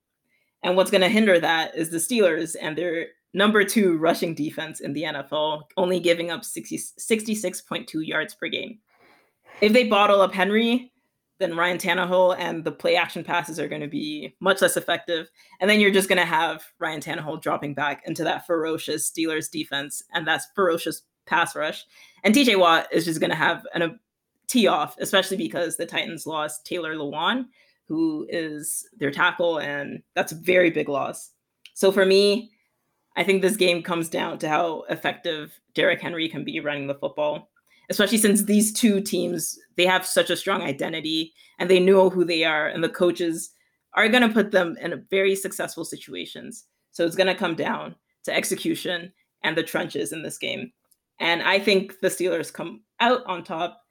And 0.64 0.78
what's 0.78 0.92
going 0.92 1.02
to 1.02 1.10
hinder 1.10 1.40
that 1.40 1.76
is 1.76 1.90
the 1.90 1.98
Steelers 1.98 2.56
and 2.62 2.78
their 2.78 3.08
number 3.34 3.64
two 3.64 3.98
rushing 3.98 4.36
defense 4.36 4.80
in 4.80 4.94
the 4.94 5.04
NFL, 5.04 5.64
only 5.76 6.00
giving 6.00 6.30
up 6.30 6.46
60, 6.46 6.78
66.2 6.78 8.08
yards 8.08 8.36
per 8.36 8.48
game. 8.48 8.78
If 9.60 9.74
they 9.74 9.88
bottle 9.88 10.22
up 10.22 10.34
Henry, 10.34 10.94
then 11.40 11.58
Ryan 11.58 11.80
Tannehill 11.80 12.38
and 12.38 12.64
the 12.64 12.72
play 12.72 12.96
action 12.96 13.24
passes 13.24 13.60
are 13.60 13.68
going 13.68 13.82
to 13.82 13.88
be 13.88 14.36
much 14.40 14.62
less 14.62 14.78
effective. 14.78 15.30
And 15.60 15.68
then 15.70 15.80
you're 15.80 15.92
just 15.92 16.10
going 16.10 16.20
to 16.20 16.26
have 16.26 16.64
Ryan 16.78 17.02
Tannehill 17.02 17.42
dropping 17.42 17.74
back 17.74 18.04
into 18.06 18.24
that 18.24 18.46
ferocious 18.46 19.10
Steelers 19.10 19.50
defense 19.50 20.04
and 20.14 20.28
that's 20.28 20.48
ferocious 20.54 21.02
pass 21.26 21.56
rush. 21.56 21.86
And 22.24 22.36
TJ 22.36 22.60
Watt 22.60 22.88
is 22.92 23.04
just 23.04 23.20
going 23.20 23.32
to 23.32 23.36
have 23.36 23.66
an, 23.74 24.00
tee 24.48 24.68
off, 24.68 24.96
especially 25.00 25.38
because 25.38 25.78
the 25.78 25.86
Titans 25.86 26.26
lost 26.26 26.66
Taylor 26.66 26.96
Lewan, 26.96 27.46
who 27.88 28.26
is 28.30 28.88
their 28.98 29.12
tackle, 29.12 29.60
and 29.60 30.02
that's 30.16 30.32
a 30.32 30.36
very 30.36 30.70
big 30.70 30.90
loss. 30.90 31.32
So 31.74 31.92
for 31.92 32.06
me, 32.06 32.52
I 33.16 33.24
think 33.24 33.42
this 33.42 33.58
game 33.58 33.82
comes 33.82 34.10
down 34.10 34.38
to 34.40 34.50
how 34.50 34.84
effective 34.90 35.60
Derrick 35.74 36.02
Henry 36.02 36.30
can 36.30 36.44
be 36.44 36.60
running 36.60 36.88
the 36.88 36.96
football, 36.96 37.50
especially 37.90 38.18
since 38.18 38.44
these 38.44 38.74
two 38.74 39.02
teams 39.02 39.58
they 39.76 39.86
have 39.86 40.06
such 40.06 40.30
a 40.30 40.38
strong 40.38 40.62
identity 40.62 41.34
and 41.60 41.70
they 41.70 41.80
know 41.80 42.10
who 42.10 42.24
they 42.24 42.44
are, 42.44 42.68
and 42.68 42.84
the 42.84 42.90
coaches 42.90 43.52
are 43.94 44.10
going 44.10 44.22
to 44.28 44.34
put 44.34 44.52
them 44.52 44.78
in 44.82 45.06
very 45.10 45.36
successful 45.36 45.84
situations. 45.84 46.66
So 46.92 47.06
it's 47.06 47.16
going 47.16 47.28
to 47.28 47.36
come 47.36 47.56
down 47.56 47.96
to 48.26 48.36
execution 48.36 49.12
and 49.44 49.58
the 49.58 49.64
trenches 49.64 50.12
in 50.12 50.22
this 50.22 50.38
game. 50.38 50.72
And 51.20 51.42
I 51.42 51.60
think 51.60 52.00
the 52.02 52.10
Steelers 52.10 52.54
come 52.54 52.82
out 53.00 53.26
on 53.26 53.44
top 53.44 53.82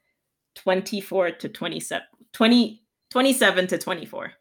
24 0.57 1.31
to 1.31 1.49
27, 1.49 2.05
20, 2.33 2.81
27 3.11 3.67
to 3.67 3.77
24. 3.77 4.31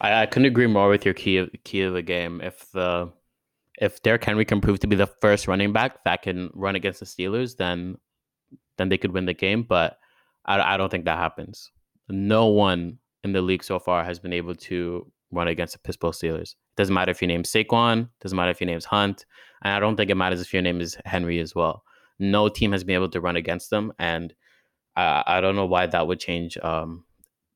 I, 0.00 0.22
I 0.22 0.26
couldn't 0.26 0.46
agree 0.46 0.66
more 0.66 0.88
with 0.88 1.04
your 1.04 1.14
key 1.14 1.38
of, 1.38 1.50
key 1.64 1.82
of 1.82 1.94
the 1.94 2.02
game. 2.02 2.40
If 2.40 2.70
the 2.72 3.12
if 3.78 4.02
Derrick 4.02 4.24
Henry 4.24 4.44
can 4.44 4.60
prove 4.60 4.80
to 4.80 4.86
be 4.86 4.96
the 4.96 5.06
first 5.06 5.46
running 5.46 5.72
back 5.72 6.02
that 6.04 6.22
can 6.22 6.50
run 6.54 6.76
against 6.76 7.00
the 7.00 7.06
Steelers, 7.06 7.56
then 7.56 7.96
then 8.78 8.88
they 8.88 8.98
could 8.98 9.12
win 9.12 9.26
the 9.26 9.34
game. 9.34 9.62
But 9.62 9.98
I, 10.44 10.74
I 10.74 10.76
don't 10.76 10.90
think 10.90 11.04
that 11.04 11.18
happens. 11.18 11.70
No 12.08 12.46
one 12.46 12.98
in 13.24 13.32
the 13.32 13.42
league 13.42 13.64
so 13.64 13.78
far 13.78 14.04
has 14.04 14.18
been 14.18 14.32
able 14.32 14.54
to 14.54 15.10
run 15.32 15.48
against 15.48 15.72
the 15.74 15.78
Pittsburgh 15.78 16.12
Steelers. 16.12 16.54
Doesn't 16.76 16.94
matter 16.94 17.10
if 17.10 17.22
your 17.22 17.28
name's 17.28 17.50
Saquon, 17.50 18.08
doesn't 18.20 18.36
matter 18.36 18.50
if 18.50 18.60
your 18.60 18.66
name's 18.66 18.84
Hunt, 18.84 19.24
and 19.62 19.72
I 19.72 19.80
don't 19.80 19.96
think 19.96 20.10
it 20.10 20.14
matters 20.16 20.40
if 20.40 20.52
your 20.52 20.62
name 20.62 20.80
is 20.80 20.96
Henry 21.04 21.40
as 21.40 21.54
well. 21.54 21.82
No 22.18 22.48
team 22.48 22.72
has 22.72 22.84
been 22.84 22.94
able 22.94 23.10
to 23.10 23.20
run 23.20 23.36
against 23.36 23.70
them, 23.70 23.92
and 23.98 24.34
I, 24.96 25.22
I 25.26 25.40
don't 25.40 25.56
know 25.56 25.66
why 25.66 25.86
that 25.86 26.06
would 26.06 26.20
change 26.20 26.56
um, 26.58 27.04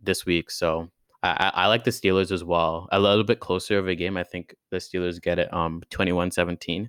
this 0.01 0.27
week. 0.27 0.51
So 0.51 0.91
I, 1.23 1.51
I 1.55 1.67
like 1.67 1.85
the 1.85 1.91
Steelers 1.91 2.33
as 2.33 2.45
well. 2.45 2.89
A 2.93 3.01
little 3.01 3.25
bit 3.25 3.41
closer 3.41 3.79
of 3.79 3.89
a 3.89 3.95
game. 3.95 4.17
I 4.17 4.25
think 4.25 4.55
the 4.71 4.79
Steelers 4.79 5.21
get 5.21 5.39
it 5.39 5.53
um 5.53 5.83
21-17. 5.91 6.89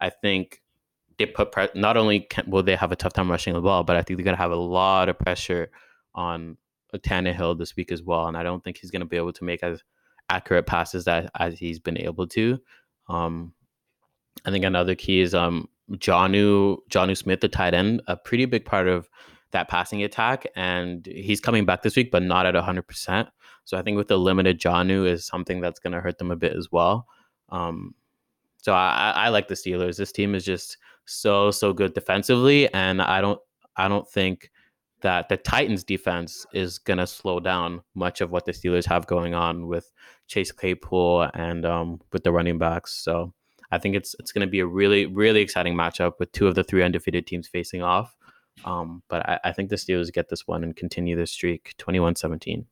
I 0.00 0.10
think 0.10 0.62
they 1.18 1.26
put 1.26 1.52
pre- 1.52 1.68
not 1.74 1.96
only 1.96 2.20
can, 2.20 2.50
will 2.50 2.62
they 2.62 2.76
have 2.76 2.92
a 2.92 2.96
tough 2.96 3.12
time 3.12 3.30
rushing 3.30 3.54
the 3.54 3.60
ball, 3.60 3.84
but 3.84 3.96
I 3.96 4.02
think 4.02 4.18
they're 4.18 4.24
gonna 4.24 4.36
have 4.36 4.50
a 4.50 4.56
lot 4.56 5.08
of 5.08 5.18
pressure 5.18 5.70
on 6.14 6.56
Tannehill 6.94 7.58
this 7.58 7.76
week 7.76 7.90
as 7.90 8.02
well. 8.02 8.26
And 8.26 8.36
I 8.36 8.42
don't 8.42 8.62
think 8.62 8.78
he's 8.78 8.90
gonna 8.90 9.06
be 9.06 9.16
able 9.16 9.32
to 9.32 9.44
make 9.44 9.62
as 9.62 9.82
accurate 10.28 10.66
passes 10.66 11.04
that 11.04 11.30
as 11.38 11.58
he's 11.58 11.78
been 11.78 11.98
able 11.98 12.26
to. 12.28 12.58
Um, 13.08 13.52
I 14.44 14.50
think 14.50 14.64
another 14.64 14.94
key 14.94 15.20
is 15.20 15.34
um 15.34 15.68
Jonnu 15.90 16.78
Jonnu 16.90 17.16
Smith, 17.16 17.40
the 17.40 17.48
tight 17.48 17.74
end, 17.74 18.02
a 18.06 18.16
pretty 18.16 18.44
big 18.46 18.64
part 18.64 18.88
of 18.88 19.08
that 19.50 19.68
passing 19.68 20.02
attack, 20.02 20.46
and 20.56 21.06
he's 21.06 21.40
coming 21.40 21.66
back 21.66 21.82
this 21.82 21.96
week, 21.96 22.10
but 22.10 22.22
not 22.22 22.46
at 22.46 22.54
hundred 22.54 22.86
percent. 22.86 23.28
So 23.64 23.76
I 23.76 23.82
think 23.82 23.96
with 23.96 24.08
the 24.08 24.18
limited 24.18 24.60
Jonnu 24.60 25.06
is 25.06 25.26
something 25.26 25.60
that's 25.60 25.78
going 25.78 25.92
to 25.92 26.00
hurt 26.00 26.18
them 26.18 26.30
a 26.30 26.36
bit 26.36 26.56
as 26.56 26.68
well. 26.72 27.06
Um, 27.50 27.94
so 28.58 28.72
I, 28.72 29.12
I 29.14 29.28
like 29.28 29.48
the 29.48 29.54
Steelers. 29.54 29.96
This 29.96 30.12
team 30.12 30.34
is 30.34 30.44
just 30.44 30.78
so 31.04 31.50
so 31.50 31.72
good 31.72 31.94
defensively, 31.94 32.72
and 32.72 33.02
I 33.02 33.20
don't 33.20 33.40
I 33.76 33.88
don't 33.88 34.08
think 34.08 34.50
that 35.02 35.28
the 35.28 35.36
Titans 35.36 35.84
defense 35.84 36.46
is 36.54 36.78
going 36.78 36.98
to 36.98 37.06
slow 37.06 37.40
down 37.40 37.82
much 37.94 38.20
of 38.20 38.30
what 38.30 38.44
the 38.46 38.52
Steelers 38.52 38.86
have 38.86 39.06
going 39.06 39.34
on 39.34 39.66
with 39.66 39.92
Chase 40.28 40.52
Claypool 40.52 41.28
and 41.34 41.66
um, 41.66 42.00
with 42.12 42.22
the 42.22 42.32
running 42.32 42.56
backs. 42.56 42.94
So 42.94 43.34
I 43.72 43.78
think 43.78 43.96
it's 43.96 44.14
it's 44.20 44.30
going 44.30 44.46
to 44.46 44.50
be 44.50 44.60
a 44.60 44.66
really 44.66 45.06
really 45.06 45.40
exciting 45.40 45.74
matchup 45.74 46.20
with 46.20 46.30
two 46.30 46.46
of 46.46 46.54
the 46.54 46.62
three 46.62 46.84
undefeated 46.84 47.26
teams 47.26 47.48
facing 47.48 47.82
off. 47.82 48.14
Um, 48.64 49.02
but 49.08 49.28
I, 49.28 49.40
I, 49.44 49.52
think 49.52 49.70
the 49.70 49.76
Steelers 49.76 50.12
get 50.12 50.28
this 50.28 50.46
one 50.46 50.62
and 50.62 50.76
continue 50.76 51.16
their 51.16 51.26
streak 51.26 51.74
21-17. 51.78 52.66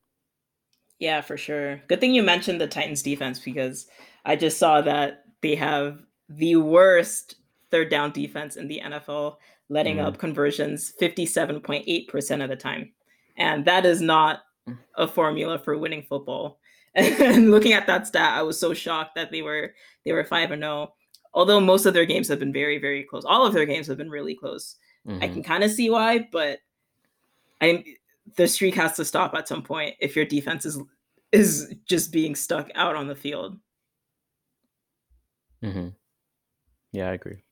Yeah, 0.98 1.22
for 1.22 1.38
sure. 1.38 1.80
Good 1.88 2.00
thing 2.00 2.14
you 2.14 2.22
mentioned 2.22 2.60
the 2.60 2.66
Titans 2.66 3.02
defense 3.02 3.38
because 3.38 3.86
I 4.26 4.36
just 4.36 4.58
saw 4.58 4.82
that 4.82 5.24
they 5.40 5.54
have 5.54 5.98
the 6.28 6.56
worst 6.56 7.36
third 7.70 7.88
down 7.88 8.12
defense 8.12 8.56
in 8.56 8.68
the 8.68 8.82
NFL 8.84 9.36
letting 9.68 9.96
mm. 9.96 10.04
up 10.04 10.18
conversions 10.18 10.92
57.8% 11.00 12.42
of 12.42 12.50
the 12.50 12.56
time. 12.56 12.92
And 13.36 13.64
that 13.64 13.86
is 13.86 14.02
not 14.02 14.40
mm. 14.68 14.76
a 14.96 15.08
formula 15.08 15.58
for 15.58 15.78
winning 15.78 16.02
football. 16.02 16.59
And 16.94 17.50
looking 17.50 17.72
at 17.72 17.86
that 17.86 18.06
stat, 18.06 18.38
I 18.38 18.42
was 18.42 18.58
so 18.58 18.74
shocked 18.74 19.14
that 19.14 19.30
they 19.30 19.42
were 19.42 19.74
they 20.04 20.12
were 20.12 20.24
5 20.24 20.50
and 20.50 20.62
0. 20.62 20.92
Although 21.32 21.60
most 21.60 21.86
of 21.86 21.94
their 21.94 22.04
games 22.04 22.28
have 22.28 22.40
been 22.40 22.52
very 22.52 22.78
very 22.78 23.04
close. 23.04 23.24
All 23.24 23.46
of 23.46 23.54
their 23.54 23.66
games 23.66 23.86
have 23.86 23.98
been 23.98 24.10
really 24.10 24.34
close. 24.34 24.76
Mm-hmm. 25.06 25.22
I 25.22 25.28
can 25.28 25.42
kind 25.42 25.64
of 25.64 25.70
see 25.70 25.90
why, 25.90 26.28
but 26.32 26.58
I 27.60 27.84
the 28.36 28.48
streak 28.48 28.74
has 28.74 28.96
to 28.96 29.04
stop 29.04 29.34
at 29.34 29.48
some 29.48 29.62
point 29.62 29.96
if 30.00 30.16
your 30.16 30.24
defense 30.24 30.66
is 30.66 30.80
is 31.32 31.74
just 31.86 32.10
being 32.10 32.34
stuck 32.34 32.70
out 32.74 32.96
on 32.96 33.06
the 33.06 33.14
field. 33.14 33.56
Mm-hmm. 35.62 35.88
Yeah, 36.92 37.10
I 37.10 37.12
agree. 37.12 37.44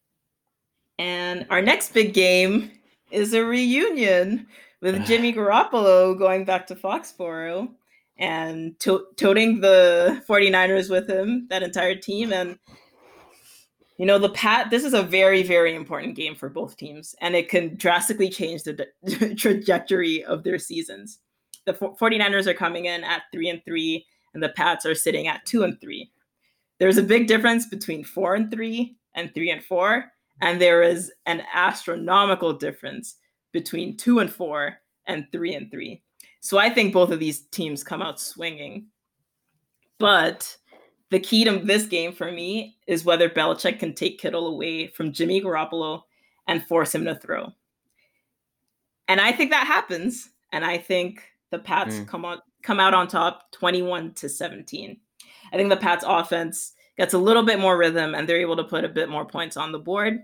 And 0.99 1.47
our 1.51 1.63
next 1.63 1.93
big 1.95 2.13
game 2.13 2.73
is 3.13 3.35
a 3.35 3.45
reunion 3.45 4.49
with 4.81 5.05
Jimmy 5.07 5.33
Garoppolo 5.33 6.19
going 6.19 6.45
back 6.45 6.67
to 6.69 6.75
Foxborough 6.75 7.69
and 8.19 8.79
to- 8.81 9.07
toting 9.17 9.61
the 9.61 10.23
49ers 10.29 10.91
with 10.91 11.09
him, 11.09 11.47
that 11.51 11.63
entire 11.63 11.95
team. 11.95 12.33
And, 12.33 12.59
you 13.97 14.07
know, 14.07 14.19
the 14.19 14.31
Pat, 14.31 14.71
this 14.71 14.85
is 14.85 14.95
a 14.95 15.03
very, 15.03 15.43
very 15.43 15.75
important 15.75 16.17
game 16.17 16.35
for 16.35 16.49
both 16.49 16.77
teams, 16.77 17.15
and 17.21 17.35
it 17.35 17.49
can 17.49 17.77
drastically 17.77 18.29
change 18.29 18.63
the 18.63 18.73
de- 18.73 19.35
trajectory 19.37 20.25
of 20.25 20.43
their 20.45 20.59
seasons. 20.59 21.21
The 21.65 21.75
49ers 21.75 22.47
are 22.47 22.55
coming 22.55 22.87
in 22.87 23.05
at 23.05 23.23
three 23.33 23.49
and 23.49 23.63
three, 23.65 24.07
and 24.35 24.43
the 24.43 24.49
Pats 24.51 24.87
are 24.87 24.95
sitting 24.95 25.29
at 25.29 25.45
two 25.45 25.65
and 25.65 25.81
three. 25.81 26.11
There's 26.79 26.99
a 26.99 27.03
big 27.03 27.27
difference 27.27 27.67
between 27.67 28.05
four 28.05 28.35
and 28.35 28.51
three 28.51 28.97
and 29.15 29.33
three 29.35 29.51
and 29.51 29.65
four 29.65 30.13
and 30.41 30.61
there 30.61 30.83
is 30.83 31.13
an 31.27 31.43
astronomical 31.53 32.53
difference 32.53 33.17
between 33.53 33.97
two 33.97 34.21
and 34.21 34.33
four 34.33 34.79
and 35.07 35.27
three 35.33 35.55
and 35.55 35.71
three. 35.71 36.03
So 36.41 36.59
I 36.59 36.71
think 36.71 36.93
both 36.93 37.11
of 37.11 37.19
these 37.19 37.41
teams 37.47 37.85
come 37.85 38.03
out 38.03 38.21
swinging. 38.21 38.87
But 39.99 40.57
the 41.11 41.19
key 41.19 41.45
to 41.45 41.59
this 41.59 41.87
game 41.87 42.13
for 42.13 42.31
me 42.31 42.77
is 42.87 43.05
whether 43.05 43.29
Belichick 43.29 43.79
can 43.79 43.95
take 43.95 44.21
Kittle 44.21 44.47
away 44.47 44.89
from 44.89 45.13
Jimmy 45.13 45.41
Garoppolo 45.41 46.03
and 46.47 46.65
force 46.65 46.95
him 46.95 47.05
to 47.05 47.15
throw. 47.15 47.53
And 49.09 49.21
I 49.21 49.33
think 49.33 49.51
that 49.51 49.67
happens. 49.67 50.31
And 50.53 50.65
I 50.65 50.79
think 50.79 51.23
the 51.51 51.59
Pats 51.59 51.97
mm. 51.97 52.07
come 52.07 52.25
on 52.25 52.39
come 52.63 52.81
out 52.81 52.95
on 52.95 53.09
top 53.09 53.51
21 53.53 54.15
to 54.15 54.29
17. 54.29 54.99
I 55.53 55.57
think 55.57 55.71
the 55.71 55.77
Pats 55.77 56.05
offense 56.07 56.73
gets 56.97 57.15
a 57.15 57.19
little 57.19 57.45
bit 57.45 57.59
more 57.59 57.79
rhythm 57.79 58.15
and 58.15 58.29
they're 58.29 58.41
able 58.41 58.57
to 58.57 58.65
put 58.65 58.85
a 58.85 58.89
bit 58.89 59.09
more 59.09 59.25
points 59.25 59.57
on 59.57 59.73
the 59.73 59.79
board. 59.79 60.21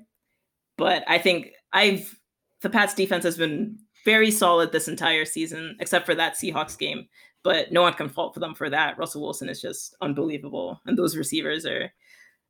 But 0.77 1.05
I 1.07 1.19
think 1.19 1.53
I've 1.73 2.19
the 2.61 2.71
Pats 2.71 2.95
defense 2.95 3.25
has 3.25 3.37
been 3.37 3.79
very 4.05 4.31
solid 4.31 4.73
this 4.73 4.89
entire 4.89 5.25
season, 5.25 5.77
except 5.81 6.07
for 6.07 6.15
that 6.15 6.35
Seahawks 6.35 6.79
game. 6.79 7.07
But 7.43 7.73
no 7.73 7.83
one 7.83 7.93
can 7.93 8.09
fault 8.09 8.35
for 8.35 8.41
them 8.41 8.55
for 8.55 8.71
that. 8.71 8.99
Russell 8.99 9.23
Wilson 9.23 9.49
is 9.49 9.61
just 9.61 9.95
unbelievable. 10.01 10.81
And 10.87 10.97
those 10.97 11.17
receivers 11.17 11.67
are 11.67 11.93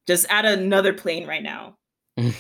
just 0.07 0.27
at 0.31 0.45
another 0.45 0.93
plane 0.93 1.27
right 1.27 1.43
now. 1.43 1.77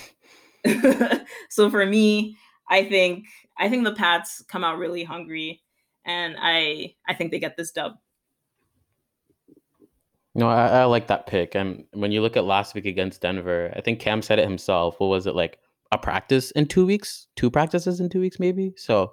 so 1.50 1.70
for 1.70 1.84
me, 1.84 2.36
I 2.68 2.84
think 2.84 3.26
I 3.58 3.68
think 3.68 3.84
the 3.84 3.94
Pats 3.94 4.42
come 4.48 4.64
out 4.64 4.78
really 4.78 5.04
hungry 5.04 5.62
and 6.04 6.36
I 6.38 6.94
I 7.08 7.14
think 7.14 7.30
they 7.30 7.38
get 7.38 7.56
this 7.56 7.72
dub. 7.72 7.94
No, 10.36 10.48
I, 10.48 10.66
I, 10.66 10.84
like 10.86 11.06
that 11.06 11.28
pick. 11.28 11.54
And 11.54 11.84
when 11.92 12.10
you 12.10 12.20
look 12.20 12.36
at 12.36 12.44
last 12.44 12.74
week 12.74 12.86
against 12.86 13.20
Denver, 13.20 13.72
I 13.76 13.80
think 13.80 14.00
Cam 14.00 14.20
said 14.20 14.40
it 14.40 14.44
himself. 14.44 14.98
What 14.98 15.06
was 15.06 15.28
it 15.28 15.36
like? 15.36 15.60
A 15.94 15.98
practice 15.98 16.50
in 16.52 16.66
two 16.66 16.84
weeks, 16.84 17.28
two 17.36 17.52
practices 17.52 18.00
in 18.00 18.08
two 18.08 18.20
weeks, 18.20 18.40
maybe. 18.40 18.72
So, 18.76 19.12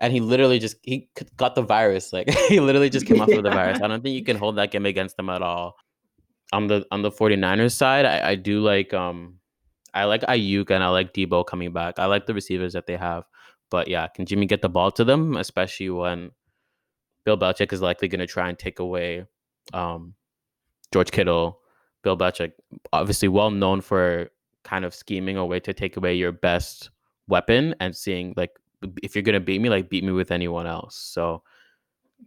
and 0.00 0.10
he 0.10 0.20
literally 0.20 0.58
just 0.58 0.76
he 0.82 1.10
got 1.36 1.54
the 1.54 1.60
virus. 1.60 2.14
Like 2.14 2.30
he 2.48 2.60
literally 2.60 2.88
just 2.88 3.04
came 3.04 3.20
off 3.20 3.28
yeah. 3.28 3.36
of 3.36 3.42
the 3.42 3.50
virus. 3.50 3.82
I 3.82 3.88
don't 3.88 4.02
think 4.02 4.14
you 4.14 4.24
can 4.24 4.38
hold 4.38 4.56
that 4.56 4.70
game 4.70 4.86
against 4.86 5.18
them 5.18 5.28
at 5.28 5.42
all. 5.42 5.76
On 6.54 6.66
the 6.66 6.86
on 6.90 7.02
the 7.02 7.10
49ers 7.10 7.72
side, 7.72 8.06
I, 8.06 8.30
I 8.30 8.34
do 8.36 8.60
like 8.60 8.94
um 8.94 9.34
I 9.92 10.04
like 10.04 10.22
Aiyuk 10.22 10.70
and 10.70 10.82
I 10.82 10.88
like 10.88 11.12
Deebo 11.12 11.46
coming 11.46 11.74
back. 11.74 11.98
I 11.98 12.06
like 12.06 12.24
the 12.24 12.34
receivers 12.34 12.72
that 12.72 12.86
they 12.86 12.96
have. 12.96 13.24
But 13.70 13.88
yeah, 13.88 14.08
can 14.08 14.24
Jimmy 14.24 14.46
get 14.46 14.62
the 14.62 14.70
ball 14.70 14.90
to 14.92 15.04
them, 15.04 15.36
especially 15.36 15.90
when 15.90 16.30
Bill 17.26 17.36
Belichick 17.36 17.72
is 17.72 17.82
likely 17.82 18.08
going 18.08 18.20
to 18.20 18.26
try 18.26 18.48
and 18.48 18.58
take 18.58 18.78
away 18.78 19.26
um, 19.74 20.14
George 20.92 21.10
Kittle. 21.10 21.60
Bill 22.02 22.16
Belichick, 22.16 22.52
obviously 22.92 23.28
well 23.28 23.50
known 23.50 23.80
for 23.80 24.30
kind 24.64 24.84
of 24.84 24.94
scheming 24.94 25.36
a 25.36 25.46
way 25.46 25.60
to 25.60 25.72
take 25.72 25.96
away 25.96 26.14
your 26.14 26.32
best 26.32 26.90
weapon 27.28 27.74
and 27.80 27.94
seeing 27.94 28.34
like 28.36 28.50
if 29.02 29.14
you're 29.14 29.22
gonna 29.22 29.40
beat 29.40 29.60
me, 29.60 29.68
like 29.68 29.88
beat 29.88 30.04
me 30.04 30.12
with 30.12 30.30
anyone 30.30 30.66
else. 30.66 30.96
So 30.96 31.42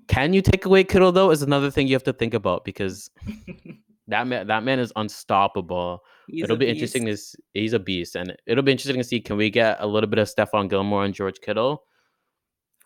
can 0.07 0.33
you 0.33 0.41
take 0.41 0.65
away 0.65 0.83
Kittle 0.83 1.11
though? 1.11 1.31
Is 1.31 1.41
another 1.41 1.71
thing 1.71 1.87
you 1.87 1.95
have 1.95 2.03
to 2.03 2.13
think 2.13 2.33
about 2.33 2.65
because 2.65 3.09
that 4.07 4.27
man 4.27 4.47
that 4.47 4.63
man 4.63 4.79
is 4.79 4.93
unstoppable. 4.95 6.03
He's 6.27 6.43
it'll 6.43 6.57
be 6.57 6.65
beast. 6.65 6.75
interesting 6.75 7.05
to 7.05 7.17
see, 7.17 7.37
he's 7.53 7.73
a 7.73 7.79
beast, 7.79 8.15
and 8.15 8.35
it'll 8.45 8.63
be 8.63 8.71
interesting 8.71 8.97
to 8.97 9.03
see 9.03 9.19
can 9.19 9.37
we 9.37 9.49
get 9.49 9.77
a 9.79 9.87
little 9.87 10.09
bit 10.09 10.19
of 10.19 10.27
Stephon 10.27 10.69
Gilmore 10.69 11.05
and 11.05 11.13
George 11.13 11.39
Kittle. 11.41 11.83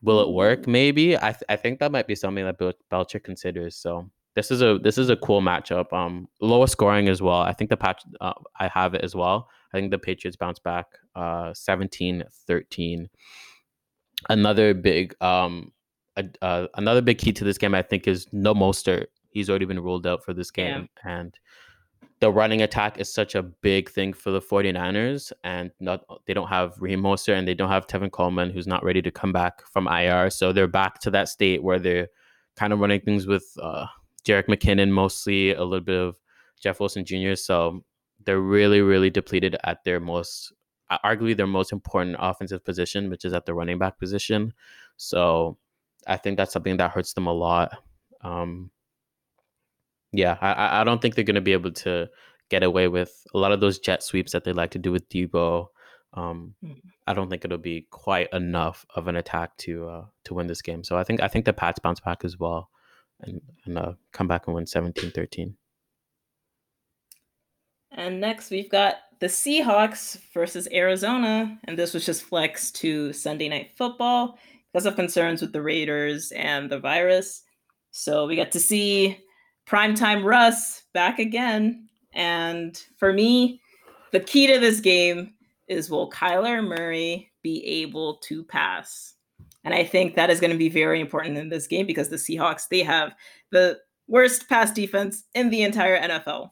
Will 0.04 0.20
it 0.22 0.34
work? 0.34 0.68
Maybe. 0.68 1.16
I 1.16 1.32
th- 1.32 1.44
I 1.48 1.56
think 1.56 1.80
that 1.80 1.92
might 1.92 2.08
be 2.08 2.16
something 2.16 2.44
that 2.44 2.58
Bill 2.58 2.74
Belichick 2.92 3.24
considers. 3.24 3.76
So 3.76 4.10
this 4.36 4.52
is 4.52 4.62
a 4.62 4.80
this 4.82 4.98
is 4.98 5.10
a 5.10 5.16
cool 5.18 5.42
matchup. 5.42 5.92
Um, 5.92 6.28
lower 6.40 6.68
scoring 6.68 7.10
as 7.10 7.22
well. 7.22 7.42
I 7.42 7.54
think 7.54 7.70
the 7.70 7.78
patch 7.78 8.04
uh, 8.22 8.34
I 8.60 8.68
have 8.68 8.94
it 8.94 9.02
as 9.02 9.16
well. 9.16 9.50
I 9.74 9.78
think 9.78 9.92
the 9.92 10.00
Patriots 10.00 10.38
bounce 10.38 10.60
back 10.60 10.88
uh 11.16 11.52
17-13. 11.52 13.08
Another 14.30 14.74
big 14.74 15.16
um 15.22 15.72
uh, 16.42 16.68
another 16.76 17.02
big 17.02 17.18
key 17.18 17.32
to 17.34 17.44
this 17.44 17.58
game 17.58 17.74
I 17.74 17.82
think 17.82 18.08
is 18.08 18.28
no 18.32 18.54
Mostert. 18.54 19.08
He's 19.30 19.50
already 19.50 19.66
been 19.66 19.80
ruled 19.80 20.06
out 20.06 20.24
for 20.24 20.34
this 20.34 20.52
game 20.52 20.90
yeah. 21.06 21.20
and 21.20 21.40
the 22.20 22.32
running 22.32 22.62
attack 22.62 23.00
is 23.00 23.12
such 23.12 23.34
a 23.34 23.42
big 23.42 23.90
thing 23.90 24.14
for 24.14 24.30
the 24.30 24.40
49ers 24.40 25.32
and 25.44 25.72
not 25.80 26.06
they 26.28 26.34
don't 26.34 26.50
have 26.50 26.76
Raheem 26.80 27.02
Mostert 27.02 27.38
and 27.38 27.48
they 27.48 27.56
don't 27.56 27.70
have 27.70 27.88
Tevin 27.88 28.12
Coleman 28.12 28.52
who's 28.52 28.68
not 28.68 28.84
ready 28.84 29.02
to 29.02 29.10
come 29.12 29.34
back 29.34 29.66
from 29.68 29.88
IR. 29.88 30.30
So 30.30 30.54
they're 30.54 30.68
back 30.68 31.00
to 31.00 31.12
that 31.12 31.30
state 31.30 31.64
where 31.64 31.80
they're 31.80 32.10
kind 32.56 32.74
of 32.74 32.80
running 32.80 33.02
things 33.02 33.26
with 33.26 33.46
uh 33.62 33.88
Jerick 34.26 34.48
McKinnon 34.48 34.90
mostly, 34.90 35.54
a 35.54 35.64
little 35.64 35.84
bit 35.84 36.00
of 36.00 36.18
Jeff 36.60 36.80
Wilson 36.80 37.06
Jr. 37.06 37.36
So 37.36 37.84
they're 38.26 38.40
really, 38.40 38.82
really 38.82 39.10
depleted 39.10 39.58
at 39.64 39.84
their 39.84 40.00
most, 40.00 40.54
arguably 41.04 41.36
their 41.36 41.48
most 41.48 41.72
important 41.72 42.18
offensive 42.20 42.64
position, 42.64 43.10
which 43.10 43.26
is 43.26 43.34
at 43.34 43.46
the 43.46 43.54
running 43.54 43.80
back 43.80 43.98
position. 43.98 44.54
So 44.98 45.58
I 46.08 46.18
think 46.18 46.38
that's 46.38 46.54
something 46.54 46.78
that 46.78 46.92
hurts 46.92 47.14
them 47.14 47.28
a 47.28 47.34
lot. 47.34 47.78
Um, 48.22 48.70
yeah, 50.12 50.38
I, 50.42 50.82
I 50.82 50.84
don't 50.84 51.02
think 51.02 51.16
they're 51.16 51.24
going 51.24 51.36
to 51.36 51.42
be 51.42 51.54
able 51.54 51.72
to 51.72 52.10
get 52.50 52.64
away 52.64 52.88
with 52.88 53.26
a 53.34 53.38
lot 53.38 53.54
of 53.54 53.62
those 53.62 53.80
jet 53.80 54.04
sweeps 54.04 54.34
that 54.34 54.44
they 54.44 54.52
like 54.52 54.72
to 54.72 54.80
do 54.80 54.92
with 54.92 55.08
Deebo. 55.10 55.68
Um, 56.14 56.54
mm. 56.64 56.76
I 57.08 57.14
don't 57.14 57.30
think 57.30 57.46
it'll 57.46 57.58
be 57.58 57.88
quite 57.90 58.28
enough 58.34 58.86
of 58.96 59.08
an 59.08 59.16
attack 59.16 59.56
to 59.60 59.88
uh, 59.88 60.06
to 60.26 60.34
win 60.34 60.48
this 60.48 60.62
game. 60.62 60.84
So 60.84 60.98
I 60.98 61.06
think 61.06 61.22
I 61.22 61.30
think 61.30 61.46
the 61.46 61.54
Pats 61.54 61.80
bounce 61.80 62.02
back 62.02 62.26
as 62.26 62.38
well 62.38 62.70
and, 63.24 63.42
and 63.66 63.78
uh, 63.78 63.94
come 64.12 64.28
back 64.28 64.48
and 64.48 64.56
win 64.56 64.66
17 64.66 65.12
13. 65.12 65.56
And 67.94 68.22
next 68.22 68.50
we've 68.50 68.70
got 68.70 68.96
the 69.20 69.28
Seahawks 69.28 70.20
versus 70.34 70.68
Arizona. 70.72 71.58
And 71.66 71.78
this 71.78 71.94
was 71.94 72.06
just 72.06 72.24
flexed 72.24 72.76
to 72.78 73.14
Sunday 73.14 73.50
Night 73.50 73.72
Football 73.78 74.40
because 74.72 74.86
of 74.86 74.96
concerns 74.96 75.42
with 75.42 75.54
the 75.54 75.62
Raiders 75.62 76.32
and 76.32 76.70
the 76.70 76.80
virus. 76.80 77.44
So 77.92 78.26
we 78.26 78.36
got 78.36 78.52
to 78.52 78.60
see 78.60 79.20
primetime 79.68 80.24
Russ 80.24 80.84
back 80.94 81.20
again. 81.20 81.88
And 82.14 82.82
for 82.98 83.14
me, 83.14 83.62
the 84.12 84.20
key 84.20 84.48
to 84.48 84.60
this 84.60 84.80
game 84.80 85.34
is 85.68 85.90
will 85.90 86.10
Kyler 86.10 86.66
Murray 86.66 87.32
be 87.44 87.66
able 87.66 88.16
to 88.24 88.44
pass? 88.44 89.16
And 89.64 89.74
I 89.74 89.84
think 89.84 90.16
that 90.16 90.30
is 90.30 90.40
going 90.40 90.52
to 90.52 90.58
be 90.58 90.70
very 90.70 91.00
important 91.00 91.38
in 91.38 91.50
this 91.50 91.68
game 91.68 91.86
because 91.86 92.10
the 92.10 92.16
Seahawks, 92.16 92.68
they 92.68 92.84
have 92.84 93.14
the 93.52 93.80
worst 94.08 94.50
pass 94.50 94.72
defense 94.72 95.24
in 95.36 95.50
the 95.50 95.62
entire 95.62 96.00
NFL. 96.00 96.52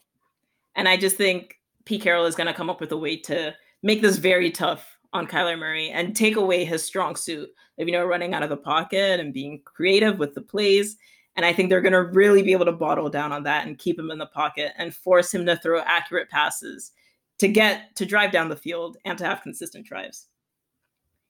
And 0.75 0.87
I 0.87 0.95
just 0.95 1.17
think 1.17 1.59
Pete 1.85 2.01
Carroll 2.01 2.25
is 2.25 2.35
going 2.35 2.47
to 2.47 2.53
come 2.53 2.69
up 2.69 2.79
with 2.79 2.91
a 2.91 2.97
way 2.97 3.17
to 3.17 3.53
make 3.81 4.01
this 4.01 4.17
very 4.17 4.51
tough 4.51 4.97
on 5.11 5.27
Kyler 5.27 5.57
Murray 5.57 5.89
and 5.89 6.15
take 6.15 6.35
away 6.35 6.65
his 6.65 6.85
strong 6.85 7.15
suit 7.15 7.49
of, 7.79 7.87
you 7.87 7.91
know, 7.91 8.05
running 8.05 8.33
out 8.33 8.43
of 8.43 8.49
the 8.49 8.57
pocket 8.57 9.19
and 9.19 9.33
being 9.33 9.61
creative 9.65 10.19
with 10.19 10.35
the 10.35 10.41
plays. 10.41 10.97
And 11.35 11.45
I 11.45 11.53
think 11.53 11.69
they're 11.69 11.81
going 11.81 11.93
to 11.93 12.03
really 12.03 12.43
be 12.43 12.51
able 12.51 12.65
to 12.65 12.71
bottle 12.71 13.09
down 13.09 13.31
on 13.31 13.43
that 13.43 13.65
and 13.65 13.77
keep 13.77 13.97
him 13.97 14.11
in 14.11 14.19
the 14.19 14.27
pocket 14.27 14.73
and 14.77 14.93
force 14.93 15.33
him 15.33 15.45
to 15.47 15.57
throw 15.57 15.81
accurate 15.81 16.29
passes 16.29 16.91
to 17.39 17.47
get 17.47 17.95
to 17.95 18.05
drive 18.05 18.31
down 18.31 18.49
the 18.49 18.55
field 18.55 18.97
and 19.05 19.17
to 19.17 19.25
have 19.25 19.41
consistent 19.41 19.85
drives. 19.85 20.27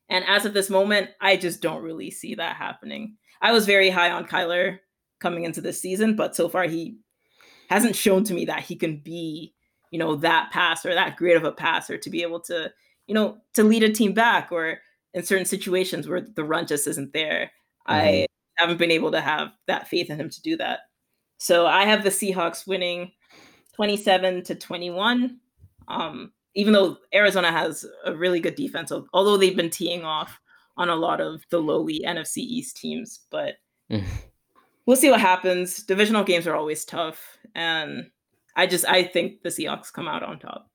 And 0.10 0.26
as 0.28 0.46
of 0.46 0.54
this 0.54 0.70
moment, 0.70 1.10
I 1.22 1.38
just 1.38 1.62
don't 1.62 1.84
really 1.84 2.12
see 2.12 2.36
that 2.36 2.56
happening. 2.56 3.16
I 3.42 3.52
was 3.52 3.66
very 3.66 3.90
high 3.90 4.12
on 4.12 4.26
Kyler 4.26 4.80
coming 5.20 5.44
into 5.44 5.62
this 5.62 5.80
season, 5.82 6.16
but 6.16 6.36
so 6.36 6.50
far 6.50 6.64
he 6.64 6.98
hasn't 7.70 7.96
shown 7.96 8.24
to 8.26 8.34
me 8.34 8.46
that 8.46 8.64
he 8.64 8.76
can 8.76 8.98
be, 8.98 9.54
you 9.92 10.00
know, 10.00 10.16
that 10.16 10.50
passer, 10.52 10.94
that 10.94 11.18
great 11.18 11.38
of 11.38 11.44
a 11.44 11.52
passer 11.52 11.98
to 11.98 12.10
be 12.10 12.24
able 12.24 12.40
to, 12.42 12.72
you 13.06 13.14
know, 13.14 13.38
to 13.54 13.64
lead 13.64 13.84
a 13.84 13.94
team 13.94 14.14
back 14.14 14.52
or 14.52 14.80
in 15.14 15.24
certain 15.24 15.46
situations 15.46 16.08
where 16.08 16.22
the 16.22 16.44
run 16.44 16.66
just 16.68 16.88
isn't 16.88 17.14
there. 17.14 17.52
Mm-hmm. 17.88 17.94
I 17.94 18.26
haven't 18.58 18.78
been 18.78 18.92
able 18.92 19.12
to 19.12 19.22
have 19.22 19.50
that 19.68 19.88
faith 19.88 20.10
in 20.10 20.20
him 20.20 20.30
to 20.30 20.42
do 20.42 20.58
that. 20.58 20.82
So 21.38 21.66
I 21.66 21.86
have 21.86 22.04
the 22.04 22.10
Seahawks 22.10 22.68
winning 22.68 23.12
27 23.76 24.44
to 24.44 24.56
21. 24.56 25.40
Um, 25.88 26.34
even 26.56 26.74
though 26.74 26.98
Arizona 27.14 27.52
has 27.52 27.86
a 28.06 28.16
really 28.16 28.40
good 28.40 28.56
defense, 28.56 28.92
although 29.14 29.38
they've 29.38 29.56
been 29.56 29.70
teeing 29.70 30.04
off 30.04 30.40
on 30.78 30.90
a 30.90 30.96
lot 30.96 31.22
of 31.22 31.44
the 31.50 31.60
lowly 31.60 32.02
NFC 32.06 32.38
East 32.38 32.78
teams, 32.78 33.22
but 33.30 33.56
mm. 33.92 34.04
we'll 34.86 34.98
see 34.98 35.12
what 35.12 35.22
happens. 35.22 35.84
Divisional 35.84 36.24
games 36.24 36.48
are 36.48 36.56
always 36.56 36.86
tough, 36.86 37.38
and 37.54 38.10
I 38.56 38.66
just 38.66 38.86
I 38.86 39.04
think 39.04 39.42
the 39.42 39.50
Seahawks 39.50 39.94
come 39.94 40.08
out 40.08 40.24
on 40.24 40.40
top. 40.40 40.70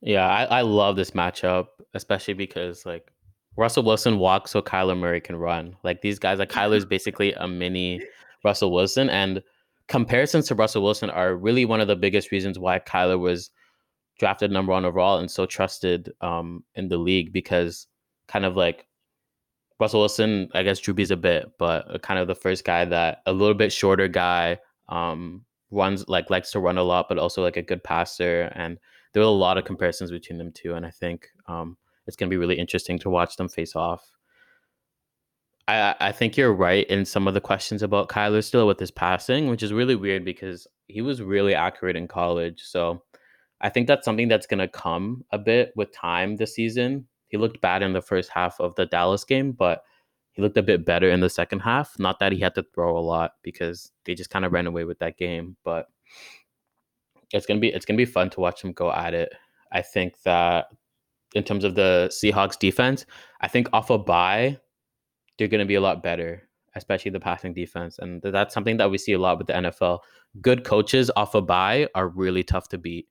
Yeah, 0.00 0.28
I, 0.28 0.44
I 0.44 0.60
love 0.62 0.96
this 0.96 1.10
matchup, 1.10 1.66
especially 1.94 2.34
because 2.34 2.86
like 2.86 3.10
Russell 3.56 3.82
Wilson 3.82 4.18
walks 4.18 4.52
so 4.52 4.62
Kyler 4.62 4.96
Murray 4.96 5.20
can 5.20 5.36
run. 5.36 5.76
Like 5.82 6.00
these 6.00 6.18
guys, 6.18 6.38
like 6.38 6.50
Kyler's 6.50 6.84
basically 6.86 7.32
a 7.34 7.48
mini 7.48 8.00
Russell 8.44 8.72
Wilson, 8.72 9.10
and 9.10 9.42
comparisons 9.88 10.46
to 10.48 10.54
Russell 10.54 10.82
Wilson 10.82 11.10
are 11.10 11.34
really 11.34 11.64
one 11.64 11.80
of 11.80 11.88
the 11.88 11.96
biggest 11.96 12.30
reasons 12.30 12.58
why 12.58 12.78
Kyler 12.78 13.18
was 13.18 13.50
drafted 14.18 14.50
number 14.50 14.72
one 14.72 14.84
overall 14.84 15.18
and 15.18 15.30
so 15.30 15.46
trusted 15.46 16.12
um, 16.20 16.64
in 16.74 16.88
the 16.88 16.98
league 16.98 17.32
because 17.32 17.86
kind 18.26 18.44
of 18.44 18.56
like 18.56 18.86
Russell 19.80 20.00
Wilson, 20.00 20.48
I 20.54 20.62
guess 20.62 20.80
Drew 20.80 20.94
Brees 20.94 21.10
a 21.10 21.16
bit, 21.16 21.52
but 21.58 22.02
kind 22.02 22.18
of 22.18 22.26
the 22.26 22.34
first 22.34 22.64
guy 22.64 22.84
that 22.84 23.22
a 23.26 23.32
little 23.32 23.54
bit 23.54 23.72
shorter 23.72 24.08
guy 24.08 24.58
um, 24.88 25.44
runs 25.70 26.06
like 26.08 26.30
likes 26.30 26.50
to 26.52 26.60
run 26.60 26.78
a 26.78 26.82
lot, 26.82 27.06
but 27.08 27.18
also 27.18 27.42
like 27.42 27.56
a 27.56 27.62
good 27.62 27.84
passer. 27.84 28.52
And 28.54 28.78
there 29.12 29.22
were 29.22 29.28
a 29.28 29.30
lot 29.30 29.56
of 29.56 29.64
comparisons 29.64 30.10
between 30.10 30.38
them 30.38 30.52
two, 30.52 30.74
and 30.74 30.84
I 30.84 30.90
think 30.90 31.28
um, 31.46 31.76
it's 32.06 32.16
going 32.16 32.28
to 32.28 32.34
be 32.34 32.38
really 32.38 32.58
interesting 32.58 32.98
to 33.00 33.10
watch 33.10 33.36
them 33.36 33.48
face 33.48 33.76
off. 33.76 34.02
I, 35.68 35.94
I 36.00 36.12
think 36.12 36.36
you're 36.36 36.52
right 36.52 36.86
in 36.88 37.04
some 37.04 37.28
of 37.28 37.34
the 37.34 37.42
questions 37.42 37.82
about 37.82 38.08
Kyler 38.08 38.42
still 38.42 38.66
with 38.66 38.80
his 38.80 38.90
passing, 38.90 39.48
which 39.48 39.62
is 39.62 39.72
really 39.72 39.94
weird 39.94 40.24
because 40.24 40.66
he 40.86 41.02
was 41.02 41.20
really 41.20 41.54
accurate 41.54 41.94
in 41.94 42.08
college. 42.08 42.62
So 42.62 43.02
I 43.60 43.68
think 43.68 43.86
that's 43.86 44.04
something 44.04 44.28
that's 44.28 44.46
going 44.46 44.60
to 44.60 44.68
come 44.68 45.24
a 45.30 45.38
bit 45.38 45.72
with 45.76 45.92
time 45.92 46.36
this 46.36 46.54
season. 46.54 47.06
He 47.28 47.36
looked 47.36 47.60
bad 47.60 47.82
in 47.82 47.92
the 47.92 48.00
first 48.00 48.30
half 48.30 48.58
of 48.60 48.74
the 48.76 48.86
Dallas 48.86 49.24
game, 49.24 49.52
but 49.52 49.82
he 50.32 50.40
looked 50.40 50.56
a 50.56 50.62
bit 50.62 50.86
better 50.86 51.10
in 51.10 51.20
the 51.20 51.28
second 51.28 51.60
half. 51.60 51.98
Not 51.98 52.18
that 52.20 52.32
he 52.32 52.38
had 52.40 52.54
to 52.54 52.64
throw 52.74 52.96
a 52.96 53.00
lot 53.00 53.32
because 53.42 53.92
they 54.06 54.14
just 54.14 54.30
kind 54.30 54.46
of 54.46 54.52
ran 54.52 54.66
away 54.66 54.84
with 54.84 55.00
that 55.00 55.18
game, 55.18 55.56
but 55.64 55.88
it's 57.34 57.44
gonna 57.44 57.60
be 57.60 57.68
it's 57.68 57.84
gonna 57.84 57.98
be 57.98 58.06
fun 58.06 58.30
to 58.30 58.40
watch 58.40 58.64
him 58.64 58.72
go 58.72 58.90
at 58.90 59.12
it. 59.12 59.34
I 59.70 59.82
think 59.82 60.22
that 60.22 60.68
in 61.34 61.42
terms 61.42 61.64
of 61.64 61.74
the 61.74 62.08
Seahawks 62.10 62.58
defense, 62.58 63.04
I 63.42 63.48
think 63.48 63.68
off 63.74 63.90
a 63.90 63.98
bye, 63.98 64.58
they're 65.38 65.48
gonna 65.48 65.66
be 65.66 65.76
a 65.76 65.80
lot 65.80 66.02
better, 66.02 66.48
especially 66.74 67.10
the 67.10 67.20
passing 67.20 67.54
defense, 67.54 67.98
and 67.98 68.20
that's 68.22 68.54
something 68.54 68.76
that 68.78 68.90
we 68.90 68.98
see 68.98 69.12
a 69.12 69.18
lot 69.18 69.38
with 69.38 69.46
the 69.46 69.54
NFL. 69.54 70.00
Good 70.40 70.64
coaches 70.64 71.10
off 71.16 71.34
a 71.34 71.40
bye 71.42 71.88
are 71.94 72.08
really 72.08 72.42
tough 72.42 72.68
to 72.68 72.78
beat. 72.78 73.08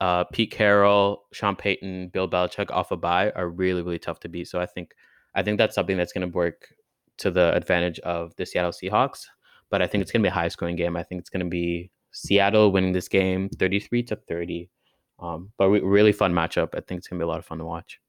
Uh, 0.00 0.24
Pete 0.24 0.50
Carroll, 0.50 1.24
Sean 1.32 1.56
Payton, 1.56 2.08
Bill 2.08 2.28
Belichick 2.28 2.70
off 2.70 2.90
a 2.90 2.96
bye 2.96 3.30
are 3.30 3.48
really 3.48 3.82
really 3.82 3.98
tough 3.98 4.20
to 4.20 4.28
beat. 4.28 4.48
So 4.48 4.60
I 4.60 4.66
think 4.66 4.94
I 5.34 5.42
think 5.42 5.58
that's 5.58 5.74
something 5.74 5.96
that's 5.96 6.12
going 6.12 6.28
to 6.28 6.34
work 6.34 6.74
to 7.18 7.30
the 7.30 7.54
advantage 7.54 7.98
of 8.00 8.34
the 8.36 8.46
Seattle 8.46 8.72
Seahawks. 8.72 9.26
But 9.70 9.82
I 9.82 9.86
think 9.86 10.02
it's 10.02 10.12
going 10.12 10.22
to 10.22 10.26
be 10.26 10.30
a 10.30 10.34
high 10.34 10.48
scoring 10.48 10.76
game. 10.76 10.96
I 10.96 11.02
think 11.02 11.20
it's 11.20 11.30
going 11.30 11.44
to 11.44 11.50
be 11.50 11.90
Seattle 12.12 12.70
winning 12.70 12.92
this 12.92 13.08
game 13.08 13.48
33 13.48 14.02
to 14.04 14.16
30. 14.16 14.70
Um, 15.18 15.50
but 15.58 15.68
re- 15.68 15.80
really 15.80 16.12
fun 16.12 16.32
matchup. 16.32 16.68
I 16.74 16.80
think 16.80 16.98
it's 16.98 17.08
going 17.08 17.18
to 17.18 17.24
be 17.24 17.26
a 17.26 17.28
lot 17.28 17.38
of 17.38 17.46
fun 17.46 17.58
to 17.58 17.64
watch. 17.64 18.00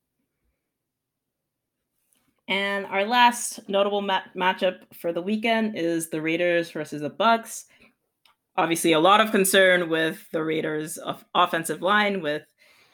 And 2.47 2.85
our 2.85 3.05
last 3.05 3.67
notable 3.67 4.01
ma- 4.01 4.21
matchup 4.35 4.79
for 4.93 5.11
the 5.11 5.21
weekend 5.21 5.77
is 5.77 6.09
the 6.09 6.21
Raiders 6.21 6.69
versus 6.71 7.01
the 7.01 7.09
Bucks. 7.09 7.65
Obviously, 8.57 8.93
a 8.93 8.99
lot 8.99 9.19
of 9.19 9.31
concern 9.31 9.89
with 9.89 10.29
the 10.31 10.43
Raiders' 10.43 10.99
offensive 11.33 11.81
line 11.81 12.21
with 12.21 12.43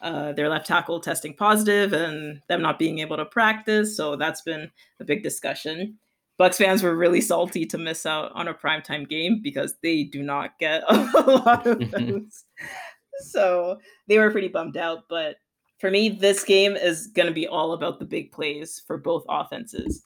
uh, 0.01 0.31
their 0.33 0.49
left 0.49 0.65
tackle 0.65 0.99
testing 0.99 1.35
positive 1.35 1.93
and 1.93 2.41
them 2.47 2.61
not 2.61 2.79
being 2.79 2.99
able 2.99 3.17
to 3.17 3.25
practice. 3.25 3.95
So 3.95 4.15
that's 4.15 4.41
been 4.41 4.71
a 4.99 5.03
big 5.03 5.21
discussion. 5.21 5.97
Bucks 6.37 6.57
fans 6.57 6.81
were 6.81 6.95
really 6.95 7.21
salty 7.21 7.65
to 7.67 7.77
miss 7.77 8.05
out 8.07 8.31
on 8.33 8.47
a 8.47 8.53
primetime 8.53 9.07
game 9.07 9.41
because 9.43 9.75
they 9.83 10.03
do 10.03 10.23
not 10.23 10.57
get 10.59 10.81
a 10.89 10.95
lot 11.45 11.67
of 11.67 11.91
those. 11.91 12.45
so 13.19 13.77
they 14.07 14.17
were 14.17 14.31
pretty 14.31 14.47
bummed 14.47 14.77
out. 14.77 15.03
But 15.07 15.35
for 15.81 15.89
me, 15.89 16.09
this 16.09 16.43
game 16.43 16.75
is 16.75 17.07
going 17.07 17.27
to 17.27 17.33
be 17.33 17.47
all 17.47 17.73
about 17.73 17.97
the 17.97 18.05
big 18.05 18.31
plays 18.31 18.83
for 18.85 18.99
both 18.99 19.25
offenses. 19.27 20.03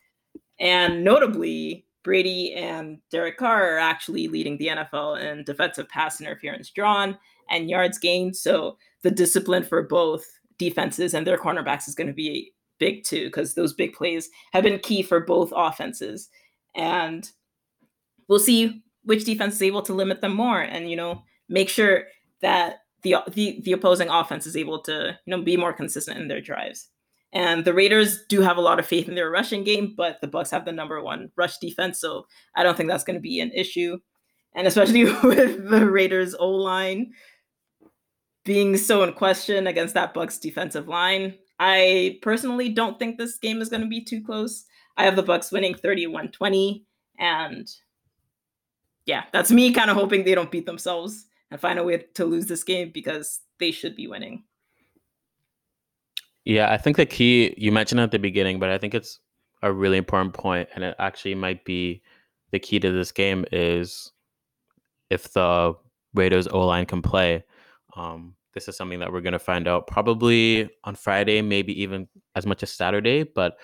And 0.57 1.03
notably, 1.03 1.85
Brady 2.01 2.53
and 2.53 2.99
Derek 3.11 3.35
Carr 3.35 3.75
are 3.75 3.79
actually 3.79 4.29
leading 4.29 4.57
the 4.57 4.67
NFL 4.67 5.21
in 5.21 5.43
defensive 5.43 5.89
pass 5.89 6.21
interference 6.21 6.69
drawn 6.69 7.17
and 7.49 7.69
yards 7.69 7.97
gained. 7.97 8.37
So 8.37 8.77
the 9.01 9.11
discipline 9.11 9.63
for 9.63 9.83
both 9.83 10.25
defenses 10.57 11.13
and 11.13 11.27
their 11.27 11.37
cornerbacks 11.37 11.89
is 11.89 11.95
going 11.95 12.07
to 12.07 12.13
be 12.13 12.53
big 12.79 13.03
too, 13.03 13.25
because 13.25 13.53
those 13.53 13.73
big 13.73 13.93
plays 13.93 14.29
have 14.53 14.63
been 14.63 14.79
key 14.79 15.03
for 15.03 15.19
both 15.19 15.51
offenses. 15.53 16.29
And 16.73 17.29
we'll 18.29 18.39
see 18.39 18.81
which 19.03 19.25
defense 19.25 19.55
is 19.55 19.61
able 19.61 19.81
to 19.81 19.93
limit 19.93 20.21
them 20.21 20.35
more 20.35 20.61
and, 20.61 20.89
you 20.89 20.95
know, 20.95 21.23
make 21.49 21.67
sure 21.67 22.05
that 22.41 22.84
the, 23.05 23.17
the, 23.31 23.61
the 23.63 23.71
opposing 23.71 24.09
offense 24.09 24.47
is 24.47 24.57
able 24.57 24.81
to, 24.81 25.17
you 25.25 25.31
know, 25.31 25.41
be 25.43 25.55
more 25.55 25.71
consistent 25.71 26.19
in 26.19 26.27
their 26.27 26.41
drives. 26.41 26.89
And 27.31 27.63
the 27.63 27.73
Raiders 27.73 28.25
do 28.29 28.41
have 28.41 28.57
a 28.57 28.61
lot 28.61 28.79
of 28.79 28.87
faith 28.87 29.07
in 29.07 29.13
their 29.13 29.29
rushing 29.29 29.63
game, 29.63 29.93
but 29.95 30.19
the 30.21 30.27
Bucks 30.27 30.49
have 30.49 30.65
the 30.65 30.71
number 30.71 31.01
one 31.03 31.29
rush 31.37 31.59
defense, 31.59 31.99
so 31.99 32.25
I 32.55 32.63
don't 32.63 32.75
think 32.75 32.89
that's 32.89 33.03
going 33.03 33.15
to 33.15 33.21
be 33.21 33.39
an 33.39 33.51
issue. 33.51 33.99
And 34.55 34.65
especially 34.65 35.03
with 35.23 35.69
the 35.69 35.85
Raiders 35.85 36.33
O 36.33 36.49
line 36.49 37.11
being 38.43 38.75
so 38.75 39.03
in 39.03 39.13
question 39.13 39.67
against 39.67 39.93
that 39.93 40.15
Bucks 40.15 40.39
defensive 40.39 40.87
line, 40.87 41.35
I 41.59 42.17
personally 42.23 42.69
don't 42.69 42.97
think 42.97 43.17
this 43.17 43.37
game 43.37 43.61
is 43.61 43.69
going 43.69 43.81
to 43.81 43.87
be 43.87 44.03
too 44.03 44.23
close. 44.23 44.65
I 44.97 45.05
have 45.05 45.15
the 45.15 45.23
Bucks 45.23 45.51
winning 45.51 45.75
31-20 45.75 46.83
and 47.19 47.69
yeah, 49.05 49.25
that's 49.31 49.51
me 49.51 49.71
kind 49.73 49.91
of 49.91 49.95
hoping 49.95 50.23
they 50.23 50.33
don't 50.33 50.49
beat 50.49 50.65
themselves 50.65 51.25
and 51.51 51.59
find 51.59 51.79
a 51.79 51.83
way 51.83 52.05
to 52.15 52.25
lose 52.25 52.47
this 52.47 52.63
game 52.63 52.91
because 52.93 53.41
they 53.59 53.71
should 53.71 53.95
be 53.95 54.07
winning. 54.07 54.43
Yeah, 56.43 56.71
I 56.71 56.77
think 56.77 56.97
the 56.97 57.05
key 57.05 57.53
you 57.57 57.71
mentioned 57.71 57.99
at 58.01 58.11
the 58.11 58.19
beginning, 58.19 58.59
but 58.59 58.69
I 58.69 58.77
think 58.77 58.93
it's 58.93 59.19
a 59.61 59.71
really 59.71 59.97
important 59.97 60.33
point 60.33 60.69
and 60.75 60.83
it 60.83 60.95
actually 60.99 61.35
might 61.35 61.65
be 61.65 62.03
the 62.51 62.59
key 62.59 62.79
to 62.79 62.91
this 62.91 63.11
game 63.11 63.45
is 63.51 64.11
if 65.09 65.33
the 65.33 65.73
Raiders 66.13 66.47
O 66.47 66.65
line 66.65 66.85
can 66.85 67.01
play. 67.01 67.43
Um, 67.95 68.35
this 68.53 68.67
is 68.67 68.77
something 68.77 68.99
that 68.99 69.11
we're 69.11 69.21
going 69.21 69.33
to 69.33 69.39
find 69.39 69.67
out 69.67 69.87
probably 69.87 70.69
on 70.83 70.95
Friday, 70.95 71.41
maybe 71.41 71.79
even 71.81 72.07
as 72.35 72.45
much 72.45 72.63
as 72.63 72.71
Saturday. 72.71 73.23
But 73.23 73.57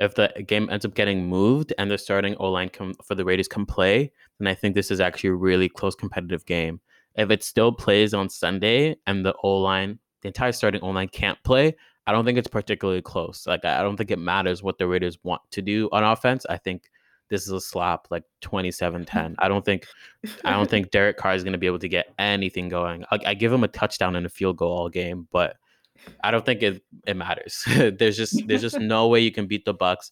if 0.00 0.14
the 0.14 0.44
game 0.46 0.68
ends 0.70 0.84
up 0.84 0.94
getting 0.94 1.26
moved 1.26 1.72
and 1.78 1.90
the 1.90 1.98
starting 1.98 2.36
O 2.36 2.50
line 2.50 2.70
for 3.02 3.14
the 3.14 3.24
Raiders 3.24 3.48
can 3.48 3.64
play, 3.64 4.12
then 4.38 4.46
I 4.46 4.54
think 4.54 4.74
this 4.74 4.90
is 4.90 5.00
actually 5.00 5.30
a 5.30 5.34
really 5.34 5.68
close 5.68 5.94
competitive 5.94 6.44
game. 6.46 6.80
If 7.16 7.30
it 7.30 7.42
still 7.42 7.72
plays 7.72 8.14
on 8.14 8.28
Sunday 8.28 8.96
and 9.06 9.24
the 9.24 9.34
O 9.42 9.58
line, 9.58 9.98
the 10.22 10.28
entire 10.28 10.52
starting 10.52 10.82
O 10.82 10.90
line 10.90 11.08
can't 11.08 11.42
play, 11.44 11.76
I 12.06 12.12
don't 12.12 12.24
think 12.24 12.38
it's 12.38 12.48
particularly 12.48 13.02
close. 13.02 13.46
Like 13.46 13.64
I 13.64 13.82
don't 13.82 13.96
think 13.96 14.10
it 14.10 14.18
matters 14.18 14.62
what 14.62 14.78
the 14.78 14.86
Raiders 14.86 15.18
want 15.22 15.42
to 15.52 15.62
do 15.62 15.88
on 15.92 16.04
offense. 16.04 16.44
I 16.48 16.58
think 16.58 16.90
this 17.30 17.42
is 17.42 17.50
a 17.50 17.60
slap 17.60 18.06
like 18.10 18.24
27-10 18.42 19.34
i 19.38 19.48
don't 19.48 19.64
think 19.64 19.86
i 20.44 20.50
don't 20.50 20.68
think 20.68 20.90
derek 20.92 21.16
carr 21.16 21.34
is 21.34 21.42
going 21.42 21.52
to 21.52 21.58
be 21.58 21.66
able 21.66 21.78
to 21.78 21.88
get 21.88 22.12
anything 22.18 22.68
going 22.68 23.04
I, 23.10 23.18
I, 23.26 23.34
give 23.34 23.52
him 23.52 23.64
a 23.64 23.68
touchdown 23.68 24.16
and 24.16 24.26
a 24.26 24.28
field 24.28 24.58
goal 24.58 24.76
all 24.76 24.88
game 24.88 25.26
but 25.32 25.56
i 26.22 26.30
don't 26.30 26.44
think 26.44 26.62
it, 26.62 26.82
it 27.06 27.16
matters 27.16 27.64
there's 27.66 28.16
just 28.16 28.46
there's 28.46 28.62
just 28.62 28.78
no 28.78 29.08
way 29.08 29.20
you 29.20 29.32
can 29.32 29.46
beat 29.46 29.64
the 29.64 29.74
bucks 29.74 30.10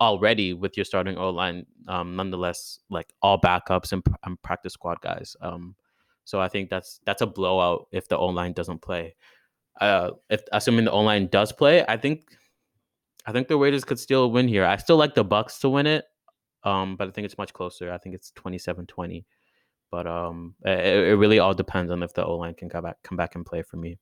already 0.00 0.52
with 0.52 0.76
your 0.76 0.84
starting 0.84 1.16
o 1.16 1.30
line 1.30 1.66
um, 1.88 2.16
nonetheless 2.16 2.80
like 2.90 3.12
all 3.22 3.40
backups 3.40 3.92
and, 3.92 4.04
and 4.24 4.40
practice 4.42 4.72
squad 4.72 5.00
guys 5.00 5.36
um, 5.40 5.74
so 6.24 6.40
i 6.40 6.48
think 6.48 6.70
that's 6.70 7.00
that's 7.04 7.22
a 7.22 7.26
blowout 7.26 7.86
if 7.92 8.08
the 8.08 8.16
o 8.16 8.26
line 8.26 8.52
doesn't 8.52 8.80
play 8.80 9.14
uh, 9.80 10.10
if 10.30 10.42
assuming 10.52 10.84
the 10.84 10.90
o 10.90 11.00
line 11.00 11.26
does 11.28 11.52
play 11.52 11.84
i 11.88 11.96
think 11.96 12.26
I 13.26 13.32
think 13.32 13.48
the 13.48 13.56
Raiders 13.56 13.84
could 13.84 13.98
still 13.98 14.30
win 14.30 14.48
here. 14.48 14.64
I 14.64 14.76
still 14.76 14.96
like 14.96 15.14
the 15.14 15.24
Bucks 15.24 15.58
to 15.60 15.68
win 15.68 15.86
it. 15.86 16.04
Um, 16.62 16.96
but 16.96 17.08
I 17.08 17.10
think 17.10 17.24
it's 17.24 17.38
much 17.38 17.52
closer. 17.52 17.92
I 17.92 17.98
think 17.98 18.14
it's 18.14 18.32
27-20. 18.32 19.24
But 19.90 20.06
um, 20.06 20.54
it, 20.64 21.08
it 21.08 21.16
really 21.16 21.38
all 21.38 21.54
depends 21.54 21.90
on 21.90 22.02
if 22.02 22.12
the 22.14 22.24
O 22.24 22.36
line 22.36 22.54
can 22.54 22.68
come 22.68 22.84
back 22.84 22.96
come 23.02 23.16
back 23.16 23.36
and 23.36 23.46
play 23.46 23.62
for 23.62 23.76
me. 23.76 23.98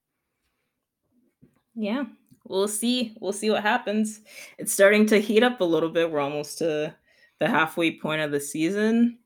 Yeah, 1.75 2.05
we'll 2.45 2.69
see. 2.69 3.15
We'll 3.21 3.33
see 3.33 3.51
what 3.51 3.63
happens. 3.63 4.21
It's 4.59 4.73
starting 4.73 5.07
to 5.07 5.21
heat 5.21 5.43
up 5.43 5.61
a 5.61 5.65
little 5.65 5.91
bit. 5.91 6.11
We're 6.11 6.21
almost 6.21 6.59
to 6.59 6.95
the 7.41 7.49
halfway 7.49 7.99
point 7.99 8.23
of 8.23 8.31
the 8.31 8.41
season. 8.41 9.19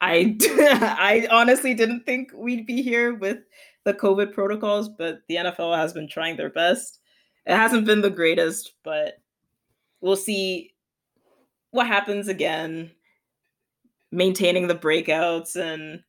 I 0.00 0.36
I 0.42 1.26
honestly 1.30 1.74
didn't 1.74 2.04
think 2.04 2.32
we'd 2.34 2.66
be 2.66 2.82
here 2.82 3.14
with 3.14 3.38
the 3.84 3.94
COVID 3.94 4.32
protocols, 4.32 4.88
but 4.88 5.20
the 5.28 5.36
NFL 5.36 5.76
has 5.76 5.92
been 5.92 6.08
trying 6.08 6.36
their 6.36 6.50
best. 6.50 6.98
It 7.46 7.56
hasn't 7.56 7.86
been 7.86 8.02
the 8.02 8.10
greatest, 8.10 8.72
but 8.84 9.14
we'll 10.00 10.16
see 10.16 10.74
what 11.70 11.86
happens 11.86 12.28
again, 12.28 12.90
maintaining 14.12 14.66
the 14.66 14.74
breakouts 14.74 15.56
and 15.56 16.02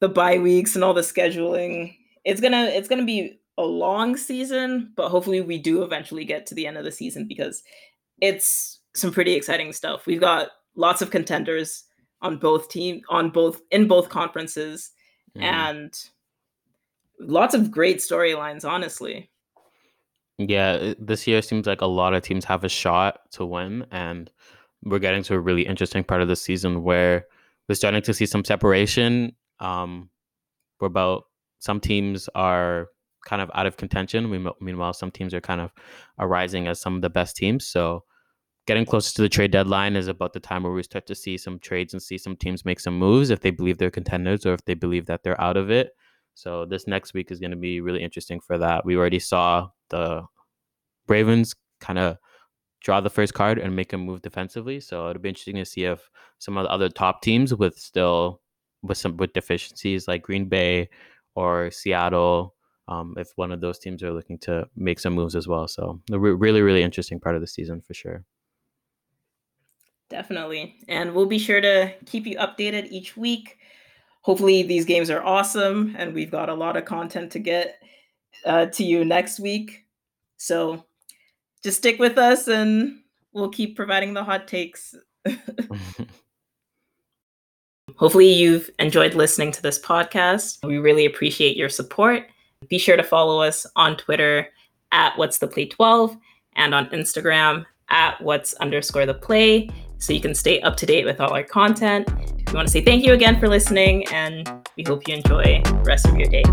the 0.00 0.08
bye 0.08 0.38
weeks 0.38 0.74
and 0.74 0.84
all 0.84 0.94
the 0.94 1.00
scheduling. 1.00 1.96
It's 2.24 2.40
gonna 2.40 2.64
it's 2.64 2.88
gonna 2.88 3.04
be 3.04 3.40
a 3.56 3.64
long 3.64 4.16
season, 4.16 4.92
but 4.96 5.08
hopefully 5.08 5.40
we 5.40 5.58
do 5.58 5.82
eventually 5.82 6.24
get 6.24 6.46
to 6.46 6.54
the 6.54 6.66
end 6.66 6.76
of 6.76 6.84
the 6.84 6.92
season 6.92 7.26
because 7.26 7.62
it's 8.20 8.80
some 8.94 9.12
pretty 9.12 9.34
exciting 9.34 9.72
stuff. 9.72 10.06
We've 10.06 10.20
got 10.20 10.50
lots 10.76 11.02
of 11.02 11.10
contenders 11.10 11.84
on 12.20 12.36
both 12.36 12.68
team 12.68 13.00
on 13.08 13.30
both 13.30 13.60
in 13.70 13.86
both 13.86 14.08
conferences 14.08 14.90
mm. 15.36 15.42
and 15.42 15.92
lots 17.20 17.54
of 17.54 17.70
great 17.70 17.98
storylines 17.98 18.68
honestly 18.68 19.30
yeah 20.38 20.94
this 20.98 21.26
year 21.26 21.42
seems 21.42 21.66
like 21.66 21.80
a 21.80 21.86
lot 21.86 22.14
of 22.14 22.22
teams 22.22 22.44
have 22.44 22.64
a 22.64 22.68
shot 22.68 23.20
to 23.30 23.44
win 23.44 23.86
and 23.90 24.30
we're 24.84 24.98
getting 24.98 25.22
to 25.24 25.34
a 25.34 25.40
really 25.40 25.62
interesting 25.62 26.04
part 26.04 26.22
of 26.22 26.28
the 26.28 26.36
season 26.36 26.82
where 26.82 27.26
we're 27.68 27.74
starting 27.74 28.02
to 28.02 28.14
see 28.14 28.26
some 28.26 28.44
separation. 28.44 29.34
Um, 29.60 30.10
we're 30.80 30.86
about 30.86 31.24
some 31.58 31.80
teams 31.80 32.28
are 32.34 32.88
kind 33.26 33.42
of 33.42 33.50
out 33.54 33.66
of 33.66 33.76
contention. 33.76 34.30
We, 34.30 34.44
meanwhile, 34.60 34.92
some 34.92 35.10
teams 35.10 35.34
are 35.34 35.40
kind 35.40 35.60
of 35.60 35.72
arising 36.18 36.68
as 36.68 36.80
some 36.80 36.94
of 36.94 37.02
the 37.02 37.10
best 37.10 37.36
teams. 37.36 37.66
So, 37.66 38.04
getting 38.68 38.84
closer 38.84 39.14
to 39.14 39.22
the 39.22 39.28
trade 39.28 39.50
deadline 39.50 39.96
is 39.96 40.08
about 40.08 40.34
the 40.34 40.40
time 40.40 40.62
where 40.62 40.72
we 40.72 40.82
start 40.82 41.06
to 41.06 41.14
see 41.14 41.38
some 41.38 41.58
trades 41.58 41.94
and 41.94 42.02
see 42.02 42.18
some 42.18 42.36
teams 42.36 42.66
make 42.66 42.78
some 42.78 42.98
moves 42.98 43.30
if 43.30 43.40
they 43.40 43.50
believe 43.50 43.78
they're 43.78 43.90
contenders 43.90 44.44
or 44.44 44.52
if 44.52 44.62
they 44.66 44.74
believe 44.74 45.06
that 45.06 45.22
they're 45.22 45.40
out 45.40 45.56
of 45.56 45.70
it. 45.70 45.92
So, 46.34 46.66
this 46.66 46.86
next 46.86 47.14
week 47.14 47.30
is 47.30 47.40
going 47.40 47.50
to 47.50 47.56
be 47.56 47.80
really 47.80 48.02
interesting 48.02 48.40
for 48.40 48.58
that. 48.58 48.84
We 48.84 48.96
already 48.96 49.18
saw 49.18 49.70
the 49.88 50.22
Ravens 51.08 51.54
kind 51.80 51.98
of 51.98 52.18
draw 52.80 53.00
the 53.00 53.10
first 53.10 53.34
card 53.34 53.58
and 53.58 53.74
make 53.74 53.92
a 53.92 53.98
move 53.98 54.22
defensively. 54.22 54.80
So 54.80 55.08
it'll 55.08 55.22
be 55.22 55.30
interesting 55.30 55.56
to 55.56 55.64
see 55.64 55.84
if 55.84 56.08
some 56.38 56.56
of 56.56 56.64
the 56.64 56.70
other 56.70 56.88
top 56.88 57.22
teams 57.22 57.54
with 57.54 57.76
still 57.78 58.40
with 58.82 58.98
some 58.98 59.16
with 59.16 59.32
deficiencies 59.32 60.06
like 60.06 60.22
Green 60.22 60.48
Bay 60.48 60.88
or 61.34 61.70
Seattle, 61.70 62.54
um, 62.86 63.14
if 63.16 63.30
one 63.36 63.50
of 63.50 63.60
those 63.60 63.78
teams 63.78 64.02
are 64.02 64.12
looking 64.12 64.38
to 64.40 64.68
make 64.76 65.00
some 65.00 65.14
moves 65.14 65.34
as 65.34 65.48
well. 65.48 65.66
So 65.66 66.00
re- 66.10 66.32
really 66.32 66.62
really 66.62 66.82
interesting 66.82 67.18
part 67.18 67.34
of 67.34 67.40
the 67.40 67.46
season 67.46 67.80
for 67.80 67.94
sure. 67.94 68.24
Definitely, 70.10 70.76
and 70.88 71.14
we'll 71.14 71.26
be 71.26 71.38
sure 71.38 71.60
to 71.60 71.92
keep 72.06 72.26
you 72.26 72.36
updated 72.38 72.90
each 72.90 73.16
week. 73.16 73.58
Hopefully, 74.22 74.62
these 74.62 74.84
games 74.84 75.10
are 75.10 75.22
awesome, 75.22 75.94
and 75.98 76.14
we've 76.14 76.30
got 76.30 76.48
a 76.48 76.54
lot 76.54 76.76
of 76.76 76.84
content 76.84 77.30
to 77.32 77.38
get 77.38 77.82
uh, 78.44 78.66
to 78.66 78.84
you 78.84 79.04
next 79.04 79.40
week. 79.40 79.84
So 80.36 80.84
just 81.62 81.78
stick 81.78 81.98
with 81.98 82.18
us 82.18 82.48
and 82.48 83.00
we'll 83.32 83.50
keep 83.50 83.76
providing 83.76 84.14
the 84.14 84.24
hot 84.24 84.48
takes. 84.48 84.94
Hopefully, 87.96 88.28
you've 88.32 88.70
enjoyed 88.78 89.14
listening 89.14 89.50
to 89.52 89.62
this 89.62 89.78
podcast. 89.80 90.64
We 90.64 90.78
really 90.78 91.04
appreciate 91.04 91.56
your 91.56 91.68
support. 91.68 92.28
Be 92.68 92.78
sure 92.78 92.96
to 92.96 93.02
follow 93.02 93.42
us 93.42 93.66
on 93.76 93.96
Twitter 93.96 94.48
at 94.92 95.18
What's 95.18 95.38
the 95.38 95.48
Play 95.48 95.66
12 95.66 96.16
and 96.54 96.74
on 96.74 96.86
Instagram 96.90 97.66
at 97.88 98.20
What's 98.20 98.54
underscore 98.54 99.06
the 99.06 99.14
play 99.14 99.68
so 99.98 100.12
you 100.12 100.20
can 100.20 100.34
stay 100.34 100.60
up 100.60 100.76
to 100.76 100.86
date 100.86 101.04
with 101.04 101.20
all 101.20 101.32
our 101.32 101.42
content. 101.42 102.08
We 102.48 102.54
want 102.54 102.68
to 102.68 102.72
say 102.72 102.80
thank 102.80 103.04
you 103.04 103.12
again 103.12 103.38
for 103.38 103.48
listening, 103.48 104.06
and 104.08 104.50
we 104.76 104.84
hope 104.84 105.06
you 105.06 105.14
enjoy 105.14 105.60
the 105.64 105.82
rest 105.84 106.06
of 106.06 106.16
your 106.16 106.28
day. 106.28 106.44